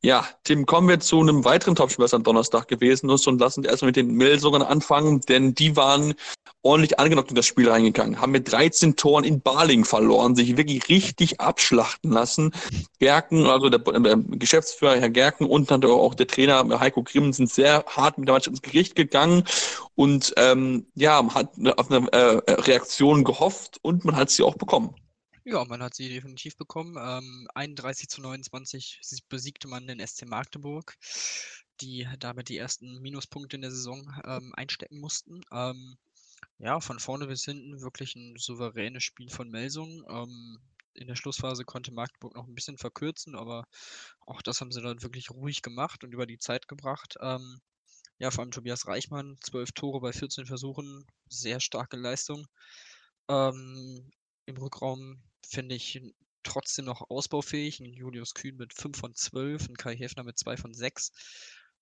Ja, 0.05 0.27
Tim, 0.43 0.65
kommen 0.65 0.89
wir 0.89 0.99
zu 0.99 1.21
einem 1.21 1.45
weiteren 1.45 1.75
Topspiel, 1.75 2.03
was 2.03 2.13
am 2.13 2.23
Donnerstag 2.23 2.67
gewesen 2.67 3.09
ist 3.09 3.25
und 3.25 3.39
lassen 3.39 3.63
wir 3.63 3.69
erstmal 3.69 3.87
mit 3.87 3.95
den 3.95 4.13
Melsungen 4.15 4.61
anfangen, 4.61 5.21
denn 5.21 5.55
die 5.55 5.77
waren 5.77 6.15
ordentlich 6.61 6.99
angenockt 6.99 7.29
in 7.29 7.37
das 7.37 7.45
Spiel 7.45 7.69
reingegangen, 7.69 8.19
haben 8.19 8.33
mit 8.33 8.51
13 8.51 8.97
Toren 8.97 9.23
in 9.23 9.39
Baling 9.39 9.85
verloren, 9.85 10.35
sich 10.35 10.57
wirklich 10.57 10.89
richtig 10.89 11.39
abschlachten 11.39 12.11
lassen. 12.11 12.51
Gerken, 12.99 13.45
also 13.45 13.69
der, 13.69 13.79
der 13.79 14.17
Geschäftsführer 14.17 14.99
Herr 14.99 15.09
Gerken 15.09 15.45
und 15.45 15.71
dann 15.71 15.81
auch 15.85 16.15
der 16.15 16.27
Trainer 16.27 16.81
Heiko 16.81 17.03
Grimm 17.03 17.31
sind 17.31 17.49
sehr 17.49 17.85
hart 17.87 18.17
mit 18.17 18.27
der 18.27 18.33
Mannschaft 18.33 18.57
ins 18.57 18.61
Gericht 18.61 18.95
gegangen 18.97 19.45
und 19.95 20.33
ähm, 20.35 20.85
ja, 20.95 21.25
hat 21.33 21.51
auf 21.77 21.89
eine 21.89 22.11
äh, 22.11 22.51
Reaktion 22.51 23.23
gehofft 23.23 23.79
und 23.81 24.03
man 24.03 24.17
hat 24.17 24.31
sie 24.31 24.43
auch 24.43 24.55
bekommen. 24.55 24.95
Ja, 25.45 25.65
man 25.65 25.83
hat 25.83 25.93
sie 25.93 26.07
definitiv 26.07 26.55
bekommen. 26.55 26.95
Ähm, 26.97 27.47
31 27.53 28.07
zu 28.07 28.21
29 28.21 29.01
besiegte 29.27 29.67
man 29.67 29.87
den 29.87 29.99
SC 29.99 30.25
Magdeburg, 30.25 30.95
die 31.81 32.07
damit 32.19 32.47
die 32.47 32.57
ersten 32.57 33.01
Minuspunkte 33.01 33.57
in 33.57 33.61
der 33.61 33.71
Saison 33.71 34.01
ähm, 34.25 34.53
einstecken 34.55 34.99
mussten. 34.99 35.41
Ähm, 35.51 35.97
ja, 36.59 36.79
von 36.79 36.99
vorne 36.99 37.27
bis 37.27 37.43
hinten 37.43 37.81
wirklich 37.81 38.15
ein 38.15 38.37
souveränes 38.37 39.03
Spiel 39.03 39.29
von 39.29 39.49
Melsung. 39.49 40.05
Ähm, 40.09 40.59
in 40.93 41.07
der 41.07 41.17
Schlussphase 41.17 41.65
konnte 41.65 41.91
Magdeburg 41.91 42.35
noch 42.35 42.47
ein 42.47 42.55
bisschen 42.55 42.77
verkürzen, 42.77 43.35
aber 43.35 43.65
auch 44.21 44.41
das 44.41 44.61
haben 44.61 44.71
sie 44.71 44.81
dann 44.81 45.01
wirklich 45.01 45.29
ruhig 45.31 45.61
gemacht 45.61 46.05
und 46.05 46.13
über 46.13 46.25
die 46.25 46.39
Zeit 46.39 46.69
gebracht. 46.69 47.15
Ähm, 47.19 47.59
ja, 48.17 48.31
vor 48.31 48.43
allem 48.43 48.51
Tobias 48.51 48.87
Reichmann, 48.87 49.37
zwölf 49.41 49.73
Tore 49.73 49.99
bei 49.99 50.13
14 50.13 50.45
Versuchen, 50.45 51.05
sehr 51.27 51.59
starke 51.59 51.97
Leistung. 51.97 52.47
Ähm, 53.27 54.09
Im 54.45 54.57
Rückraum 54.57 55.21
finde 55.47 55.75
ich 55.75 56.01
trotzdem 56.43 56.85
noch 56.85 57.09
ausbaufähig. 57.09 57.79
Ein 57.79 57.93
Julius 57.93 58.33
Kühn 58.33 58.55
mit 58.57 58.73
5 58.73 58.97
von 58.97 59.15
12, 59.15 59.69
ein 59.69 59.77
Kai 59.77 59.95
Hefner 59.95 60.23
mit 60.23 60.37
2 60.37 60.57
von 60.57 60.73
6. 60.73 61.11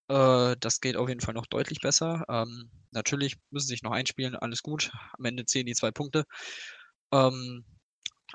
Äh, 0.07 0.55
das 0.59 0.81
geht 0.81 0.97
auf 0.97 1.09
jeden 1.09 1.21
Fall 1.21 1.33
noch 1.33 1.45
deutlich 1.45 1.79
besser. 1.79 2.25
Ähm, 2.29 2.69
natürlich 2.91 3.37
müssen 3.49 3.67
sich 3.67 3.83
noch 3.83 3.91
einspielen, 3.91 4.35
alles 4.35 4.61
gut. 4.63 4.91
Am 5.17 5.25
Ende 5.25 5.45
zählen 5.45 5.65
die 5.65 5.75
zwei 5.75 5.91
Punkte. 5.91 6.25
Ähm, 7.13 7.65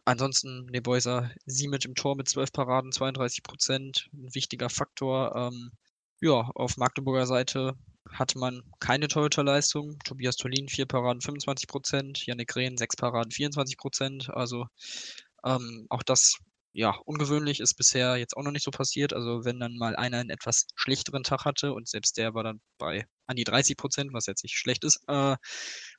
ansonsten 0.04 0.66
Nebeuser 0.66 1.30
Simic 1.46 1.84
im 1.84 1.94
Tor 1.94 2.16
mit 2.16 2.28
12 2.28 2.52
Paraden, 2.52 2.92
32 2.92 3.42
Prozent. 3.42 4.08
Ein 4.12 4.34
wichtiger 4.34 4.70
Faktor. 4.70 5.34
Ähm, 5.36 5.72
ja, 6.20 6.50
auf 6.54 6.76
Magdeburger 6.78 7.26
Seite 7.26 7.76
hatte 8.12 8.38
man 8.38 8.62
keine 8.80 9.08
Torhüterleistung. 9.08 9.98
Tobias 10.04 10.36
Tolin, 10.36 10.68
4 10.68 10.86
Paraden, 10.86 11.20
25 11.20 11.68
Prozent. 11.68 12.26
Yannick 12.26 12.54
Rehn, 12.56 12.76
6 12.76 12.96
Paraden, 12.96 13.30
24 13.30 13.76
Prozent. 13.76 14.30
Also 14.30 14.66
ähm, 15.44 15.86
auch 15.90 16.02
das, 16.02 16.36
ja, 16.72 16.94
ungewöhnlich 17.04 17.60
ist 17.60 17.74
bisher 17.74 18.16
jetzt 18.16 18.36
auch 18.36 18.42
noch 18.42 18.52
nicht 18.52 18.64
so 18.64 18.70
passiert. 18.70 19.12
Also 19.12 19.44
wenn 19.44 19.60
dann 19.60 19.76
mal 19.76 19.96
einer 19.96 20.18
einen 20.18 20.30
etwas 20.30 20.66
schlechteren 20.74 21.22
Tag 21.22 21.44
hatte 21.44 21.72
und 21.72 21.88
selbst 21.88 22.16
der 22.16 22.34
war 22.34 22.44
dann 22.44 22.60
bei 22.78 23.06
an 23.26 23.36
die 23.36 23.44
30 23.44 23.76
Prozent, 23.76 24.12
was 24.12 24.26
jetzt 24.26 24.44
nicht 24.44 24.56
schlecht 24.56 24.84
ist, 24.84 25.02
äh, 25.08 25.36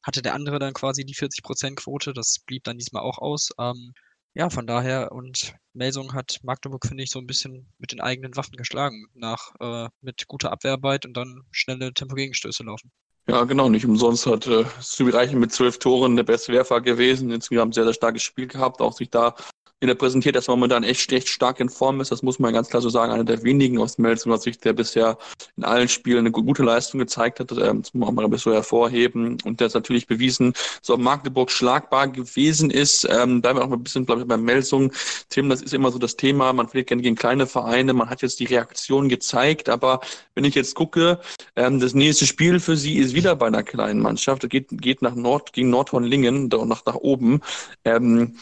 hatte 0.04 0.22
der 0.22 0.34
andere 0.34 0.60
dann 0.60 0.74
quasi 0.74 1.06
die 1.06 1.16
40 1.16 1.44
Prozent 1.44 1.78
Quote. 1.78 2.14
Das 2.14 2.40
blieb 2.46 2.64
dann 2.64 2.78
diesmal 2.78 3.04
auch 3.04 3.18
aus. 3.18 3.50
Ähm, 3.60 3.94
ja, 4.38 4.52
von 4.52 4.68
daher 4.68 5.12
und 5.12 5.56
Melsung 5.74 6.14
hat 6.14 6.38
Magdeburg, 6.44 6.86
finde 6.86 7.04
ich, 7.04 7.10
so 7.10 7.18
ein 7.18 7.26
bisschen 7.26 7.74
mit 7.80 7.92
den 7.92 8.02
eigenen 8.02 8.36
Waffen 8.36 8.56
geschlagen, 8.56 9.08
nach 9.16 9.52
äh, 9.60 9.90
mit 10.02 10.28
guter 10.28 10.52
Abwehrarbeit 10.52 11.08
und 11.08 11.18
dann 11.18 11.42
schnelle 11.52 11.92
Tempogegenstöße 11.92 12.64
laufen. 12.64 12.92
Ja, 13.28 13.44
genau, 13.46 13.68
nicht 13.68 13.86
umsonst 13.86 14.28
hat 14.28 14.46
äh, 14.46 14.64
Reichen 15.00 15.40
mit 15.40 15.52
zwölf 15.52 15.80
Toren 15.80 16.16
der 16.16 16.24
beste 16.24 16.54
Werfer 16.54 16.82
gewesen. 16.82 17.32
Insgesamt 17.32 17.74
sehr, 17.74 17.84
sehr 17.84 17.94
starkes 17.94 18.22
Spiel 18.22 18.48
gehabt, 18.48 18.80
auch 18.80 18.94
sich 18.94 19.10
da 19.10 19.36
wieder 19.80 19.94
präsentiert, 19.94 20.36
dass 20.36 20.48
er 20.48 20.56
momentan 20.56 20.84
echt, 20.84 21.12
echt 21.12 21.30
stark 21.30 21.60
in 21.60 21.70
Form 21.70 22.02
ist. 22.02 22.12
Das 22.12 22.24
muss 22.24 22.40
man 22.40 22.54
ganz 22.54 22.70
klar 22.70 22.82
so 22.82 22.90
sagen. 22.90 23.12
Einer 23.12 23.24
der 23.24 23.44
wenigen 23.44 23.78
aus 23.80 24.00
Melzunger 24.00 24.40
Sicht, 24.40 24.66
der 24.66 24.74
bisher 24.74 25.18
in 25.56 25.64
allen 25.64 25.88
Spielen 25.88 26.20
eine 26.20 26.32
gute 26.32 26.64
Leistung 26.64 27.00
gezeigt 27.00 27.40
hat. 27.40 27.52
Ähm, 27.52 27.84
das 27.84 27.94
muss 27.94 28.12
man 28.12 28.30
mal 28.30 28.38
so 28.40 28.52
hervorheben. 28.52 29.38
Und 29.44 29.60
der 29.60 29.68
ist 29.68 29.76
natürlich 29.76 30.08
bewiesen, 30.08 30.54
dass 30.82 30.90
auch 30.90 30.98
Magdeburg 30.98 31.52
schlagbar 31.52 32.08
gewesen 32.08 32.72
ist. 32.72 33.08
Ähm, 33.10 33.42
bleiben 33.42 33.60
wir 33.60 33.66
auch 33.66 33.70
mal 33.70 33.76
ein 33.76 33.84
bisschen 33.84 34.08
glaube 34.08 34.22
ich, 34.22 34.28
beim 34.28 34.44
Melsung. 34.44 34.92
Tim, 35.30 35.50
das 35.50 35.62
ist 35.62 35.76
immer 35.76 35.92
so 35.92 36.00
das 36.00 36.16
Thema. 36.16 36.54
Man 36.54 36.68
verliert 36.68 36.88
gerne 36.88 37.04
gegen 37.04 37.16
kleine 37.16 37.46
Vereine. 37.46 37.94
Man 37.94 38.10
hat 38.10 38.24
jetzt 38.24 38.40
die 38.40 38.46
Reaktion 38.46 39.10
gezeigt. 39.10 39.70
Aber 39.70 40.00
wenn 40.34 40.44
ich 40.44 40.56
jetzt 40.56 40.74
gucke, 40.74 41.20
ähm, 41.56 41.80
das 41.80 41.94
nächste 41.94 42.26
Spiel 42.26 42.60
für 42.60 42.78
sie 42.78 42.98
ist 42.98 43.14
wieder 43.14 43.36
bei 43.36 43.46
einer 43.46 43.64
kleinen 43.64 44.02
Mannschaft. 44.02 44.44
Das 44.44 44.50
geht, 44.50 44.70
geht 44.72 45.04
nach 45.04 45.14
Nord, 45.14 45.54
gegen 45.54 45.70
Nordhorn-Lingen, 45.70 46.48
nach, 46.48 46.84
nach 46.84 46.96
oben. 46.96 47.42
Ähm, 47.86 48.38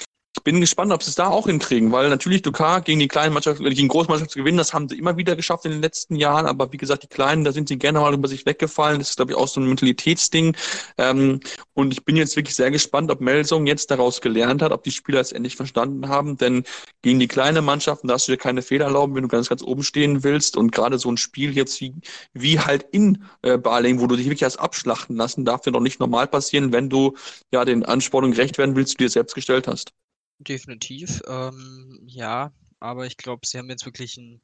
bin 0.45 0.61
gespannt, 0.61 0.93
ob 0.93 1.01
sie 1.01 1.09
es 1.09 1.15
da 1.15 1.27
auch 1.27 1.47
hinkriegen, 1.47 1.91
weil 1.91 2.07
natürlich 2.07 2.43
Dukar 2.43 2.81
gegen 2.81 2.99
die 2.99 3.07
kleinen 3.07 3.33
Mannschaften, 3.33 3.65
gegen 3.65 3.87
Großmannschaften 3.87 4.31
zu 4.31 4.39
gewinnen, 4.39 4.59
das 4.59 4.73
haben 4.73 4.87
sie 4.87 4.97
immer 4.97 5.17
wieder 5.17 5.35
geschafft 5.35 5.65
in 5.65 5.71
den 5.71 5.81
letzten 5.81 6.15
Jahren, 6.15 6.45
aber 6.45 6.71
wie 6.71 6.77
gesagt, 6.77 7.01
die 7.01 7.07
Kleinen, 7.07 7.43
da 7.43 7.51
sind 7.51 7.67
sie 7.67 7.79
gerne 7.79 7.99
mal 7.99 8.13
über 8.13 8.27
sich 8.27 8.45
weggefallen. 8.45 8.99
Das 8.99 9.09
ist, 9.09 9.15
glaube 9.15 9.31
ich, 9.31 9.37
auch 9.37 9.47
so 9.47 9.59
ein 9.59 9.67
Mentalitätsding. 9.67 10.55
Ähm, 10.99 11.39
und 11.73 11.91
ich 11.91 12.05
bin 12.05 12.15
jetzt 12.15 12.35
wirklich 12.35 12.55
sehr 12.55 12.69
gespannt, 12.69 13.09
ob 13.09 13.21
Melsung 13.21 13.65
jetzt 13.65 13.89
daraus 13.89 14.21
gelernt 14.21 14.61
hat, 14.61 14.71
ob 14.71 14.83
die 14.83 14.91
Spieler 14.91 15.19
es 15.19 15.31
endlich 15.31 15.55
verstanden 15.55 16.09
haben, 16.09 16.37
denn 16.37 16.63
gegen 17.01 17.19
die 17.19 17.27
kleinen 17.27 17.65
Mannschaften 17.65 18.07
darfst 18.07 18.27
du 18.27 18.33
dir 18.33 18.37
keine 18.37 18.61
Fehler 18.61 18.85
erlauben, 18.85 19.15
wenn 19.15 19.23
du 19.23 19.29
ganz, 19.29 19.49
ganz 19.49 19.63
oben 19.63 19.81
stehen 19.81 20.23
willst 20.23 20.57
und 20.57 20.71
gerade 20.71 20.99
so 20.99 21.11
ein 21.11 21.17
Spiel 21.17 21.55
jetzt 21.55 21.81
wie, 21.81 21.95
wie 22.33 22.59
halt 22.59 22.85
in 22.91 23.23
äh, 23.41 23.57
Baling, 23.57 23.99
wo 23.99 24.05
du 24.05 24.15
dich 24.15 24.25
wirklich 24.25 24.43
erst 24.43 24.59
abschlachten 24.59 25.15
lassen, 25.15 25.43
darf 25.43 25.61
dir 25.61 25.71
noch 25.71 25.79
nicht 25.79 25.99
normal 25.99 26.27
passieren, 26.27 26.71
wenn 26.71 26.87
du 26.89 27.15
ja 27.51 27.65
den 27.65 27.83
Anspornungen 27.83 28.35
gerecht 28.35 28.59
werden 28.59 28.75
willst, 28.75 28.93
die 28.93 28.97
du 28.97 29.03
dir 29.05 29.09
selbst 29.09 29.33
gestellt 29.33 29.67
hast. 29.67 29.91
Definitiv, 30.39 31.21
ähm, 31.27 32.01
ja, 32.07 32.51
aber 32.79 33.05
ich 33.05 33.15
glaube, 33.17 33.47
sie 33.47 33.57
haben 33.57 33.69
jetzt 33.69 33.85
wirklich 33.85 34.17
einen, 34.17 34.41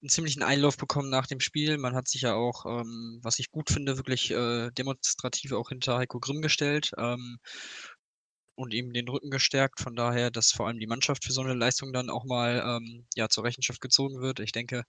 einen 0.00 0.08
ziemlichen 0.08 0.42
Einlauf 0.44 0.76
bekommen 0.76 1.10
nach 1.10 1.26
dem 1.26 1.40
Spiel. 1.40 1.78
Man 1.78 1.94
hat 1.96 2.06
sich 2.08 2.22
ja 2.22 2.34
auch, 2.34 2.64
ähm, 2.66 3.18
was 3.22 3.38
ich 3.40 3.50
gut 3.50 3.70
finde, 3.70 3.96
wirklich 3.96 4.30
äh, 4.30 4.70
demonstrativ 4.70 5.52
auch 5.52 5.68
hinter 5.70 5.98
Heiko 5.98 6.20
Grimm 6.20 6.42
gestellt 6.42 6.92
ähm, 6.96 7.38
und 8.54 8.74
ihm 8.74 8.92
den 8.92 9.08
Rücken 9.08 9.30
gestärkt. 9.30 9.80
Von 9.80 9.96
daher, 9.96 10.30
dass 10.30 10.52
vor 10.52 10.66
allem 10.66 10.78
die 10.78 10.86
Mannschaft 10.86 11.24
für 11.24 11.32
so 11.32 11.40
eine 11.40 11.54
Leistung 11.54 11.92
dann 11.92 12.10
auch 12.10 12.24
mal 12.24 12.62
ähm, 12.64 13.06
ja, 13.14 13.28
zur 13.28 13.44
Rechenschaft 13.44 13.80
gezogen 13.80 14.20
wird. 14.20 14.40
Ich 14.40 14.52
denke, 14.52 14.84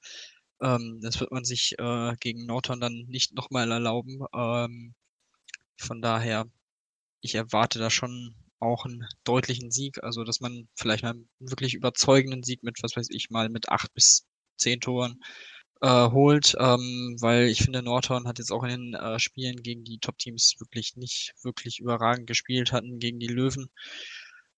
ähm, 0.61 0.99
das 1.01 1.19
wird 1.19 1.31
man 1.31 1.45
sich 1.45 1.75
äh, 1.79 2.15
gegen 2.19 2.45
Norton 2.45 2.81
dann 2.81 3.05
nicht 3.07 3.33
nochmal 3.33 3.71
erlauben. 3.71 4.19
Ähm, 4.35 4.93
von 5.77 6.01
daher, 6.01 6.45
ich 7.21 7.35
erwarte 7.35 7.79
da 7.79 7.89
schon 7.89 8.35
auch 8.61 8.85
einen 8.85 9.05
deutlichen 9.23 9.71
Sieg, 9.71 10.03
also 10.03 10.23
dass 10.23 10.39
man 10.39 10.67
vielleicht 10.75 11.03
mal 11.03 11.11
einen 11.11 11.29
wirklich 11.39 11.73
überzeugenden 11.73 12.43
Sieg 12.43 12.63
mit, 12.63 12.77
was 12.83 12.95
weiß 12.95 13.07
ich, 13.11 13.29
mal 13.29 13.49
mit 13.49 13.69
acht 13.69 13.93
bis 13.93 14.25
zehn 14.57 14.79
Toren 14.79 15.19
äh, 15.81 16.09
holt, 16.11 16.55
ähm, 16.59 17.17
weil 17.19 17.47
ich 17.47 17.63
finde, 17.63 17.81
Norton 17.83 18.27
hat 18.27 18.39
jetzt 18.39 18.51
auch 18.51 18.63
in 18.63 18.69
den 18.69 18.93
äh, 18.93 19.19
Spielen 19.19 19.63
gegen 19.63 19.83
die 19.83 19.99
Top-Teams 19.99 20.55
wirklich 20.59 20.95
nicht 20.95 21.33
wirklich 21.43 21.79
überragend 21.79 22.27
gespielt, 22.27 22.71
hatten 22.71 22.99
gegen 22.99 23.19
die 23.19 23.27
Löwen, 23.27 23.67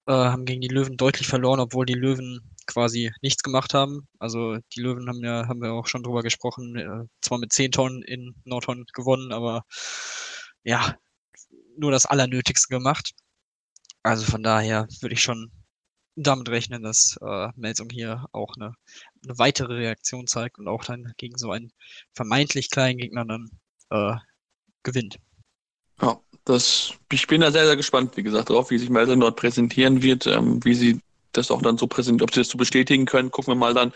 äh, 0.08 0.14
haben 0.14 0.46
gegen 0.46 0.62
die 0.62 0.68
Löwen 0.68 0.98
deutlich 0.98 1.28
verloren, 1.28 1.60
obwohl 1.62 1.86
die 1.86 1.94
Löwen 1.94 2.42
quasi 2.68 3.12
nichts 3.22 3.44
gemacht 3.44 3.74
haben. 3.74 4.08
Also 4.20 4.58
die 4.76 4.82
Löwen 4.82 5.08
haben 5.08 5.24
ja, 5.24 5.48
haben 5.48 5.62
wir 5.62 5.74
auch 5.74 5.88
schon 5.88 6.04
drüber 6.04 6.24
gesprochen, 6.24 6.76
äh, 6.78 7.06
zwar 7.22 7.40
mit 7.40 7.54
zehn 7.54 7.72
Tonnen 7.72 8.04
in 8.04 8.36
Norton 8.46 8.86
gewonnen, 8.94 9.32
aber 9.32 9.64
ja, 10.64 10.98
nur 11.78 11.92
das 11.92 12.06
Allernötigste 12.06 12.68
gemacht. 12.70 13.12
Also 14.04 14.26
von 14.26 14.44
daher 14.44 14.88
würde 15.02 15.14
ich 15.14 15.22
schon 15.22 15.52
damit 16.16 16.50
rechnen, 16.50 16.84
dass 16.84 17.18
äh, 17.22 17.50
Melsung 17.56 17.90
hier 17.90 18.26
auch 18.34 18.56
eine, 18.56 18.74
eine 19.24 19.38
weitere 19.40 19.74
Reaktion 19.74 20.28
zeigt 20.28 20.60
und 20.60 20.68
auch 20.68 20.84
dann 20.84 21.14
gegen 21.18 21.38
so 21.38 21.52
einen 21.52 21.72
vermeintlich 22.14 22.70
kleinen 22.70 23.00
Gegner 23.00 23.26
dann 23.26 23.50
äh, 23.90 24.16
gewinnt. 24.84 25.18
Ja, 26.02 26.20
das, 26.46 26.94
ich 27.12 27.26
bin 27.28 27.42
da 27.42 27.52
sehr, 27.52 27.66
sehr 27.66 27.78
gespannt, 27.78 28.18
wie 28.18 28.24
gesagt, 28.24 28.50
darauf, 28.50 28.70
wie 28.70 28.78
sich 28.78 28.90
Melsung 28.90 29.20
dort 29.22 29.38
präsentieren 29.38 30.04
wird, 30.04 30.28
ähm, 30.28 30.64
wie 30.64 30.76
sie 30.76 31.00
das 31.34 31.52
auch 31.52 31.62
dann 31.62 31.78
so 31.78 31.88
präsentieren, 31.88 32.28
ob 32.28 32.34
sie 32.34 32.42
das 32.42 32.50
so 32.50 32.58
bestätigen 32.58 33.06
können. 33.06 33.32
Gucken 33.32 33.54
wir 33.54 33.58
mal 33.58 33.74
dann 33.74 33.94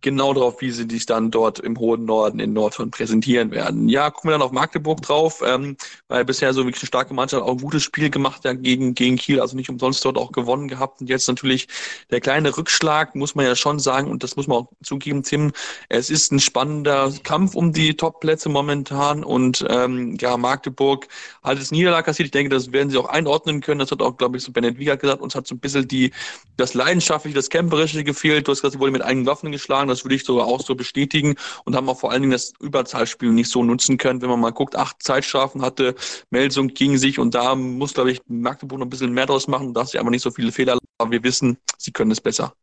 genau 0.00 0.32
drauf, 0.32 0.60
wie 0.60 0.70
sie 0.70 0.86
sich 0.88 1.06
dann 1.06 1.30
dort 1.30 1.58
im 1.58 1.78
hohen 1.78 2.04
Norden 2.04 2.40
in 2.40 2.52
Nordhorn 2.52 2.90
präsentieren 2.90 3.50
werden. 3.50 3.88
Ja, 3.88 4.10
gucken 4.10 4.30
wir 4.30 4.32
dann 4.32 4.42
auf 4.42 4.52
Magdeburg 4.52 5.02
drauf, 5.02 5.42
ähm, 5.44 5.76
weil 6.08 6.24
bisher 6.24 6.52
so 6.54 6.64
wirklich 6.64 6.82
eine 6.82 6.88
starke 6.88 7.14
Mannschaft 7.14 7.42
auch 7.42 7.52
ein 7.52 7.58
gutes 7.58 7.82
Spiel 7.82 8.10
gemacht 8.10 8.44
ja, 8.44 8.52
gegen, 8.52 8.94
gegen 8.94 9.16
Kiel, 9.16 9.40
also 9.40 9.56
nicht 9.56 9.70
umsonst 9.70 10.04
dort 10.04 10.16
auch 10.16 10.32
gewonnen 10.32 10.68
gehabt. 10.68 11.00
Und 11.00 11.08
jetzt 11.08 11.28
natürlich 11.28 11.68
der 12.10 12.20
kleine 12.20 12.56
Rückschlag, 12.56 13.14
muss 13.14 13.34
man 13.34 13.44
ja 13.44 13.56
schon 13.56 13.78
sagen, 13.78 14.10
und 14.10 14.22
das 14.22 14.36
muss 14.36 14.46
man 14.46 14.58
auch 14.58 14.68
zugeben, 14.82 15.22
Tim, 15.22 15.52
es 15.88 16.10
ist 16.10 16.32
ein 16.32 16.40
spannender 16.40 17.12
Kampf 17.22 17.54
um 17.54 17.72
die 17.72 17.96
Top-Plätze 17.96 18.48
momentan 18.48 19.22
und 19.22 19.64
ähm, 19.68 20.16
ja, 20.20 20.36
Magdeburg 20.36 21.08
hat 21.42 21.58
es 21.58 21.70
Niederlage 21.70 22.06
kassiert. 22.06 22.26
Ich 22.26 22.32
denke, 22.32 22.54
das 22.54 22.72
werden 22.72 22.90
sie 22.90 22.98
auch 22.98 23.08
einordnen 23.08 23.60
können. 23.60 23.80
Das 23.80 23.90
hat 23.90 24.02
auch, 24.02 24.16
glaube 24.16 24.36
ich, 24.36 24.44
so 24.44 24.52
Bennett 24.52 24.78
Wiegert 24.78 25.00
gesagt, 25.00 25.20
uns 25.20 25.34
hat 25.34 25.46
so 25.46 25.54
ein 25.54 25.58
bisschen 25.58 25.86
die, 25.86 26.12
das 26.56 26.74
Leidenschaftliche, 26.80 27.34
das 27.34 27.50
Camperische 27.50 28.04
gefehlt. 28.04 28.48
Du 28.48 28.52
hast 28.52 28.60
gesagt, 28.60 28.72
sie 28.72 28.80
wurden 28.80 28.92
mit 28.92 29.02
eigenen 29.02 29.26
Waffen 29.26 29.52
geschlagen. 29.52 29.88
Das 29.88 30.04
würde 30.04 30.14
ich 30.14 30.24
sogar 30.24 30.46
auch 30.46 30.60
so 30.60 30.74
bestätigen 30.74 31.36
und 31.64 31.76
haben 31.76 31.88
auch 31.88 32.00
vor 32.00 32.10
allen 32.10 32.22
Dingen 32.22 32.32
das 32.32 32.52
Überzahlspiel 32.60 33.30
nicht 33.30 33.50
so 33.50 33.62
nutzen 33.62 33.98
können. 33.98 34.22
Wenn 34.22 34.30
man 34.30 34.40
mal 34.40 34.50
guckt, 34.50 34.76
acht 34.76 35.02
Zeitstrafen 35.02 35.62
hatte 35.62 35.94
Melsung 36.30 36.68
gegen 36.68 36.98
sich 36.98 37.18
und 37.18 37.34
da 37.34 37.54
muss, 37.54 37.94
glaube 37.94 38.12
ich, 38.12 38.20
Magdeburg 38.26 38.78
noch 38.78 38.86
ein 38.86 38.90
bisschen 38.90 39.12
mehr 39.12 39.26
draus 39.26 39.46
machen, 39.46 39.74
dass 39.74 39.90
sie 39.90 39.98
aber 39.98 40.10
nicht 40.10 40.22
so 40.22 40.30
viele 40.30 40.52
Fehler 40.52 40.78
aber 40.98 41.10
wir 41.10 41.22
wissen, 41.22 41.58
sie 41.78 41.92
können 41.92 42.10
es 42.10 42.20
besser. 42.20 42.54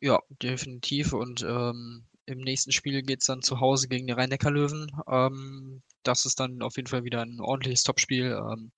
Ja, 0.00 0.18
definitiv. 0.42 1.12
Und 1.12 1.42
ähm, 1.42 2.06
im 2.26 2.38
nächsten 2.38 2.72
Spiel 2.72 3.02
geht 3.02 3.20
es 3.20 3.26
dann 3.26 3.42
zu 3.42 3.60
Hause 3.60 3.88
gegen 3.88 4.06
die 4.06 4.12
Rhein-Neckar-Löwen. 4.12 4.90
Ähm, 5.06 5.82
das 6.02 6.24
ist 6.24 6.40
dann 6.40 6.62
auf 6.62 6.76
jeden 6.76 6.88
Fall 6.88 7.04
wieder 7.04 7.22
ein 7.22 7.40
ordentliches 7.40 7.84
Topspiel. 7.84 8.32
Ähm, 8.32 8.72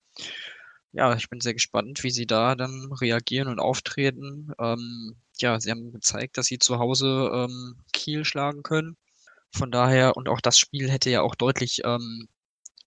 ja, 0.95 1.15
ich 1.15 1.29
bin 1.29 1.41
sehr 1.41 1.53
gespannt, 1.53 2.03
wie 2.03 2.11
sie 2.11 2.25
da 2.25 2.55
dann 2.55 2.91
reagieren 2.93 3.49
und 3.49 3.59
auftreten. 3.59 4.53
Ähm, 4.59 5.15
ja, 5.37 5.59
sie 5.59 5.71
haben 5.71 5.91
gezeigt, 5.91 6.37
dass 6.37 6.47
sie 6.47 6.59
zu 6.59 6.79
Hause 6.79 7.31
ähm, 7.33 7.77
Kiel 7.93 8.25
schlagen 8.25 8.63
können. 8.63 8.97
Von 9.51 9.71
daher, 9.71 10.17
und 10.17 10.29
auch 10.29 10.41
das 10.41 10.57
Spiel 10.57 10.89
hätte 10.89 11.09
ja 11.09 11.21
auch 11.21 11.35
deutlich 11.35 11.81
ähm, 11.85 12.27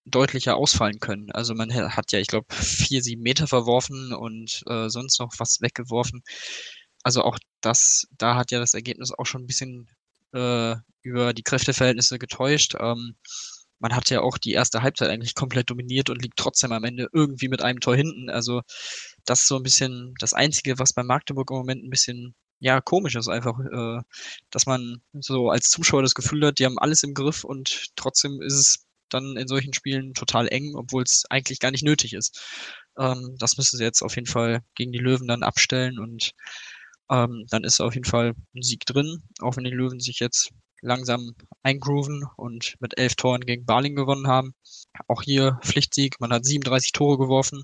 deutlicher 0.07 0.57
ausfallen 0.57 1.01
können. 1.01 1.31
Also 1.33 1.55
man 1.55 1.73
hat 1.75 2.13
ja, 2.13 2.19
ich 2.19 2.29
glaube, 2.29 2.47
vier, 2.55 3.03
sieben 3.03 3.23
Meter 3.23 3.47
verworfen 3.47 4.13
und 4.15 4.63
äh, 4.67 4.89
sonst 4.89 5.21
noch 5.21 5.35
was 5.39 5.61
weggeworfen. 5.61 6.23
Also 7.03 7.23
auch 7.23 7.39
das, 7.61 8.07
da 8.19 8.37
hat 8.37 8.51
ja 8.51 8.59
das 8.59 8.75
Ergebnis 8.75 9.13
auch 9.13 9.27
schon 9.27 9.43
ein 9.43 9.47
bisschen 9.47 9.89
äh, 10.33 10.77
über 11.03 11.35
die 11.35 11.43
Kräfteverhältnisse 11.43 12.19
getäuscht. 12.19 12.75
Ähm, 12.81 13.17
man 13.81 13.95
hat 13.95 14.11
ja 14.11 14.21
auch 14.21 14.39
die 14.39 14.53
erste 14.53 14.83
Halbzeit 14.83 15.11
eigentlich 15.11 15.35
komplett 15.35 15.71
dominiert 15.71 16.11
und 16.11 16.23
liegt 16.23 16.39
trotzdem 16.39 16.73
am 16.73 16.85
Ende 16.85 17.09
irgendwie 17.13 17.49
mit 17.49 17.63
einem 17.63 17.81
Tor 17.81 17.97
hinten. 17.97 18.31
Also 18.31 18.63
das 19.25 19.43
ist 19.43 19.49
so 19.49 19.57
ein 19.57 19.63
bisschen 19.63 20.15
das 20.21 20.35
Einzige, 20.35 20.79
was 20.79 20.93
bei 20.93 21.03
Magdeburg 21.03 21.51
im 21.51 21.59
Moment 21.59 21.85
ein 21.85 21.91
bisschen 21.91 22.35
ja 22.61 22.81
komisch 22.81 23.15
ist 23.15 23.29
einfach, 23.29 23.59
äh, 23.61 24.01
dass 24.51 24.67
man 24.67 25.01
so 25.13 25.51
als 25.51 25.71
Zuschauer 25.71 26.03
das 26.03 26.15
Gefühl 26.15 26.47
hat, 26.47 26.59
die 26.59 26.65
haben 26.65 26.79
alles 26.79 27.03
im 27.03 27.15
Griff 27.15 27.45
und 27.45 27.91
trotzdem 27.97 28.43
ist 28.43 28.55
es 28.55 28.87
dann 29.11 29.37
in 29.37 29.49
solchen 29.49 29.73
Spielen 29.73 30.15
total 30.15 30.49
eng, 30.49 30.75
obwohl 30.75 31.03
es 31.03 31.25
eigentlich 31.31 31.61
gar 31.61 31.71
nicht 31.71 31.85
nötig 31.85 32.13
ist. 32.15 32.41
Ähm, 32.99 33.37
das 33.39 33.57
müssen 33.57 33.79
sie 33.79 33.85
jetzt 33.85 34.03
auf 34.03 34.17
jeden 34.17 34.27
Fall 34.27 34.63
gegen 34.75 34.93
die 34.93 34.99
Löwen 34.99 35.29
dann 35.29 35.43
abstellen 35.43 35.99
und 35.99 36.33
ähm, 37.11 37.47
dann 37.51 37.65
ist 37.65 37.81
auf 37.81 37.95
jeden 37.95 38.05
Fall 38.09 38.35
ein 38.55 38.63
Sieg 38.63 38.85
drin, 38.87 39.23
auch 39.41 39.57
wenn 39.57 39.65
die 39.65 39.71
Löwen 39.71 40.01
sich 40.01 40.19
jetzt 40.21 40.51
langsam 40.81 41.35
eingrooven 41.63 42.25
und 42.37 42.77
mit 42.81 42.99
elf 42.99 43.15
Toren 43.17 43.43
gegen 43.43 43.67
Barling 43.67 43.95
gewonnen 43.95 44.29
haben. 44.29 44.55
Auch 45.07 45.23
hier 45.23 45.59
Pflichtsieg, 45.63 46.21
man 46.21 46.33
hat 46.33 46.45
37 46.45 46.93
Tore 46.93 47.19
geworfen. 47.19 47.63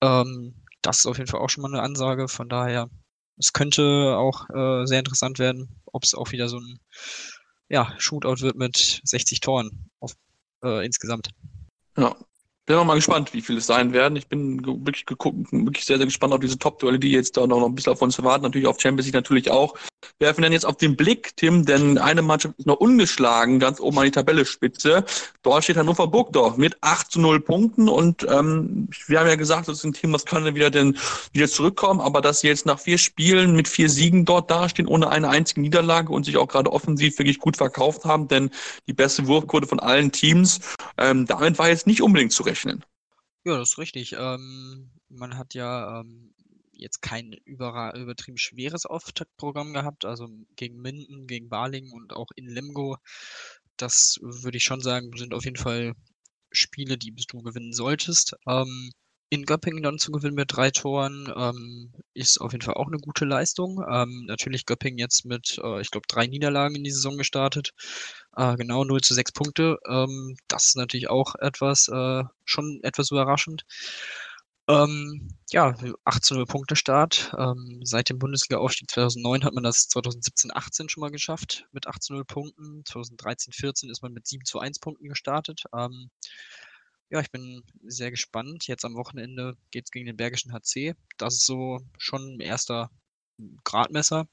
Ähm, 0.00 0.54
das 0.82 0.98
ist 0.98 1.06
auf 1.06 1.18
jeden 1.18 1.28
Fall 1.28 1.40
auch 1.40 1.50
schon 1.50 1.62
mal 1.62 1.72
eine 1.72 1.82
Ansage. 1.82 2.28
Von 2.28 2.48
daher, 2.48 2.88
es 3.36 3.52
könnte 3.52 4.16
auch 4.16 4.48
äh, 4.50 4.86
sehr 4.86 5.00
interessant 5.00 5.38
werden, 5.38 5.80
ob 5.86 6.04
es 6.04 6.14
auch 6.14 6.32
wieder 6.32 6.48
so 6.48 6.58
ein 6.58 6.78
ja, 7.68 7.94
Shootout 7.98 8.40
wird 8.40 8.56
mit 8.56 9.00
60 9.04 9.40
Toren 9.40 9.90
auf, 10.00 10.14
äh, 10.62 10.84
insgesamt. 10.84 11.30
Ja, 11.96 12.16
bin 12.68 12.76
auch 12.76 12.84
mal 12.84 12.94
gespannt, 12.94 13.32
wie 13.32 13.40
viele 13.40 13.58
es 13.58 13.66
sein 13.66 13.92
werden. 13.92 14.16
Ich 14.16 14.28
bin 14.28 14.64
wirklich, 14.64 15.04
wirklich 15.08 15.84
sehr, 15.84 15.96
sehr 15.96 16.06
gespannt 16.06 16.34
auf 16.34 16.40
diese 16.40 16.58
Top-Duelle, 16.58 16.98
die 16.98 17.10
jetzt 17.10 17.36
da 17.36 17.46
noch 17.46 17.64
ein 17.64 17.74
bisschen 17.74 17.92
auf 17.92 18.02
uns 18.02 18.22
warten. 18.22 18.42
Natürlich 18.42 18.68
auf 18.68 18.80
Champions 18.80 19.06
League 19.06 19.14
natürlich 19.14 19.50
auch. 19.50 19.76
Werfen 20.18 20.42
dann 20.42 20.52
jetzt 20.52 20.66
auf 20.66 20.76
den 20.76 20.96
Blick, 20.96 21.36
Tim, 21.36 21.64
denn 21.64 21.96
eine 21.98 22.22
Mannschaft 22.22 22.58
ist 22.58 22.66
noch 22.66 22.76
ungeschlagen, 22.76 23.58
ganz 23.58 23.80
oben 23.80 23.98
an 23.98 24.04
die 24.04 24.10
Tabelle-Spitze. 24.10 25.04
Dort 25.42 25.64
steht 25.64 25.76
Hannover 25.76 26.08
Burgdorf 26.08 26.56
mit 26.56 26.76
8 26.80 27.12
zu 27.12 27.20
0 27.20 27.40
Punkten 27.40 27.88
und 27.88 28.26
ähm, 28.28 28.88
wir 29.06 29.20
haben 29.20 29.28
ja 29.28 29.36
gesagt, 29.36 29.68
das 29.68 29.78
ist 29.78 29.84
ein 29.84 29.92
Team, 29.92 30.12
das 30.12 30.24
kann 30.24 30.44
dann 30.44 30.54
wieder, 30.54 30.70
denn, 30.70 30.98
wieder 31.32 31.48
zurückkommen, 31.48 32.00
aber 32.00 32.20
dass 32.20 32.40
sie 32.40 32.48
jetzt 32.48 32.66
nach 32.66 32.78
vier 32.78 32.98
Spielen 32.98 33.54
mit 33.54 33.68
vier 33.68 33.88
Siegen 33.88 34.24
dort 34.24 34.50
dastehen, 34.50 34.88
ohne 34.88 35.08
eine 35.08 35.28
einzige 35.28 35.60
Niederlage 35.60 36.12
und 36.12 36.24
sich 36.24 36.36
auch 36.36 36.48
gerade 36.48 36.72
offensiv 36.72 37.18
wirklich 37.18 37.38
gut 37.38 37.56
verkauft 37.56 38.04
haben, 38.04 38.28
denn 38.28 38.50
die 38.86 38.92
beste 38.92 39.26
Wurfquote 39.26 39.66
von 39.66 39.80
allen 39.80 40.12
Teams, 40.12 40.60
ähm, 40.96 41.26
damit 41.26 41.58
war 41.58 41.68
jetzt 41.68 41.86
nicht 41.86 42.02
unbedingt 42.02 42.32
zu 42.32 42.42
rechnen 42.42 42.58
rechnen. 42.58 42.84
Ja, 43.44 43.58
das 43.58 43.70
ist 43.70 43.78
richtig. 43.78 44.14
Ähm, 44.18 44.90
man 45.08 45.38
hat 45.38 45.54
ja 45.54 46.00
ähm, 46.00 46.34
jetzt 46.78 47.02
kein 47.02 47.32
übertrieben 47.44 48.38
schweres 48.38 48.86
Auftaktprogramm 48.86 49.72
gehabt, 49.72 50.04
also 50.04 50.28
gegen 50.56 50.80
Minden, 50.80 51.26
gegen 51.26 51.48
Balingen 51.48 51.92
und 51.92 52.12
auch 52.14 52.30
in 52.36 52.46
Lemgo. 52.46 52.96
Das 53.76 54.18
würde 54.22 54.56
ich 54.58 54.64
schon 54.64 54.80
sagen, 54.80 55.10
sind 55.16 55.34
auf 55.34 55.44
jeden 55.44 55.56
Fall 55.56 55.94
Spiele, 56.50 56.98
die 56.98 57.14
du 57.14 57.42
gewinnen 57.42 57.72
solltest. 57.72 58.34
Ähm, 58.46 58.90
in 59.30 59.44
Göppingen 59.44 59.82
dann 59.82 59.98
zu 59.98 60.10
gewinnen 60.10 60.34
mit 60.34 60.56
drei 60.56 60.70
Toren 60.70 61.30
ähm, 61.36 61.92
ist 62.14 62.40
auf 62.40 62.52
jeden 62.52 62.64
Fall 62.64 62.74
auch 62.74 62.86
eine 62.86 62.96
gute 62.98 63.26
Leistung. 63.26 63.84
Ähm, 63.90 64.24
natürlich 64.26 64.64
Göppingen 64.64 64.98
jetzt 64.98 65.26
mit, 65.26 65.60
äh, 65.62 65.80
ich 65.82 65.90
glaube, 65.90 66.06
drei 66.08 66.26
Niederlagen 66.26 66.76
in 66.76 66.84
die 66.84 66.90
Saison 66.90 67.18
gestartet. 67.18 67.72
Äh, 68.36 68.56
genau 68.56 68.84
0 68.84 69.02
zu 69.02 69.14
6 69.14 69.32
Punkte. 69.32 69.78
Ähm, 69.86 70.36
das 70.48 70.68
ist 70.68 70.76
natürlich 70.76 71.10
auch 71.10 71.34
etwas, 71.34 71.88
äh, 71.88 72.24
schon 72.44 72.80
etwas 72.82 73.10
überraschend. 73.10 73.64
Ähm, 74.68 75.28
ja, 75.50 75.70
18-0 75.70 76.46
Punkte 76.46 76.76
Start. 76.76 77.34
Ähm, 77.38 77.80
seit 77.84 78.10
dem 78.10 78.18
Bundesliga-Aufstieg 78.18 78.90
2009 78.90 79.44
hat 79.44 79.54
man 79.54 79.64
das 79.64 79.88
2017-18 79.88 80.90
schon 80.90 81.00
mal 81.00 81.10
geschafft 81.10 81.66
mit 81.72 81.88
18-0 81.88 82.24
Punkten. 82.24 82.82
2013-14 82.84 83.90
ist 83.90 84.02
man 84.02 84.12
mit 84.12 84.26
7 84.26 84.44
zu 84.44 84.58
1 84.58 84.78
Punkten 84.80 85.08
gestartet. 85.08 85.62
Ähm, 85.74 86.10
ja, 87.08 87.20
ich 87.20 87.30
bin 87.30 87.62
sehr 87.82 88.10
gespannt. 88.10 88.66
Jetzt 88.66 88.84
am 88.84 88.94
Wochenende 88.94 89.56
geht 89.70 89.86
es 89.86 89.90
gegen 89.90 90.04
den 90.04 90.18
Bergischen 90.18 90.52
HC. 90.52 90.94
Das 91.16 91.34
ist 91.34 91.46
so 91.46 91.80
schon 91.96 92.34
ein 92.34 92.40
erster 92.40 92.90
Gradmesser. 93.64 94.28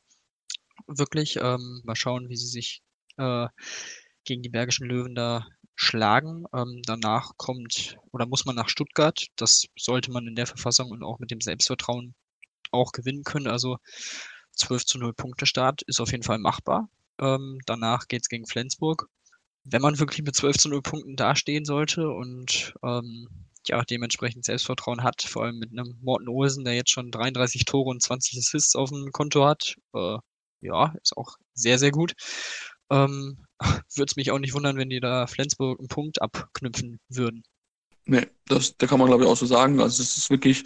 Wirklich. 0.85 1.37
Ähm, 1.37 1.81
mal 1.85 1.95
schauen, 1.95 2.27
wie 2.27 2.35
sie 2.35 2.47
sich 2.47 2.83
äh, 3.15 3.47
gegen 4.25 4.41
die 4.41 4.49
Bergischen 4.49 4.87
Löwen 4.87 5.15
da 5.15 5.47
schlagen. 5.75 6.45
Ähm, 6.53 6.81
danach 6.85 7.31
kommt 7.37 7.97
oder 8.11 8.25
muss 8.25 8.45
man 8.45 8.55
nach 8.55 8.69
Stuttgart. 8.69 9.27
Das 9.35 9.65
sollte 9.77 10.11
man 10.11 10.27
in 10.27 10.35
der 10.35 10.47
Verfassung 10.47 10.91
und 10.91 11.03
auch 11.03 11.19
mit 11.19 11.31
dem 11.31 11.41
Selbstvertrauen 11.41 12.15
auch 12.71 12.91
gewinnen 12.91 13.23
können. 13.23 13.47
Also 13.47 13.77
12 14.53 14.85
zu 14.85 14.99
0 14.99 15.13
Punkte 15.13 15.45
Start 15.45 15.81
ist 15.83 15.99
auf 15.99 16.11
jeden 16.11 16.23
Fall 16.23 16.39
machbar. 16.39 16.89
Ähm, 17.19 17.59
danach 17.65 18.07
geht's 18.07 18.29
gegen 18.29 18.45
Flensburg. 18.45 19.07
Wenn 19.63 19.81
man 19.81 19.99
wirklich 19.99 20.23
mit 20.23 20.35
12 20.35 20.57
zu 20.57 20.69
0 20.69 20.81
Punkten 20.81 21.15
dastehen 21.15 21.65
sollte 21.65 22.09
und 22.09 22.73
ähm, 22.83 23.27
ja, 23.67 23.83
dementsprechend 23.83 24.45
Selbstvertrauen 24.45 25.03
hat, 25.03 25.23
vor 25.23 25.43
allem 25.43 25.57
mit 25.57 25.71
einem 25.71 25.97
Morten 26.01 26.29
Olsen, 26.29 26.65
der 26.65 26.75
jetzt 26.75 26.91
schon 26.91 27.11
33 27.11 27.65
Tore 27.65 27.89
und 27.89 28.01
20 28.01 28.37
Assists 28.37 28.75
auf 28.75 28.89
dem 28.89 29.11
Konto 29.11 29.45
hat, 29.45 29.75
äh, 29.93 30.17
ja, 30.61 30.93
ist 31.01 31.17
auch 31.17 31.35
sehr, 31.53 31.79
sehr 31.79 31.91
gut. 31.91 32.13
Ähm, 32.91 33.44
Würde 33.95 34.09
es 34.09 34.15
mich 34.15 34.31
auch 34.31 34.39
nicht 34.39 34.53
wundern, 34.53 34.77
wenn 34.77 34.89
die 34.89 34.99
da 34.99 35.27
Flensburg 35.27 35.79
einen 35.79 35.87
Punkt 35.87 36.21
abknüpfen 36.21 36.99
würden. 37.09 37.43
Nee, 38.05 38.27
das, 38.47 38.77
da 38.77 38.87
kann 38.87 38.99
man 38.99 39.07
glaube 39.07 39.23
ich 39.23 39.29
auch 39.29 39.37
so 39.37 39.45
sagen. 39.45 39.79
Also 39.79 40.03
es 40.03 40.17
ist 40.17 40.29
wirklich 40.29 40.65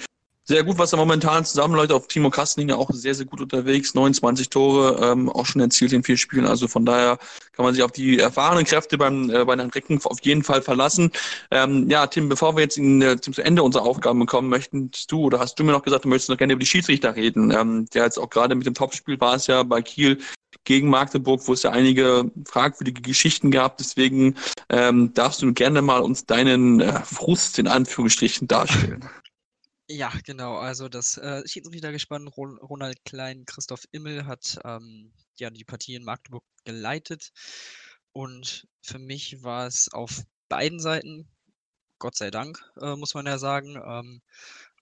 sehr 0.50 0.64
gut, 0.64 0.80
was 0.80 0.90
da 0.90 0.98
momentan 0.98 1.46
zusammenläuft. 1.46 1.92
Auf 1.92 2.08
Timo 2.08 2.32
Kastening 2.32 2.72
auch 2.72 2.90
sehr, 2.92 3.14
sehr 3.14 3.28
gut 3.28 3.40
unterwegs. 3.40 3.94
29 3.94 4.50
Tore 4.50 5.00
ähm, 5.00 5.30
auch 5.30 5.46
schon 5.46 5.62
erzielt 5.62 5.94
in 5.94 6.02
vier 6.02 6.18
Spielen. 6.18 6.48
Also 6.48 6.68
von 6.68 6.88
daher 6.88 7.20
kann 7.52 7.66
man 7.66 7.76
sich 7.76 7.84
auf 7.84 7.92
die 7.92 8.18
erfahrenen 8.18 8.66
Kräfte 8.66 8.98
beim, 8.98 9.30
äh, 9.30 9.46
bei 9.46 9.56
den 9.56 9.70
Recken 9.70 10.02
auf 10.04 10.18
jeden 10.24 10.44
Fall 10.44 10.64
verlassen. 10.64 11.12
Ähm, 11.52 11.88
ja, 11.88 12.08
Tim, 12.08 12.30
bevor 12.30 12.56
wir 12.56 12.64
jetzt 12.64 12.80
in, 12.80 13.00
äh, 13.00 13.22
zum 13.22 13.36
Ende 13.36 13.62
unserer 13.62 13.84
Aufgaben 13.84 14.26
kommen, 14.26 14.50
möchtest 14.50 15.12
du 15.12 15.22
oder 15.22 15.38
hast 15.38 15.54
du 15.60 15.64
mir 15.64 15.72
noch 15.72 15.84
gesagt, 15.84 16.06
du 16.06 16.10
möchtest 16.10 16.32
noch 16.32 16.38
gerne 16.38 16.54
über 16.54 16.62
die 16.62 16.66
Schiedsrichter 16.66 17.16
reden. 17.16 17.52
Ähm, 17.52 17.86
der 17.94 18.06
jetzt 18.06 18.18
auch 18.18 18.32
gerade 18.32 18.56
mit 18.56 18.66
dem 18.66 18.74
Topspiel 18.74 19.22
war 19.22 19.36
es 19.36 19.46
ja 19.46 19.62
bei 19.62 19.84
Kiel 19.84 20.18
gegen 20.64 20.90
Magdeburg, 20.90 21.42
wo 21.46 21.54
es 21.54 21.62
ja 21.62 21.70
einige 21.70 22.32
fragwürdige 22.48 23.04
Geschichten 23.04 23.52
gab. 23.52 23.78
Deswegen 23.78 24.34
ähm, 24.70 25.14
darfst 25.14 25.44
du 25.44 25.54
gerne 25.54 25.84
mal 25.84 26.00
uns 26.00 26.26
deinen 26.26 26.82
äh, 26.82 27.02
Frust 27.04 27.60
in 27.60 27.68
Anführungsstrichen 27.68 28.48
darstellen. 28.48 29.08
Ja, 29.92 30.12
genau. 30.24 30.58
Also 30.58 30.88
das 30.88 31.18
äh, 31.18 31.42
Schiedsrichtergespann 31.48 32.28
Ronald 32.28 33.04
Klein, 33.06 33.46
Christoph 33.46 33.86
Immel 33.92 34.26
hat 34.28 34.60
ähm, 34.64 35.12
ja 35.38 35.50
die 35.50 35.64
Partie 35.64 35.96
in 35.96 36.04
Magdeburg 36.04 36.44
geleitet. 36.64 37.32
Und 38.12 38.68
für 38.84 39.00
mich 39.00 39.42
war 39.44 39.66
es 39.68 39.90
auf 39.92 40.22
beiden 40.48 40.80
Seiten, 40.80 41.28
Gott 42.00 42.16
sei 42.18 42.32
Dank, 42.32 42.60
äh, 42.82 42.96
muss 42.96 43.16
man 43.16 43.26
ja 43.26 43.40
sagen, 43.40 43.78
ähm, 43.84 44.22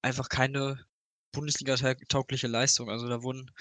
einfach 0.01 0.29
keine 0.29 0.85
Bundesliga-taugliche 1.31 2.47
Leistung. 2.47 2.89
Also 2.89 3.07
da 3.07 3.23
wurden 3.23 3.51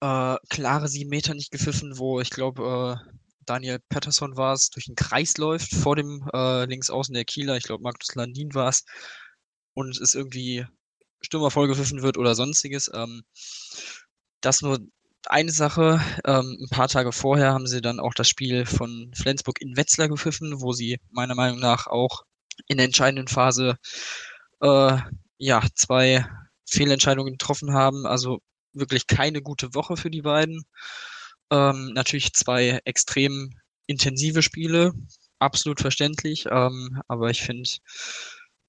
äh, 0.00 0.36
klare 0.50 0.88
sieben 0.88 1.10
Meter 1.10 1.34
nicht 1.34 1.52
gepfiffen, 1.52 1.98
wo 1.98 2.20
ich 2.20 2.30
glaube, 2.30 3.00
äh, 3.06 3.12
Daniel 3.46 3.80
Patterson 3.88 4.36
war 4.36 4.54
es, 4.54 4.70
durch 4.70 4.86
den 4.86 4.96
Kreis 4.96 5.38
läuft, 5.38 5.74
vor 5.74 5.96
dem 5.96 6.28
äh, 6.34 6.66
Linksaußen 6.66 7.14
der 7.14 7.24
Kieler, 7.24 7.56
ich 7.56 7.64
glaube, 7.64 7.82
Markus 7.82 8.14
Landin 8.14 8.54
war 8.54 8.68
es, 8.68 8.84
und 9.74 9.90
es 9.90 10.00
ist 10.00 10.14
irgendwie 10.14 10.66
Stürmer 11.22 11.50
vollgepfiffen 11.50 12.02
wird 12.02 12.18
oder 12.18 12.34
sonstiges. 12.34 12.90
Ähm, 12.94 13.22
das 14.40 14.62
nur 14.62 14.80
eine 15.26 15.52
Sache. 15.52 16.00
Ähm, 16.24 16.58
ein 16.60 16.68
paar 16.68 16.88
Tage 16.88 17.12
vorher 17.12 17.52
haben 17.52 17.66
sie 17.66 17.80
dann 17.80 18.00
auch 18.00 18.14
das 18.14 18.28
Spiel 18.28 18.66
von 18.66 19.12
Flensburg 19.14 19.60
in 19.60 19.76
Wetzlar 19.76 20.08
gepfiffen, 20.08 20.60
wo 20.60 20.72
sie 20.72 20.98
meiner 21.10 21.34
Meinung 21.34 21.60
nach 21.60 21.86
auch 21.86 22.22
in 22.66 22.76
der 22.78 22.86
entscheidenden 22.86 23.28
Phase 23.28 23.76
äh, 24.60 24.98
ja 25.38 25.62
zwei 25.74 26.26
Fehlentscheidungen 26.68 27.34
getroffen 27.34 27.72
haben. 27.72 28.06
Also 28.06 28.40
wirklich 28.72 29.06
keine 29.06 29.42
gute 29.42 29.74
Woche 29.74 29.96
für 29.96 30.10
die 30.10 30.22
beiden. 30.22 30.64
Ähm, 31.50 31.92
natürlich 31.94 32.32
zwei 32.32 32.80
extrem 32.84 33.52
intensive 33.86 34.42
Spiele, 34.42 34.92
absolut 35.38 35.80
verständlich. 35.80 36.46
Ähm, 36.50 37.02
aber 37.08 37.30
ich 37.30 37.42
finde, 37.42 37.68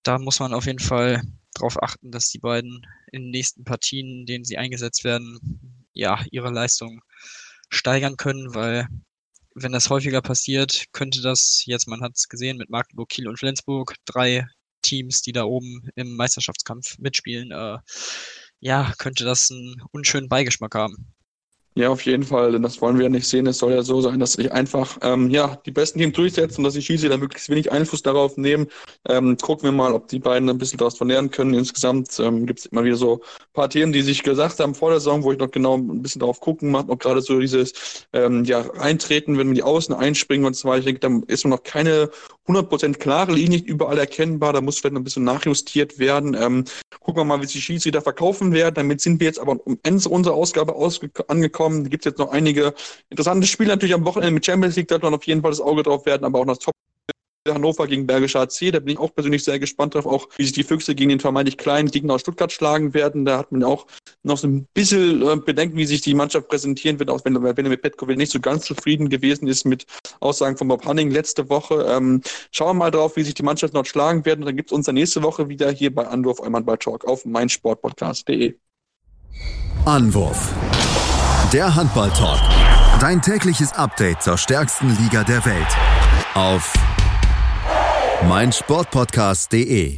da 0.04 0.20
muss 0.20 0.40
man 0.40 0.54
auf 0.54 0.66
jeden 0.66 0.80
Fall 0.80 1.22
darauf 1.54 1.82
achten, 1.82 2.12
dass 2.12 2.30
die 2.30 2.40
beiden 2.40 2.86
in 3.12 3.24
den 3.24 3.32
nächsten 3.32 3.64
Partien, 3.64 4.22
in 4.22 4.26
denen 4.26 4.46
sie 4.46 4.58
eingesetzt 4.58 5.04
werden, 5.04 5.88
ja, 5.94 6.24
ihre 6.32 6.52
Leistung 6.52 7.02
steigern 7.70 8.18
können, 8.18 8.54
weil 8.56 8.88
wenn 9.56 9.72
das 9.72 9.90
häufiger 9.90 10.22
passiert, 10.22 10.86
könnte 10.94 11.22
das, 11.22 11.64
jetzt 11.66 11.88
man 11.88 12.02
hat 12.02 12.14
es 12.16 12.28
gesehen 12.28 12.58
mit 12.58 12.70
Magdeburg, 12.70 13.10
Kiel 13.10 13.28
und 13.28 13.38
Flensburg, 13.38 13.96
drei 14.06 14.48
Teams, 14.82 15.22
die 15.22 15.32
da 15.32 15.44
oben 15.44 15.90
im 15.96 16.16
Meisterschaftskampf 16.16 16.98
mitspielen, 16.98 17.52
äh, 17.52 17.78
ja, 18.60 18.94
könnte 18.98 19.24
das 19.26 19.52
einen 19.52 19.82
unschönen 19.92 20.30
Beigeschmack 20.30 20.76
haben. 20.76 21.14
Ja, 21.76 21.90
auf 21.90 22.06
jeden 22.06 22.24
Fall, 22.24 22.52
denn 22.52 22.62
das 22.62 22.82
wollen 22.82 22.98
wir 22.98 23.06
ja 23.06 23.10
nicht 23.10 23.28
sehen. 23.28 23.48
Es 23.48 23.58
soll 23.58 23.74
ja 23.74 23.82
so 23.82 24.00
sein, 24.00 24.20
dass 24.20 24.34
sich 24.34 24.52
einfach 24.52 25.00
ähm, 25.02 25.32
ja, 25.32 25.58
die 25.66 25.72
besten 25.72 25.98
Teams 25.98 26.14
durchsetzen 26.14 26.60
und 26.60 26.66
dass 26.66 26.76
die 26.76 26.84
Schiedsrichter 26.84 27.18
möglichst 27.18 27.50
wenig 27.50 27.72
Einfluss 27.72 28.04
darauf 28.04 28.38
nehmen. 28.38 28.68
Ähm, 29.10 29.38
gucken 29.38 29.64
wir 29.64 29.72
mal, 29.72 29.92
ob 29.94 30.08
die 30.08 30.20
beiden 30.20 30.48
ein 30.52 30.60
bisschen 30.60 30.78
daraus 30.78 31.00
lernen 31.00 31.32
können. 31.32 31.56
Insgesamt 31.56 32.20
ähm, 32.20 32.46
gibt 32.46 32.60
es 32.60 32.66
immer 32.68 32.84
wieder 32.84 32.96
so 32.96 33.16
ein 33.16 33.54
paar 33.54 33.72
Themen, 33.72 33.92
die 33.92 34.04
sich 34.04 34.22
gesagt 34.22 34.60
haben 34.60 34.76
vor 34.76 34.92
der 34.92 35.00
Saison, 35.00 35.24
wo 35.24 35.32
ich 35.32 35.40
noch 35.40 35.50
genau 35.50 35.76
ein 35.76 36.04
bisschen 36.04 36.20
darauf 36.20 36.42
gucken 36.42 36.70
mache, 36.70 36.90
auch 36.90 37.00
gerade 37.00 37.22
so 37.24 37.40
dieses 37.40 38.06
ähm, 38.14 38.44
ja, 38.44 38.70
Eintreten, 38.74 39.40
wenn 39.40 39.48
man 39.48 39.56
die 39.56 39.64
Außen 39.64 39.96
einspringen 39.96 40.46
und 40.46 40.56
so 40.56 40.70
weiter. 40.70 40.80
Ich 40.80 40.86
denke, 40.86 41.00
da 41.00 41.34
ist 41.34 41.44
noch 41.44 41.64
keine 41.64 42.12
100% 42.48 43.00
klare 43.00 43.34
Linie, 43.34 43.58
überall 43.60 43.98
erkennbar. 43.98 44.54
Da 44.54 44.62
muss 44.62 44.78
vielleicht 44.78 44.94
noch 44.94 45.02
ein 45.02 45.06
bisschen 45.06 45.24
nachjustiert 45.24 45.98
werden. 45.98 46.38
Ähm, 46.40 46.66
gucken 47.00 47.22
wir 47.22 47.26
mal, 47.26 47.42
wie 47.42 47.46
sich 47.46 47.56
die 47.56 47.62
Schiedsrichter 47.62 48.02
verkaufen 48.02 48.54
werden. 48.54 48.76
Damit 48.76 49.02
sind 49.02 49.20
wir 49.20 49.26
jetzt 49.26 49.40
aber 49.40 49.54
am 49.66 49.80
Ende 49.82 50.08
unserer 50.10 50.36
Ausgabe 50.36 50.76
angekommen 51.28 51.63
kommen. 51.64 51.84
Da 51.84 51.90
gibt 51.90 52.06
es 52.06 52.10
jetzt 52.12 52.20
noch 52.20 52.32
einige 52.32 52.74
interessante 53.10 53.48
Spiele 53.48 53.70
natürlich 53.70 53.96
am 53.96 54.06
Wochenende 54.06 54.34
mit 54.34 54.46
Champions 54.46 54.76
League, 54.76 54.90
da 54.90 54.96
hat 54.96 55.04
man 55.04 55.14
auf 55.14 55.26
jeden 55.26 55.42
Fall 55.42 55.52
das 55.52 55.62
Auge 55.62 55.84
drauf 55.84 56.06
werden, 56.06 56.26
aber 56.26 56.40
auch 56.40 56.46
das 56.46 56.60
Top 56.60 56.74
Hannover 57.50 57.88
gegen 57.88 58.08
Bergischer 58.08 58.42
AC. 58.42 58.72
Da 58.72 58.80
bin 58.80 58.94
ich 58.94 59.00
auch 59.00 59.14
persönlich 59.14 59.44
sehr 59.44 59.60
gespannt 59.60 59.96
drauf, 59.96 60.06
auch 60.06 60.30
wie 60.38 60.44
sich 60.44 60.54
die 60.54 60.64
Füchse 60.64 60.96
gegen 60.96 61.10
den 61.10 61.20
vermeintlich 61.20 61.58
kleinen 61.58 61.92
Gegner 61.92 62.14
aus 62.14 62.22
Stuttgart 62.22 62.52
schlagen 62.54 62.94
werden. 62.94 63.26
Da 63.26 63.38
hat 63.38 63.52
man 63.52 63.64
auch 63.64 63.86
noch 64.24 64.38
so 64.38 64.48
ein 64.48 64.66
bisschen 64.74 65.22
äh, 65.22 65.36
Bedenken, 65.36 65.76
wie 65.76 65.86
sich 65.86 66.00
die 66.00 66.14
Mannschaft 66.14 66.48
präsentieren 66.48 67.00
wird, 67.00 67.10
auch 67.10 67.26
wenn, 67.26 67.42
wenn 67.44 67.66
er 67.66 67.76
Petkovic 67.76 68.18
nicht 68.18 68.32
so 68.32 68.40
ganz 68.40 68.64
zufrieden 68.64 69.10
gewesen 69.10 69.48
ist 69.48 69.66
mit 69.66 69.86
Aussagen 70.22 70.56
von 70.56 70.70
Bob 70.70 70.86
Hanning 70.86 71.12
letzte 71.12 71.50
Woche. 71.50 71.86
Ähm, 71.90 72.22
schauen 72.52 72.78
wir 72.78 72.86
mal 72.86 72.92
drauf, 72.92 73.18
wie 73.18 73.24
sich 73.24 73.34
die 73.34 73.44
Mannschaft 73.44 73.74
noch 73.74 73.86
schlagen 73.86 74.26
werden. 74.26 74.46
Dann 74.46 74.56
gibt 74.56 74.70
es 74.72 74.74
uns 74.74 74.86
dann 74.86 74.96
nächste 74.96 75.22
Woche 75.22 75.50
wieder 75.50 75.70
hier 75.70 75.94
bei 75.94 76.08
Anwurf 76.08 76.40
Eumann 76.40 76.64
bei 76.64 76.78
Talk 76.78 77.04
auf 77.06 77.26
meinsportpodcast.de. 77.26 78.56
Anwurf 79.86 80.54
der 81.54 81.76
Handball-Talk. 81.76 82.40
Dein 83.00 83.22
tägliches 83.22 83.74
Update 83.74 84.24
zur 84.24 84.38
stärksten 84.40 84.90
Liga 84.98 85.24
der 85.24 85.46
Welt. 85.46 85.68
Auf 86.34 86.74
meinsportpodcast.de. 88.28 89.98